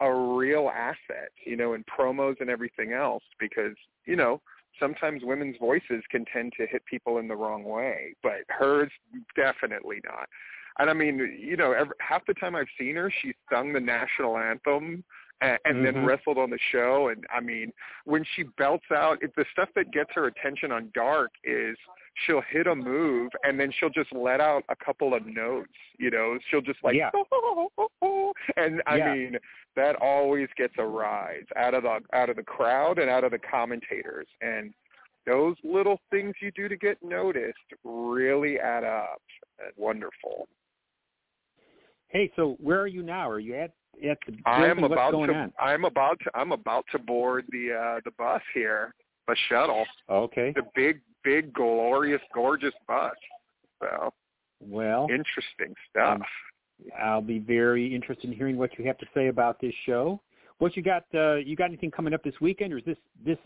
a 0.00 0.12
real 0.12 0.68
asset, 0.68 1.30
you 1.44 1.56
know, 1.56 1.74
in 1.74 1.84
promos 1.84 2.40
and 2.40 2.50
everything 2.50 2.92
else, 2.92 3.22
because 3.38 3.76
you 4.04 4.16
know 4.16 4.40
sometimes 4.80 5.22
women's 5.24 5.56
voices 5.58 6.02
can 6.10 6.24
tend 6.32 6.52
to 6.56 6.66
hit 6.66 6.84
people 6.86 7.18
in 7.18 7.28
the 7.28 7.36
wrong 7.36 7.62
way, 7.64 8.14
but 8.22 8.42
hers 8.48 8.90
definitely 9.36 10.00
not. 10.04 10.28
And 10.78 10.88
I 10.88 10.92
mean, 10.92 11.18
you 11.40 11.56
know, 11.56 11.72
every, 11.72 11.94
half 12.00 12.24
the 12.26 12.34
time 12.34 12.54
I've 12.54 12.66
seen 12.78 12.96
her, 12.96 13.12
she 13.22 13.34
sung 13.52 13.72
the 13.72 13.80
national 13.80 14.38
anthem 14.38 15.04
and, 15.40 15.58
and 15.64 15.84
then 15.84 15.94
Mhm. 15.94 16.06
wrestled 16.06 16.38
on 16.38 16.50
the 16.50 16.58
show. 16.70 17.08
And 17.08 17.24
I 17.30 17.40
mean, 17.40 17.72
when 18.04 18.24
she 18.34 18.44
belts 18.44 18.86
out, 18.94 19.22
it, 19.22 19.34
the 19.36 19.44
stuff 19.52 19.68
that 19.74 19.90
gets 19.92 20.10
her 20.14 20.26
attention 20.26 20.70
on 20.72 20.90
Dark 20.94 21.30
is 21.44 21.76
she'll 22.26 22.40
hit 22.42 22.66
a 22.66 22.74
move 22.74 23.30
and 23.44 23.58
then 23.58 23.70
she'll 23.72 23.90
just 23.90 24.12
let 24.12 24.40
out 24.40 24.64
a 24.68 24.76
couple 24.76 25.14
of 25.14 25.26
notes. 25.26 25.72
You 25.98 26.10
know, 26.10 26.38
she'll 26.50 26.60
just 26.60 26.82
like, 26.82 26.94
Yeah. 26.96 27.10
and 28.56 28.82
I 28.86 28.96
Yeah. 28.96 29.14
mean, 29.14 29.38
that 29.76 29.96
always 29.96 30.48
gets 30.56 30.74
a 30.78 30.84
rise 30.86 31.44
out 31.56 31.74
of 31.74 31.82
the 31.84 32.00
out 32.12 32.30
of 32.30 32.36
the 32.36 32.42
crowd 32.42 32.98
and 32.98 33.08
out 33.10 33.24
of 33.24 33.30
the 33.30 33.38
commentators. 33.38 34.26
And 34.40 34.74
those 35.26 35.56
little 35.62 36.00
things 36.10 36.34
you 36.40 36.50
do 36.52 36.68
to 36.68 36.76
get 36.76 37.02
noticed 37.02 37.58
really 37.84 38.58
add 38.58 38.82
up. 38.84 39.22
And 39.60 39.72
wonderful. 39.76 40.48
Hey, 42.08 42.30
so 42.36 42.56
where 42.60 42.80
are 42.80 42.86
you 42.86 43.02
now? 43.02 43.28
Are 43.28 43.38
you 43.38 43.54
at 43.54 43.72
at 44.08 44.18
the 44.26 44.36
I 44.46 44.66
am 44.66 44.84
about 44.84 45.10
to 45.10 45.16
on? 45.16 45.52
I'm 45.60 45.84
about 45.84 46.18
to 46.24 46.30
I'm 46.34 46.52
about 46.52 46.84
to 46.92 46.98
board 46.98 47.44
the 47.50 47.72
uh 47.72 48.00
the 48.04 48.12
bus 48.12 48.42
here, 48.54 48.94
the 49.26 49.36
shuttle. 49.48 49.84
Okay. 50.08 50.52
The 50.54 50.62
big 50.74 51.00
big 51.24 51.52
glorious 51.52 52.22
gorgeous 52.34 52.74
bus. 52.86 53.14
So 53.80 54.12
Well, 54.60 55.08
interesting 55.10 55.74
stuff. 55.90 56.20
um, 56.20 56.22
I'll 56.98 57.20
be 57.20 57.38
very 57.40 57.94
interested 57.94 58.30
in 58.30 58.36
hearing 58.36 58.56
what 58.56 58.78
you 58.78 58.86
have 58.86 58.98
to 58.98 59.06
say 59.14 59.26
about 59.28 59.60
this 59.60 59.74
show. 59.84 60.20
What 60.58 60.76
you 60.76 60.82
got? 60.82 61.04
Uh, 61.14 61.36
you 61.36 61.56
got 61.56 61.66
anything 61.66 61.90
coming 61.90 62.14
up 62.14 62.22
this 62.22 62.34
weekend, 62.40 62.72
or 62.72 62.78
is 62.78 62.84
this 62.84 62.96
this 63.24 63.38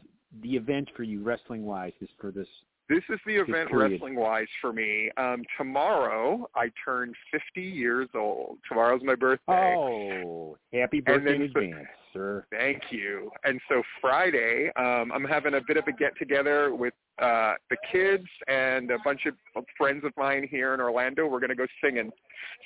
the 0.43 0.57
event 0.57 0.89
for 0.97 1.03
you 1.03 1.23
wrestling 1.23 1.65
wise? 1.65 1.93
This 2.01 2.11
for 2.21 2.31
this? 2.31 2.49
This 2.89 3.03
is 3.09 3.19
the 3.27 3.37
event 3.37 3.71
wrestling 3.73 4.17
wise 4.17 4.49
for 4.61 4.73
me. 4.73 5.11
Um 5.17 5.45
tomorrow 5.57 6.49
I 6.55 6.71
turn 6.85 7.13
50 7.31 7.63
years 7.63 8.09
old. 8.15 8.59
Tomorrow's 8.69 9.03
my 9.03 9.15
birthday. 9.15 9.75
Oh, 9.77 10.57
happy 10.73 11.01
birthday 11.01 11.37
in 11.37 11.53
so- 11.53 11.61
advance, 11.61 11.89
sir. 12.13 12.45
Thank 12.51 12.83
you. 12.91 13.31
And 13.45 13.61
so 13.69 13.83
Friday, 14.01 14.71
um, 14.77 15.11
I'm 15.13 15.25
having 15.25 15.55
a 15.55 15.61
bit 15.67 15.77
of 15.77 15.85
a 15.87 15.93
get 15.93 16.17
together 16.19 16.75
with 16.75 16.95
uh, 17.21 17.55
the 17.71 17.77
kids 17.91 18.27
and 18.49 18.91
a 18.91 18.99
bunch 19.05 19.27
of 19.27 19.35
friends 19.79 20.05
of 20.05 20.13
mine 20.17 20.47
here 20.51 20.75
in 20.75 20.81
Orlando. 20.81 21.27
We're 21.27 21.41
going 21.41 21.51
to 21.51 21.55
go 21.57 21.67
singing. 21.83 22.11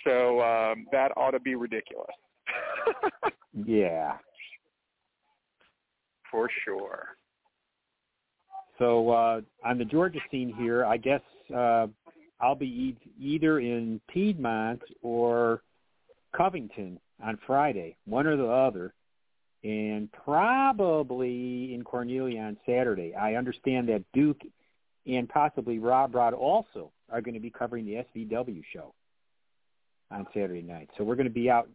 So 0.04 0.40
um, 0.40 0.86
that 0.92 1.12
ought 1.16 1.32
to 1.32 1.40
be 1.40 1.54
ridiculous. 1.54 2.06
Yeah. 3.64 4.16
For 6.30 6.50
sure. 6.64 7.16
So 8.79 9.11
uh, 9.11 9.41
on 9.64 9.79
the 9.79 9.85
Georgia 9.85 10.18
scene 10.31 10.53
here, 10.59 10.85
I 10.85 10.97
guess 10.97 11.22
uh, 11.55 11.87
I'll 12.41 12.55
be 12.55 12.66
e- 12.66 13.11
either 13.18 13.61
in 13.61 14.01
Piedmont 14.09 14.83
or 15.03 15.62
Covington 16.37 17.01
on 17.22 17.39
Friday, 17.47 17.97
one 18.05 18.27
or 18.27 18.37
the 18.37 18.47
other, 18.47 18.93
and 19.64 20.11
probably 20.12 21.74
in 21.74 21.83
Cornelia 21.83 22.41
on 22.41 22.57
Saturday. 22.66 23.14
I 23.14 23.35
understand 23.35 23.89
that 23.89 24.05
Duke 24.12 24.41
and 25.07 25.29
possibly 25.29 25.79
Rob 25.79 26.14
Rod 26.14 26.35
also 26.35 26.93
are 27.11 27.20
going 27.20 27.35
to 27.35 27.41
be 27.41 27.51
covering 27.51 27.87
the 27.87 28.05
SVW 28.14 28.62
show 28.72 28.93
on 30.11 30.27
Saturday 30.35 30.62
night. 30.62 30.91
So 30.97 31.05
we're 31.05 31.16
going 31.16 31.29
to 31.29 31.33
be 31.33 31.49
out. 31.49 31.68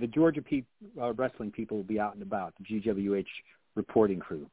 The 0.00 0.06
Georgia 0.06 0.42
pe- 0.42 0.62
uh, 1.00 1.12
wrestling 1.12 1.50
people 1.50 1.76
will 1.76 1.84
be 1.84 2.00
out 2.00 2.14
and 2.14 2.22
about. 2.22 2.54
The 2.58 2.80
GWH 2.80 3.26
reporting 3.74 4.18
crew 4.18 4.48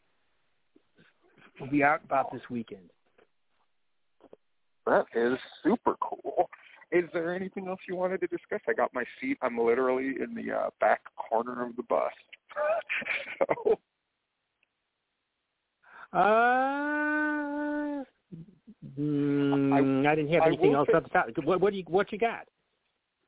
will 1.59 1.67
be 1.67 1.83
out 1.83 2.01
about 2.03 2.31
this 2.31 2.41
weekend. 2.49 2.89
That 4.85 5.05
is 5.15 5.37
super 5.63 5.95
cool. 6.01 6.49
Is 6.91 7.05
there 7.13 7.33
anything 7.33 7.67
else 7.67 7.79
you 7.87 7.95
wanted 7.95 8.21
to 8.21 8.27
discuss? 8.27 8.59
I 8.69 8.73
got 8.73 8.93
my 8.93 9.03
seat. 9.19 9.37
I'm 9.41 9.57
literally 9.57 10.15
in 10.21 10.35
the 10.35 10.53
uh, 10.53 10.69
back 10.79 11.01
corner 11.15 11.65
of 11.65 11.75
the 11.75 11.83
bus. 11.83 12.11
so 13.39 13.79
Uh, 16.15 18.03
mm, 18.97 20.07
I, 20.07 20.15
didn't 20.15 20.33
have 20.33 20.43
anything 20.47 20.73
else 20.73 20.87
say- 20.89 20.97
up 20.97 21.03
the 21.03 21.09
top. 21.09 21.25
What, 21.43 21.59
what 21.59 21.71
do 21.71 21.77
you 21.77 21.83
what 21.87 22.09
you 22.13 22.17
got? 22.17 22.47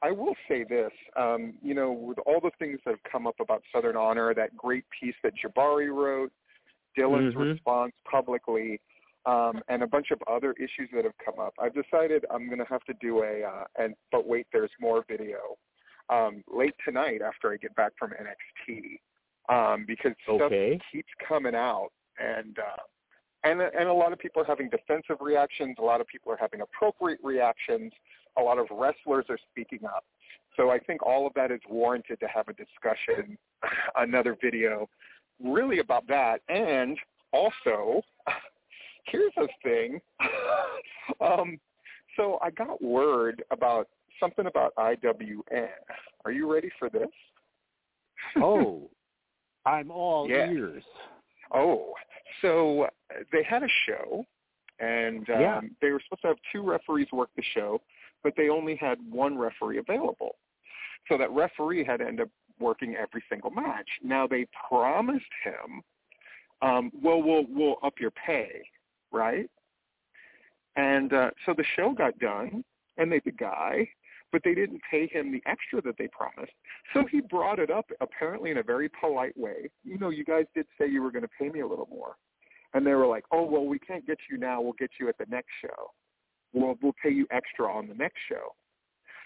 I 0.01 0.11
will 0.11 0.35
say 0.47 0.63
this, 0.63 0.91
um, 1.19 1.55
you 1.61 1.73
know, 1.73 1.91
with 1.91 2.19
all 2.19 2.39
the 2.39 2.51
things 2.59 2.79
that 2.85 2.91
have 2.91 3.11
come 3.11 3.25
up 3.25 3.39
about 3.39 3.63
Southern 3.73 3.97
Honor, 3.97 4.33
that 4.35 4.55
great 4.55 4.85
piece 4.97 5.15
that 5.23 5.33
Jabari 5.43 5.89
wrote, 5.89 6.31
Dylan's 6.97 7.35
Mhm. 7.35 7.53
response 7.53 7.93
publicly, 8.05 8.81
um, 9.25 9.61
and 9.67 9.83
a 9.83 9.87
bunch 9.87 10.11
of 10.11 10.21
other 10.27 10.53
issues 10.53 10.89
that 10.91 11.03
have 11.05 11.17
come 11.17 11.39
up, 11.39 11.53
I've 11.59 11.73
decided 11.73 12.25
I'm 12.29 12.47
going 12.47 12.59
to 12.59 12.65
have 12.65 12.83
to 12.85 12.93
do 12.95 13.23
a, 13.23 13.43
uh, 13.43 13.65
and 13.75 13.95
but 14.11 14.25
wait, 14.25 14.47
there's 14.51 14.71
more 14.79 15.03
video 15.07 15.57
um, 16.09 16.43
late 16.47 16.73
tonight 16.85 17.21
after 17.21 17.51
I 17.51 17.57
get 17.57 17.75
back 17.75 17.91
from 17.99 18.13
NXT, 18.13 19.01
um, 19.49 19.83
because 19.85 20.13
Okay. 20.27 20.77
stuff 20.77 20.87
keeps 20.91 21.13
coming 21.15 21.53
out, 21.53 21.91
and 22.17 22.57
uh, 22.57 22.83
and 23.43 23.61
and 23.61 23.89
a 23.89 23.93
lot 23.93 24.13
of 24.13 24.19
people 24.19 24.41
are 24.41 24.45
having 24.45 24.69
defensive 24.69 25.17
reactions, 25.19 25.75
a 25.77 25.83
lot 25.83 25.99
of 26.01 26.07
people 26.07 26.31
are 26.31 26.37
having 26.37 26.61
appropriate 26.61 27.19
reactions, 27.23 27.91
a 28.37 28.41
lot 28.41 28.57
of 28.57 28.67
wrestlers 28.71 29.25
are 29.29 29.37
speaking 29.49 29.85
up. 29.85 30.05
So 30.55 30.71
I 30.71 30.79
think 30.79 31.03
all 31.03 31.27
of 31.27 31.33
that 31.35 31.51
is 31.51 31.59
warranted 31.69 32.19
to 32.21 32.27
have 32.27 32.47
a 32.47 32.53
discussion, 32.53 33.37
another 33.95 34.35
video, 34.41 34.89
really 35.43 35.79
about 35.79 36.07
that, 36.07 36.41
and 36.49 36.97
also 37.33 38.01
here's 39.05 39.33
a 39.37 39.47
thing. 39.63 39.99
um, 41.21 41.59
so 42.15 42.39
I 42.41 42.49
got 42.51 42.81
word 42.81 43.43
about 43.51 43.87
something 44.19 44.47
about 44.47 44.73
IWN. 44.75 45.67
Are 46.25 46.31
you 46.31 46.51
ready 46.51 46.71
for 46.79 46.89
this? 46.89 47.09
oh, 48.37 48.89
I'm 49.65 49.91
all 49.91 50.29
Yeah. 50.29 50.49
ears. 50.49 50.83
Oh, 51.53 51.93
so 52.41 52.87
they 53.31 53.43
had 53.43 53.63
a 53.63 53.69
show, 53.85 54.25
and 54.79 55.29
um, 55.29 55.41
Yeah. 55.41 55.61
they 55.81 55.91
were 55.91 56.01
supposed 56.01 56.21
to 56.23 56.27
have 56.29 56.37
two 56.51 56.61
referees 56.61 57.07
work 57.11 57.29
the 57.35 57.43
show, 57.53 57.81
but 58.23 58.33
they 58.35 58.49
only 58.49 58.75
had 58.75 58.97
one 59.09 59.37
referee 59.37 59.77
available. 59.77 60.35
So 61.07 61.17
that 61.17 61.31
referee 61.31 61.85
had 61.85 61.97
to 61.99 62.07
end 62.07 62.19
up 62.19 62.29
working 62.59 62.95
every 62.95 63.23
single 63.29 63.51
match. 63.51 63.87
Now 64.03 64.27
they 64.27 64.47
promised 64.67 65.25
him, 65.43 65.81
um, 66.61 66.91
well, 67.01 67.21
we'll 67.21 67.45
we'll 67.49 67.77
up 67.83 67.93
your 67.99 68.11
pay, 68.11 68.61
right? 69.11 69.49
And 70.75 71.13
uh, 71.13 71.29
so 71.45 71.53
the 71.55 71.65
show 71.75 71.93
got 71.93 72.17
done, 72.19 72.63
and 72.97 73.11
they 73.11 73.21
the 73.25 73.31
guy, 73.31 73.87
but 74.31 74.41
they 74.43 74.53
didn't 74.53 74.81
pay 74.89 75.07
him 75.07 75.31
the 75.31 75.41
extra 75.49 75.81
that 75.81 75.95
they 75.97 76.07
promised. 76.07 76.53
So 76.93 77.05
he 77.11 77.21
brought 77.21 77.59
it 77.59 77.71
up 77.71 77.89
apparently 78.01 78.51
in 78.51 78.57
a 78.57 78.63
very 78.63 78.89
polite 78.89 79.37
way. 79.37 79.69
You 79.83 79.97
know, 79.97 80.09
you 80.09 80.23
guys 80.23 80.45
did 80.53 80.65
say 80.79 80.87
you 80.87 81.01
were 81.01 81.11
going 81.11 81.23
to 81.23 81.29
pay 81.39 81.49
me 81.49 81.61
a 81.61 81.67
little 81.67 81.87
more. 81.89 82.15
And 82.73 82.85
they 82.85 82.93
were 82.93 83.07
like, 83.07 83.23
"Oh, 83.31 83.43
well, 83.43 83.65
we 83.65 83.79
can't 83.79 84.05
get 84.05 84.17
you 84.29 84.37
now. 84.37 84.61
We'll 84.61 84.73
get 84.73 84.91
you 84.99 85.09
at 85.09 85.17
the 85.17 85.25
next 85.29 85.49
show. 85.61 85.91
We'll 86.53 86.75
we'll 86.81 86.95
pay 87.01 87.11
you 87.11 87.25
extra 87.31 87.71
on 87.71 87.87
the 87.87 87.95
next 87.95 88.17
show." 88.29 88.55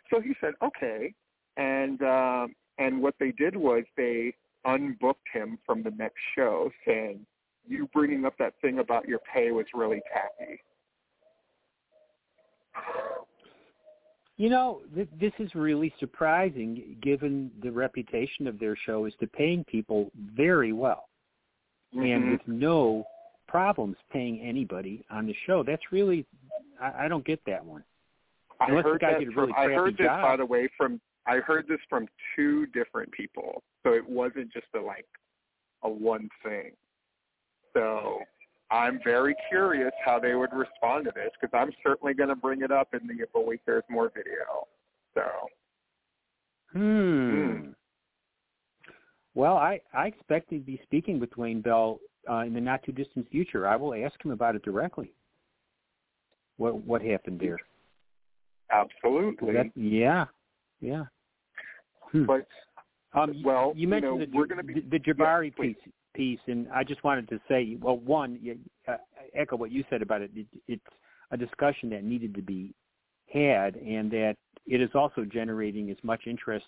So 0.09 0.21
he 0.21 0.33
said, 0.39 0.53
"Okay." 0.61 1.13
And 1.57 2.01
um 2.01 2.53
and 2.81 3.01
what 3.01 3.15
they 3.19 3.31
did 3.31 3.55
was 3.55 3.83
they 3.95 4.33
unbooked 4.65 5.27
him 5.33 5.57
from 5.65 5.83
the 5.83 5.91
next 5.91 6.19
show 6.35 6.71
saying, 6.85 7.25
"You 7.67 7.87
bringing 7.93 8.25
up 8.25 8.37
that 8.37 8.53
thing 8.61 8.79
about 8.79 9.07
your 9.07 9.19
pay 9.33 9.51
was 9.51 9.65
really 9.73 10.01
tacky." 10.11 10.61
You 14.37 14.49
know, 14.49 14.81
th- 14.95 15.09
this 15.19 15.33
is 15.37 15.53
really 15.53 15.93
surprising 15.99 16.97
given 17.01 17.51
the 17.61 17.71
reputation 17.71 18.47
of 18.47 18.57
their 18.59 18.75
show 18.75 19.05
is 19.05 19.13
to 19.19 19.27
paying 19.27 19.63
people 19.65 20.11
very 20.15 20.73
well 20.73 21.09
and 21.93 22.23
Mhm. 22.23 22.31
with 22.31 22.47
no 22.47 23.05
problems 23.47 23.97
paying 24.09 24.39
anybody 24.39 25.03
on 25.11 25.27
the 25.27 25.33
show. 25.45 25.61
That's 25.61 25.91
really, 25.91 26.25
I, 26.79 27.05
I 27.05 27.07
don't 27.07 27.25
get 27.25 27.43
that 27.45 27.63
one. 27.63 27.83
I 28.59 28.69
Unless 28.69 28.83
the 28.85 28.89
heard 28.91 29.01
guy 29.01 29.11
that 29.13 29.19
did 29.19 29.27
a 29.27 29.31
from, 29.31 29.41
really 29.41 29.53
I 29.53 29.73
heard 29.73 29.97
this 29.97 30.05
job. 30.07 30.21
by 30.23 30.35
the 30.37 30.45
way 30.45 30.67
from 30.77 31.01
I 31.27 31.37
heard 31.37 31.67
this 31.67 31.79
from 31.89 32.07
two 32.35 32.65
different 32.67 33.11
people, 33.11 33.63
so 33.83 33.93
it 33.93 34.07
wasn't 34.07 34.51
just 34.51 34.67
a 34.75 34.79
like 34.79 35.07
a 35.83 35.89
one 35.89 36.29
thing. 36.43 36.71
So 37.73 38.19
I'm 38.69 38.99
very 39.03 39.35
curious 39.49 39.91
how 40.03 40.19
they 40.19 40.35
would 40.35 40.53
respond 40.53 41.05
to 41.05 41.11
this 41.13 41.29
because 41.39 41.55
I'm 41.57 41.71
certainly 41.83 42.13
going 42.13 42.29
to 42.29 42.35
bring 42.35 42.61
it 42.61 42.71
up 42.71 42.93
in 42.93 43.07
the 43.07 43.25
But 43.33 43.45
Wait 43.45 43.61
There's 43.65 43.83
More 43.89 44.11
video. 44.13 44.67
So 45.13 45.23
Hmm. 46.73 47.71
Well, 49.33 49.57
I, 49.57 49.81
I 49.93 50.07
expect 50.07 50.49
to 50.49 50.59
be 50.59 50.79
speaking 50.83 51.19
with 51.19 51.31
Dwayne 51.31 51.63
Bell 51.63 51.99
uh, 52.29 52.39
in 52.39 52.53
the 52.53 52.61
not 52.61 52.83
too 52.83 52.91
distant 52.91 53.29
future. 53.29 53.67
I 53.67 53.75
will 53.75 53.93
ask 53.93 54.23
him 54.23 54.31
about 54.31 54.55
it 54.55 54.63
directly. 54.63 55.13
What 56.57 56.83
what 56.85 57.01
happened 57.01 57.39
there? 57.39 57.57
absolutely. 58.71 59.53
That- 59.53 59.71
yeah, 59.75 60.25
yeah. 60.81 61.05
Hmm. 62.11 62.25
But 62.25 62.47
Um, 63.13 63.41
well, 63.43 63.73
you 63.75 63.87
mentioned 63.87 64.19
know, 64.19 64.25
the, 64.25 64.37
we're 64.37 64.47
to 64.57 64.63
be 64.63 64.73
the, 64.73 64.81
the 64.97 64.99
Jabari 64.99 65.53
Yeah, 65.57 65.63
piece, 65.63 65.77
piece, 66.13 66.39
and 66.47 66.67
I 66.73 66.83
just 66.83 67.03
wanted 67.03 67.27
to 67.29 67.39
say, 67.47 67.77
well, 67.81 67.97
one, 67.97 68.39
you, 68.41 68.57
uh, 68.87 68.97
echo 69.35 69.57
what 69.57 69.71
you 69.71 69.83
said 69.89 70.01
about 70.01 70.21
it. 70.21 70.31
it. 70.35 70.47
It's 70.67 70.81
a 71.31 71.37
discussion 71.37 71.89
that 71.89 72.03
needed 72.03 72.33
to 72.35 72.41
be 72.41 72.73
had, 73.33 73.75
and 73.75 74.09
that 74.11 74.35
it 74.65 74.81
is 74.81 74.89
also 74.95 75.25
generating 75.25 75.89
as 75.89 75.97
much 76.03 76.21
interest 76.25 76.67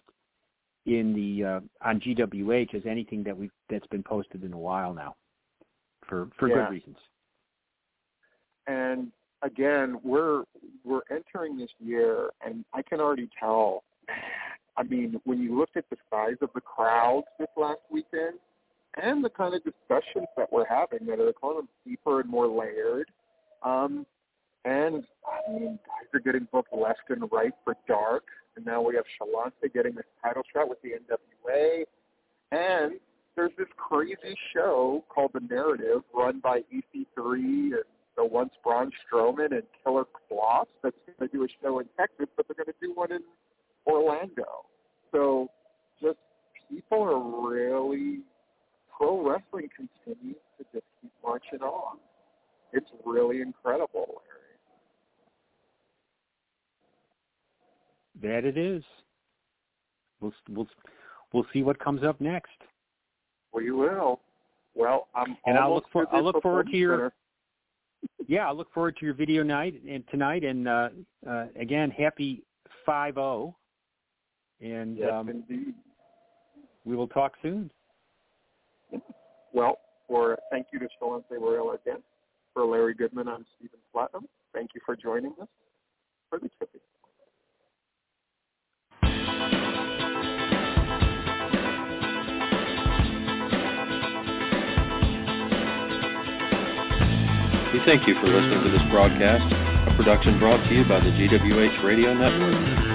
in 0.86 1.14
the 1.14 1.46
uh, 1.46 1.60
on 1.82 2.00
GWH 2.02 2.76
as 2.76 2.82
anything 2.86 3.24
that 3.24 3.38
we 3.38 3.50
that's 3.70 3.88
been 3.88 4.04
posted 4.04 4.44
in 4.44 4.54
a 4.54 4.58
while 4.58 4.94
now, 4.94 5.16
for 6.08 6.30
for 6.38 6.50
Yeah. 6.50 6.56
good 6.56 6.72
reasons. 6.72 6.98
and 8.68 9.12
again, 9.42 10.00
we're 10.04 10.44
we're 10.84 11.02
entering 11.10 11.58
this 11.58 11.72
year, 11.80 12.30
and 12.46 12.66
I 12.74 12.82
can 12.82 13.00
already 13.00 13.30
tell. 13.40 13.84
I 14.78 14.84
mean, 14.84 15.20
when 15.24 15.40
you 15.40 15.58
look 15.58 15.70
at 15.76 15.86
the 15.90 15.98
size 16.10 16.38
of 16.42 16.50
the 16.56 16.62
crowds 16.62 17.28
this 17.40 17.50
last 17.58 17.82
weekend, 17.92 18.40
and 19.02 19.24
the 19.24 19.30
kind 19.30 19.56
of 19.56 19.64
discussions 19.64 20.28
that 20.38 20.52
we're 20.52 20.68
having 20.68 21.08
that 21.08 21.20
are 21.20 21.34
kind 21.42 21.58
of 21.58 21.66
deeper 21.86 22.22
and 22.22 22.30
more 22.30 22.48
layered, 22.48 23.10
um, 23.64 24.06
and 24.66 25.04
I 25.26 25.52
mean, 25.52 25.80
guys 25.86 26.08
are 26.14 26.20
getting 26.20 26.48
booked 26.52 26.74
left 26.74 27.10
and 27.10 27.24
right 27.32 27.54
for 27.64 27.76
dark, 27.88 28.24
and 28.56 28.66
now 28.66 28.82
we 28.82 28.96
have 28.96 29.06
Shalonce 29.20 29.74
getting 29.74 29.96
this 29.96 30.06
title 30.24 30.44
shot 30.54 30.70
with 30.70 30.82
the 30.82 30.92
NWA, 30.92 31.84
and 32.52 33.00
there's 33.36 33.52
this 33.58 33.68
crazy 33.78 34.38
show 34.54 35.04
called 35.10 35.32
The 35.34 35.42
Narrative, 35.42 36.04
run 36.14 36.40
by 36.40 36.62
EC3 36.74 37.36
and 37.38 37.84
the 38.16 38.24
once 38.24 38.54
Braun 38.64 38.92
Strowman 38.92 39.52
and 39.52 39.64
Killer 39.84 40.06
Kross 40.06 40.66
that's 40.84 40.96
going 41.18 41.30
to 41.30 41.36
do 41.36 41.44
a 41.44 41.48
show 41.62 41.80
in 41.80 41.88
Texas, 41.98 42.28
but 42.38 42.46
they're 42.48 42.64
going 42.64 42.74
to 42.74 42.88
do 42.88 42.94
one 42.94 43.12
in 43.12 43.22
Orlando. 43.86 44.66
So 45.12 45.50
just 46.02 46.18
people 46.70 47.04
are 47.04 47.50
really 47.50 48.22
pro 48.96 49.28
wrestling 49.28 49.70
continues 49.76 50.38
to 50.58 50.64
just 50.74 50.86
keep 51.02 51.12
marching 51.24 51.62
on. 51.62 51.98
It's 52.72 52.90
really 53.06 53.42
incredible, 53.42 54.06
Larry. 58.22 58.40
That 58.44 58.48
it 58.48 58.58
is. 58.58 58.84
We'll 60.22 60.34
we'll 60.50 60.68
we'll 61.34 61.46
see 61.52 61.64
what 61.64 61.80
comes 61.80 62.04
up 62.04 62.20
next. 62.22 62.52
We 63.54 63.72
will. 63.72 64.22
Well, 64.76 65.08
I'm 65.14 65.38
And 65.46 65.58
I'll 65.58 65.74
look 65.76 65.86
for 65.92 66.08
I'll 66.12 66.24
look 66.24 66.42
forward 66.42 66.68
to 66.72 66.78
your 66.78 66.96
Center. 66.96 67.14
yeah, 68.28 68.50
I 68.50 68.52
look 68.52 68.72
forward 68.74 68.98
to 68.98 69.06
your 69.06 69.14
video 69.14 69.44
night 69.44 69.82
and 69.88 70.04
tonight 70.10 70.44
and 70.44 70.68
uh, 70.68 70.90
uh, 71.30 71.46
again 71.60 71.92
happy 71.92 72.44
five 72.86 73.16
zero, 73.16 73.56
and 74.64 74.98
Yes, 74.98 75.12
um, 75.12 75.30
indeed. 75.30 75.76
we 76.86 76.96
will 76.96 77.08
talk 77.08 77.34
soon. 77.42 77.70
Well, 79.54 79.80
for 80.08 80.38
thank 80.52 80.68
you 80.72 80.80
to 80.80 80.88
Shalonce 81.00 81.24
Royal 81.32 81.72
again. 81.72 82.02
For 82.54 82.66
Larry 82.66 82.94
Goodman, 82.94 83.28
I'm 83.28 83.46
Stephen 83.58 83.80
Platinum. 83.92 84.28
Thank 84.54 84.72
you 84.76 84.82
for 84.86 84.96
joining 84.96 85.34
us 85.42 85.48
for 86.30 86.40
the 86.40 86.50
tipping. 86.60 86.82
We 97.74 97.80
thank 97.86 98.08
you 98.08 98.14
for 98.22 98.28
listening 98.28 98.64
to 98.64 98.70
this 98.70 98.84
broadcast, 98.92 99.52
a 99.92 99.96
production 99.98 100.38
brought 100.40 100.64
to 100.70 100.76
you 100.76 100.84
by 100.84 101.00
the 101.00 101.10
GWH 101.10 101.84
Radio 101.84 102.14
Network. 102.14 102.93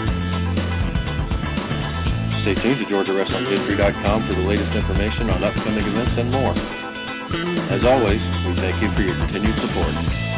Stay 2.43 2.55
tuned 2.63 2.79
to 2.81 2.87
GeorgiaWrestlingHistory.com 2.87 4.29
for 4.29 4.35
the 4.35 4.47
latest 4.47 4.75
information 4.75 5.31
on 5.31 5.45
upcoming 5.45 5.85
events 5.85 6.15
and 6.19 6.31
more. 6.31 6.55
As 7.71 7.85
always, 7.85 8.21
we 8.47 8.55
thank 8.57 8.81
you 8.83 8.89
for 8.95 9.03
your 9.03 9.17
continued 9.17 9.57
support. 9.61 10.38